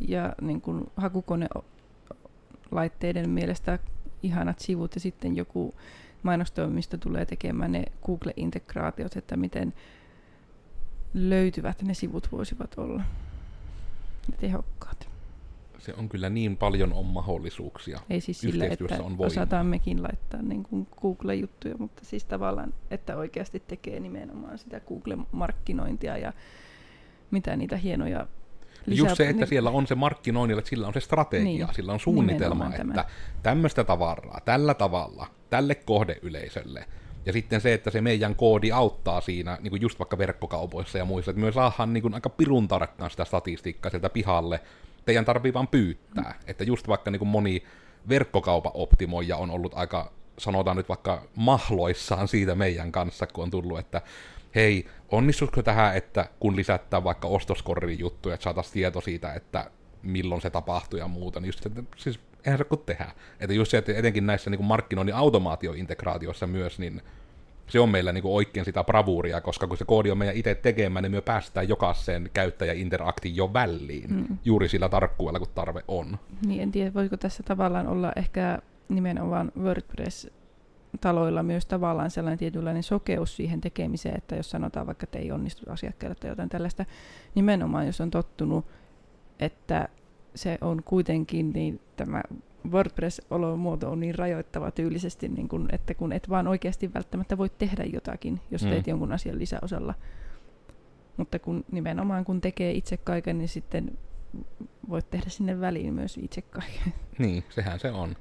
ja 0.07 0.36
niin 0.41 0.62
kuin 0.62 0.91
hakukonelaitteiden 0.97 3.29
mielestä 3.29 3.79
ihanat 4.23 4.59
sivut 4.59 4.95
ja 4.95 5.01
sitten 5.01 5.36
joku 5.36 5.73
mainostoimisto 6.23 6.97
tulee 6.97 7.25
tekemään 7.25 7.71
ne 7.71 7.83
Google-integraatiot, 8.05 9.17
että 9.17 9.38
miten 9.38 9.73
löytyvät 11.13 11.81
ne 11.81 11.93
sivut 11.93 12.31
voisivat 12.31 12.77
olla 12.77 13.01
ja 14.31 14.38
tehokkaat. 14.38 15.09
Se 15.79 15.93
on 15.97 16.09
kyllä 16.09 16.29
niin 16.29 16.57
paljon 16.57 16.93
on 16.93 17.05
mahdollisuuksia. 17.05 17.99
Ei 18.09 18.21
siis 18.21 18.43
Yhteistyössä 18.43 18.95
että 18.95 19.05
on 19.05 19.17
voimaa. 19.17 19.27
osataan 19.27 19.65
mekin 19.65 20.03
laittaa 20.03 20.41
niin 20.41 20.63
kuin 20.63 20.88
Google-juttuja, 21.01 21.75
mutta 21.77 22.05
siis 22.05 22.25
tavallaan, 22.25 22.73
että 22.91 23.17
oikeasti 23.17 23.63
tekee 23.67 23.99
nimenomaan 23.99 24.57
sitä 24.57 24.79
Google-markkinointia 24.79 26.17
ja 26.17 26.33
mitä 27.31 27.55
niitä 27.55 27.77
hienoja 27.77 28.27
lisää... 28.86 29.05
Just 29.05 29.17
se, 29.17 29.23
että 29.29 29.39
niin- 29.41 29.47
siellä 29.47 29.69
on 29.69 29.88
se 29.88 29.95
markkinoinnilla, 29.95 30.59
että 30.59 30.69
sillä 30.69 30.88
on 30.88 30.93
se 30.93 30.99
strategia, 30.99 31.43
Niin, 31.45 31.75
sillä 31.75 31.93
on 31.93 31.99
suunnitelma, 31.99 32.65
että 32.69 32.77
tämä. 32.77 33.05
tämmöistä 33.43 33.83
tavaraa 33.83 34.39
tällä 34.45 34.73
tavalla, 34.73 35.27
tälle 35.49 35.75
kohdeyleisölle. 35.75 36.86
Ja 37.25 37.33
sitten 37.33 37.62
se, 37.62 37.73
että 37.73 37.89
se 37.89 38.01
meidän 38.01 38.36
koodi 38.36 38.71
auttaa 38.71 39.21
siinä, 39.21 39.57
niin 39.62 39.69
kuin 39.69 39.81
just 39.81 39.99
vaikka 39.99 40.17
verkkokaupoissa 40.17 40.97
ja 40.97 41.05
muissa, 41.05 41.31
että 41.31 41.41
me 41.43 41.51
saadaan 41.51 41.93
niin 41.93 42.01
kuin 42.01 42.13
aika 42.13 42.29
pirun 42.29 42.67
tarkkaan 42.67 43.12
sitä 43.12 43.25
statistiikkaa 43.25 43.89
sieltä 43.89 44.09
pihalle. 44.09 44.59
Teidän 45.05 45.25
tarvii 45.25 45.53
vaan 45.53 45.67
pyytää. 45.67 46.39
Että 46.47 46.63
just 46.63 46.88
vaikka 46.88 47.12
niin 47.12 47.19
kuin 47.19 47.29
moni 47.29 47.63
verkkokaupan 48.09 48.71
optimoija 48.75 49.38
on 49.38 49.51
ollut 49.51 49.73
aika, 49.75 50.12
sanotaan 50.38 50.77
nyt 50.77 50.89
vaikka 50.89 51.23
mahloissaan 51.36 52.27
siitä 52.27 52.55
meidän 52.55 52.91
kanssa, 52.91 53.27
kun 53.27 53.43
on 53.43 53.51
tullut, 53.51 53.79
että 53.79 54.01
hei, 54.55 54.88
onnistuisiko 55.09 55.63
tähän, 55.63 55.97
että 55.97 56.29
kun 56.39 56.55
lisättää 56.55 57.03
vaikka 57.03 57.27
ostoskorriin 57.27 57.99
juttuja, 57.99 58.36
että 58.36 58.43
saataisiin 58.43 58.73
tieto 58.73 59.01
siitä, 59.01 59.33
että 59.33 59.71
milloin 60.01 60.41
se 60.41 60.49
tapahtuu 60.49 60.99
ja 60.99 61.07
muuta, 61.07 61.39
niin 61.39 61.47
just, 61.47 61.65
että 61.65 61.83
siis 61.97 62.19
eihän 62.45 62.58
se 62.58 62.63
kun 62.63 62.84
tehdä. 62.86 63.12
Että 63.39 63.53
just 63.53 63.71
se, 63.71 63.77
että 63.77 63.93
etenkin 63.95 64.25
näissä 64.25 64.49
niin 64.49 64.63
markkinoinnin 64.63 65.15
automaatiointegraatioissa 65.15 66.47
myös, 66.47 66.79
niin 66.79 67.01
se 67.67 67.79
on 67.79 67.89
meillä 67.89 68.12
niin 68.12 68.23
oikein 68.25 68.65
sitä 68.65 68.84
bravuuria, 68.84 69.41
koska 69.41 69.67
kun 69.67 69.77
se 69.77 69.86
koodi 69.86 70.12
on 70.12 70.17
meidän 70.17 70.36
itse 70.36 70.56
tekemään, 70.56 71.03
niin 71.03 71.12
me 71.12 71.21
päästään 71.21 71.69
jokaiseen 71.69 72.29
käyttäjäinteraktiin 72.34 73.36
jo 73.36 73.53
väliin, 73.53 74.13
mm. 74.15 74.38
juuri 74.45 74.69
sillä 74.69 74.89
tarkkuudella, 74.89 75.39
kun 75.39 75.47
tarve 75.56 75.82
on. 75.88 76.17
Niin 76.45 76.62
en 76.62 76.71
tiedä, 76.71 76.93
voiko 76.93 77.17
tässä 77.17 77.43
tavallaan 77.43 77.88
olla 77.88 78.12
ehkä 78.15 78.60
nimenomaan 78.89 79.51
WordPress-taloilla 79.62 81.43
myös 81.43 81.65
tavallaan 81.65 82.12
sellainen 82.12 82.39
tietynlainen 82.39 82.84
sokeus 82.84 83.36
siihen 83.36 83.62
tekemiseen, 83.62 84.17
että 84.17 84.36
jos 84.36 84.49
sanotaan 84.49 84.88
vaikka, 84.88 85.03
että 85.03 85.19
ei 85.19 85.32
onnistu 85.32 85.71
asiakkaille 85.71 86.15
tai 86.15 86.29
jotain 86.29 86.49
tällaista, 86.49 86.86
nimenomaan 87.36 87.86
jos 87.86 88.01
on 88.01 88.12
tottunut, 88.12 88.65
että 89.39 89.89
se 90.35 90.57
on 90.61 90.83
kuitenkin 90.83 91.49
niin 91.53 91.79
tämä 91.95 92.21
WordPress-olomuoto 92.71 93.91
on 93.91 93.99
niin 93.99 94.15
rajoittava 94.15 94.71
tyylisesti, 94.71 95.27
niin 95.29 95.47
kun, 95.47 95.69
että 95.71 95.93
kun 95.93 96.13
et 96.13 96.29
vaan 96.29 96.47
oikeasti 96.47 96.93
välttämättä 96.93 97.37
voi 97.37 97.49
tehdä 97.49 97.83
jotakin, 97.83 98.41
jos 98.51 98.63
Mm. 98.63 98.69
teet 98.69 98.87
jonkun 98.87 99.11
asian 99.11 99.39
lisäosalla. 99.39 99.93
Mutta 101.17 101.39
kun 101.39 101.65
nimenomaan 101.71 102.25
kun 102.25 102.41
tekee 102.41 102.71
itse 102.71 102.97
kaiken, 102.97 103.37
niin 103.37 103.47
sitten 103.47 103.97
voit 104.89 105.09
tehdä 105.09 105.29
sinne 105.29 105.59
väliin 105.59 105.93
myös 105.93 106.17
itse 106.17 106.41
kaiken. 106.41 106.93
Niin, 107.17 107.43
sehän 107.49 107.79
se 107.79 107.91
on. 107.91 108.15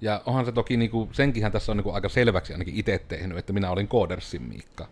Ja 0.00 0.22
onhan 0.26 0.44
se 0.44 0.52
toki, 0.52 0.76
niinku, 0.76 1.08
senkinhän 1.12 1.52
tässä 1.52 1.72
on 1.72 1.76
niinku 1.76 1.90
aika 1.90 2.08
selväksi 2.08 2.52
ainakin 2.52 2.74
itse 2.74 2.98
tehnyt, 3.08 3.38
että 3.38 3.52
minä 3.52 3.70
olin 3.70 3.88
Codersin 3.88 4.42
Miikka. 4.42 4.88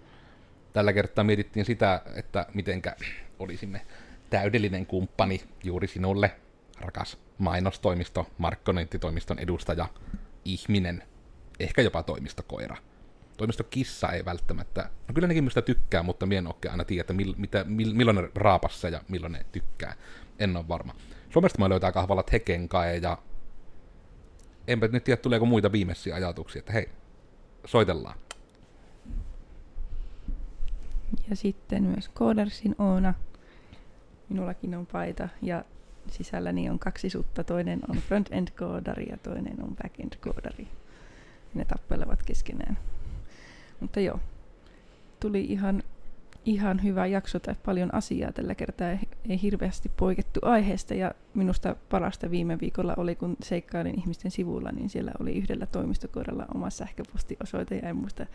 Tällä 0.72 0.92
kertaa 0.92 1.24
mietittiin 1.24 1.66
sitä, 1.66 2.02
että 2.14 2.46
mitenkä 2.54 2.96
olisimme 3.38 3.80
täydellinen 4.32 4.86
kumppani 4.86 5.40
juuri 5.64 5.88
sinulle, 5.88 6.34
rakas 6.80 7.18
mainostoimisto, 7.38 8.26
markkinointitoimiston 8.38 9.38
edustaja, 9.38 9.88
ihminen, 10.44 11.02
ehkä 11.60 11.82
jopa 11.82 12.02
toimistokoira. 12.02 12.76
Toimistokissa 13.36 14.08
ei 14.08 14.24
välttämättä, 14.24 14.90
no 15.08 15.14
kyllä 15.14 15.28
nekin 15.28 15.44
mistä 15.44 15.62
tykkää, 15.62 16.02
mutta 16.02 16.26
mien 16.26 16.46
oikein 16.46 16.72
aina 16.72 16.84
tiedä, 16.84 17.00
että 17.00 17.12
mil, 17.12 17.34
mitä, 17.36 17.64
mil, 17.64 17.94
milloin 17.94 18.16
ne 18.16 18.30
raapassa 18.34 18.88
ja 18.88 19.00
milloin 19.08 19.32
ne 19.32 19.46
tykkää. 19.52 19.94
En 20.38 20.56
ole 20.56 20.68
varma. 20.68 20.94
Suomesta 21.30 21.58
mä 21.58 21.68
löytää 21.68 21.92
kahvalat 21.92 22.32
Hekenkae 22.32 22.96
ja 22.96 23.18
enpä 24.68 24.88
nyt 24.88 25.04
tiedä, 25.04 25.22
tuleeko 25.22 25.46
muita 25.46 25.72
viimeisiä 25.72 26.14
ajatuksia, 26.14 26.58
että 26.58 26.72
hei, 26.72 26.88
soitellaan. 27.64 28.18
Ja 31.30 31.36
sitten 31.36 31.82
myös 31.82 32.10
Codersin 32.14 32.74
Oona. 32.78 33.14
Minullakin 34.32 34.74
on 34.74 34.86
paita 34.86 35.28
ja 35.42 35.64
sisälläni 36.10 36.70
on 36.70 36.78
kaksi 36.78 37.10
sutta. 37.10 37.44
Toinen 37.44 37.80
on 37.88 37.96
front-end 37.96 38.48
koodari 38.58 39.06
ja 39.10 39.16
toinen 39.16 39.62
on 39.62 39.76
back-end 39.76 40.16
koodari. 40.20 40.68
Ne 41.54 41.64
tappelevat 41.64 42.22
keskenään. 42.22 42.78
Mutta 43.80 44.00
joo, 44.00 44.20
tuli 45.20 45.44
ihan 45.44 45.82
ihan 46.44 46.82
hyvä 46.82 47.06
jakso 47.06 47.40
tai 47.40 47.54
paljon 47.64 47.94
asiaa 47.94 48.32
tällä 48.32 48.54
kertaa. 48.54 48.88
Ei, 49.28 49.42
hirveästi 49.42 49.90
poikettu 49.96 50.40
aiheesta 50.42 50.94
ja 50.94 51.12
minusta 51.34 51.76
parasta 51.90 52.30
viime 52.30 52.60
viikolla 52.60 52.94
oli, 52.96 53.14
kun 53.14 53.36
seikkailin 53.42 53.98
ihmisten 53.98 54.30
sivuilla, 54.30 54.72
niin 54.72 54.90
siellä 54.90 55.12
oli 55.20 55.32
yhdellä 55.32 55.66
toimistokohdalla 55.66 56.46
oma 56.54 56.70
sähköpostiosoite 56.70 57.76
ja 57.76 57.88
en 57.88 57.96
muista 57.96 58.26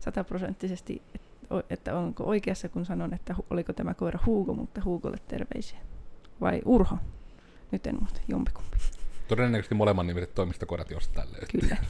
sataprosenttisesti, 0.00 1.02
että 1.14 1.28
onko 1.92 2.24
oikeassa, 2.24 2.68
kun 2.68 2.86
sanon, 2.86 3.14
että 3.14 3.34
oliko 3.50 3.72
tämä 3.72 3.94
koira 3.94 4.18
Huugo, 4.26 4.54
mutta 4.54 4.82
Huugolle 4.84 5.18
terveisiä. 5.28 5.78
Vai 6.40 6.62
Urho? 6.64 6.98
Nyt 7.70 7.86
en 7.86 7.96
muista, 8.00 8.20
jompikumpi. 8.28 8.76
Todennäköisesti 9.28 9.74
molemmat 9.74 10.06
nimiset 10.06 10.34
toimistokohdat 10.34 10.90
jostain 10.90 11.28
löytyy. 11.32 11.60
Kyllä. 11.60 11.76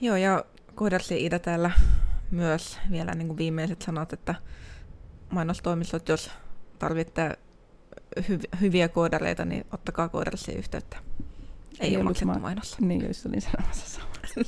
Joo, 0.00 0.16
ja 0.16 0.44
kohdatsi 0.74 1.26
Ida 1.26 1.38
täällä 1.38 1.70
myös 2.30 2.78
vielä 2.90 3.12
niin 3.14 3.26
kuin 3.26 3.36
viimeiset 3.36 3.82
sanat, 3.82 4.12
että 4.12 4.34
mainostoimistot, 5.30 6.08
jos 6.08 6.30
tarvitte 6.78 7.38
hyv- 8.20 8.58
hyviä 8.60 8.88
koodareita, 8.88 9.44
niin 9.44 9.66
ottakaa 9.72 10.08
koodarille 10.08 10.58
yhteyttä. 10.58 10.98
Ei, 11.80 11.88
ei 11.88 11.96
ole 11.96 12.04
maksettu 12.04 12.34
ma- 12.34 12.38
mainos. 12.38 12.80
Niin, 12.80 13.06
jos 13.06 13.26
olin 13.26 13.40
sanomassa 13.40 14.00
samassa. 14.00 14.40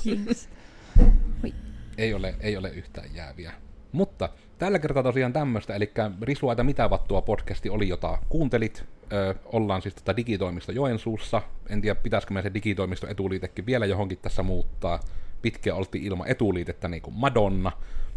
ei, 1.98 2.14
ole, 2.14 2.34
ei 2.40 2.56
ole 2.56 2.70
yhtään 2.70 3.14
jääviä. 3.14 3.52
Mutta 3.92 4.28
tällä 4.58 4.78
kertaa 4.78 5.02
tosiaan 5.02 5.32
tämmöistä, 5.32 5.74
eli 5.74 5.92
Risuaita 6.22 6.64
mitä 6.64 6.90
vattua 6.90 7.22
podcasti 7.22 7.70
oli, 7.70 7.88
jota 7.88 8.18
kuuntelit. 8.28 8.84
Ö, 9.12 9.34
ollaan 9.44 9.82
siis 9.82 9.94
tätä 9.94 10.16
digitoimisto 10.16 10.72
Joensuussa. 10.72 11.42
En 11.68 11.80
tiedä, 11.80 12.00
pitäisikö 12.00 12.34
me 12.34 12.42
se 12.42 12.54
digitoimisto 12.54 13.08
etuliitekin 13.08 13.66
vielä 13.66 13.86
johonkin 13.86 14.18
tässä 14.18 14.42
muuttaa 14.42 15.00
pitkään 15.42 15.76
oltiin 15.76 16.04
ilman 16.04 16.28
etuliitettä 16.28 16.88
niin 16.88 17.02
kuin 17.02 17.14
Madonna, 17.14 17.72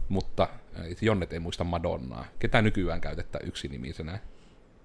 mutta 0.10 0.48
Jonnet 1.02 1.34
ei 1.34 1.40
muista 1.40 1.64
Madonnaa. 1.64 2.26
Ketä 2.40 2.62
nykyään 2.62 3.02
käytetään 3.02 3.48
yksinimisenä? 3.48 4.20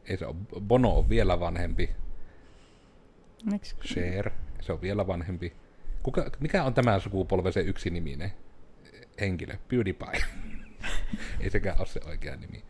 Ei 0.04 0.16
se 0.16 0.26
ole, 0.26 0.36
Bono 0.60 0.98
on 0.98 1.08
vielä 1.08 1.40
vanhempi. 1.40 1.90
Cher, 3.84 4.30
se 4.60 4.72
on 4.72 4.82
vielä 4.82 5.06
vanhempi. 5.06 5.52
Kuka, 6.02 6.30
mikä 6.40 6.64
on 6.64 6.74
tämän 6.74 7.00
sukupolven 7.00 7.52
se 7.52 7.60
yksiniminen 7.60 8.32
henkilö? 9.20 9.54
PewDiePie. 9.68 10.24
ei 11.40 11.50
sekään 11.50 11.78
ole 11.78 11.86
se 11.86 12.00
oikea 12.06 12.36
nimi. 12.36 12.64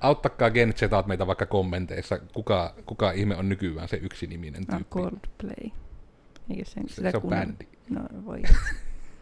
Auttakaa 0.00 0.50
Genzetat 0.50 1.06
meitä 1.06 1.26
vaikka 1.26 1.46
kommenteissa, 1.46 2.18
kuka, 2.18 2.74
kuka 2.86 3.10
ihme 3.10 3.36
on 3.36 3.48
nykyään 3.48 3.88
se 3.88 3.96
yksiniminen 3.96 4.64
ah, 4.68 4.76
tyyppi. 4.76 4.94
Coldplay. 4.94 5.70
Eikö 6.50 6.64
sen, 6.64 6.88
se, 6.88 7.10
se 7.10 7.16
on 7.16 7.22
kunnon... 7.22 7.40
bändi. 7.40 7.68
No 7.90 8.00
voi. 8.24 8.42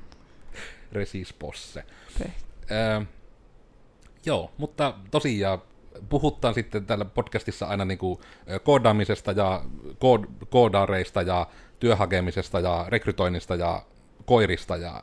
Resisposse. 0.93 1.85
Öö, 2.71 3.01
joo, 4.27 4.53
mutta 4.59 4.95
tosiaan 5.11 5.63
puhutaan 6.09 6.55
sitten 6.55 6.87
tällä 6.87 7.05
podcastissa 7.05 7.67
aina 7.67 7.85
niin 7.85 7.99
kuin 7.99 8.19
koodaamisesta 8.65 9.33
ja 9.33 9.65
kood, 9.99 10.25
koodaareista 10.51 11.23
ja 11.23 11.47
työhakemisesta 11.81 12.61
ja 12.61 12.85
rekrytoinnista 12.89 13.55
ja 13.55 13.83
koirista 14.25 14.77
ja 14.77 15.03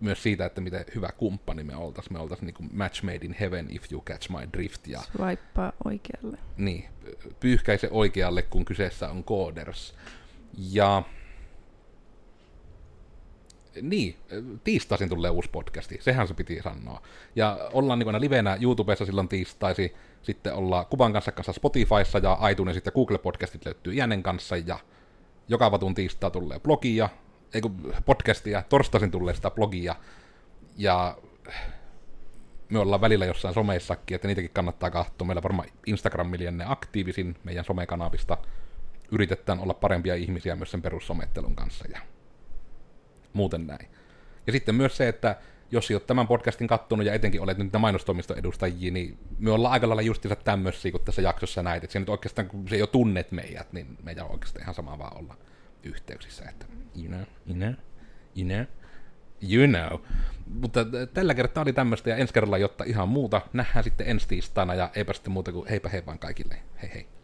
myös 0.00 0.22
siitä, 0.22 0.46
että 0.46 0.60
miten 0.60 0.84
hyvä 0.94 1.08
kumppani 1.16 1.64
me 1.64 1.76
oltaisiin. 1.76 2.12
Me 2.12 2.18
oltaisiin 2.18 2.46
niin 2.46 2.70
match 2.72 3.02
made 3.02 3.20
in 3.22 3.36
heaven 3.40 3.66
if 3.70 3.92
you 3.92 4.02
catch 4.02 4.30
my 4.30 4.48
drift. 4.52 4.86
Ja, 4.86 5.00
Swipea 5.00 5.72
oikealle. 5.84 6.38
Niin, 6.56 6.84
pyyhkäise 7.40 7.88
oikealle, 7.90 8.42
kun 8.42 8.64
kyseessä 8.64 9.10
on 9.10 9.24
coders. 9.24 9.94
Ja 10.56 11.02
niin, 13.82 14.16
tiistaisin 14.64 15.08
tulee 15.08 15.30
uusi 15.30 15.50
podcasti, 15.50 15.98
sehän 16.00 16.28
se 16.28 16.34
piti 16.34 16.62
sanoa. 16.62 17.02
Ja 17.36 17.70
ollaan 17.72 17.98
niin 17.98 18.20
livenä 18.20 18.58
YouTubessa 18.60 19.06
silloin 19.06 19.28
tiistaisi, 19.28 19.94
sitten 20.22 20.54
ollaan 20.54 20.86
Kuvan 20.86 21.12
kanssa 21.12 21.32
kanssa 21.32 21.52
Spotifyssa 21.52 22.18
ja 22.18 22.38
iTunesit 22.50 22.86
ja 22.86 22.92
Google 22.92 23.18
Podcastit 23.18 23.64
löytyy 23.64 23.92
Jänen 23.92 24.22
kanssa 24.22 24.56
ja 24.56 24.78
joka 25.48 25.70
vatun 25.70 25.94
tiistaa 25.94 26.30
tulee 26.30 26.60
blogia, 26.60 27.08
ei 27.54 27.60
kun 27.60 27.94
podcastia, 28.04 28.62
torstaisin 28.68 29.10
tulee 29.10 29.34
sitä 29.34 29.50
blogia 29.50 29.94
ja 30.76 31.18
me 32.68 32.78
ollaan 32.78 33.00
välillä 33.00 33.26
jossain 33.26 33.54
someissakin, 33.54 34.14
että 34.14 34.28
niitäkin 34.28 34.50
kannattaa 34.50 34.90
katsoa. 34.90 35.26
Meillä 35.26 35.42
varmaan 35.42 35.68
Instagram 35.86 36.32
lienne 36.38 36.64
aktiivisin 36.68 37.36
meidän 37.44 37.64
somekanavista. 37.64 38.38
Yritetään 39.10 39.60
olla 39.60 39.74
parempia 39.74 40.14
ihmisiä 40.14 40.56
myös 40.56 40.70
sen 40.70 40.82
perussomettelun 40.82 41.56
kanssa 41.56 41.84
ja 41.92 42.00
muuten 43.32 43.66
näin. 43.66 43.88
Ja 44.46 44.52
sitten 44.52 44.74
myös 44.74 44.96
se, 44.96 45.08
että 45.08 45.36
jos 45.70 45.90
olet 45.90 46.06
tämän 46.06 46.26
podcastin 46.26 46.66
kattonut 46.66 47.06
ja 47.06 47.14
etenkin 47.14 47.40
olet 47.40 47.58
nyt 47.58 47.72
mainostoimiston 47.78 48.38
edustajia, 48.38 48.92
niin 48.92 49.18
me 49.38 49.50
ollaan 49.50 49.72
aika 49.72 49.88
lailla 49.88 50.02
justiinsa 50.02 50.36
tämmöisiä, 50.36 50.92
kun 50.92 51.00
tässä 51.00 51.22
jaksossa 51.22 51.62
näit, 51.62 51.84
että 51.84 51.92
se 51.92 51.98
nyt 51.98 52.08
oikeastaan, 52.08 52.48
kun 52.48 52.68
se 52.68 52.76
jo 52.76 52.86
tunnet 52.86 53.32
meidät, 53.32 53.72
niin 53.72 53.98
meidän 54.02 54.24
on 54.24 54.32
oikeastaan 54.32 54.62
ihan 54.62 54.74
sama 54.74 54.98
vaan 54.98 55.18
olla 55.18 55.36
yhteyksissä, 55.86 56.44
että 56.48 56.66
you 56.96 57.06
know, 57.06 57.22
you 57.46 57.56
know, 57.56 57.72
you 58.36 58.48
know, 58.48 58.66
you 59.52 59.66
know. 59.66 60.00
Mutta 60.46 60.80
tällä 61.14 61.34
kertaa 61.34 61.62
oli 61.62 61.72
tämmöistä 61.72 62.10
ja 62.10 62.16
ensi 62.16 62.34
kerralla 62.34 62.58
jotta 62.58 62.84
ihan 62.84 63.08
muuta. 63.08 63.40
Nähdään 63.52 63.84
sitten 63.84 64.06
ensi 64.08 64.28
tiistaina 64.28 64.74
ja 64.74 64.90
eipä 64.94 65.12
sitten 65.12 65.32
muuta 65.32 65.52
kuin 65.52 65.68
heipä 65.68 65.88
hei 65.88 66.06
vaan 66.06 66.18
kaikille. 66.18 66.62
Hei 66.82 66.90
hei. 66.94 67.15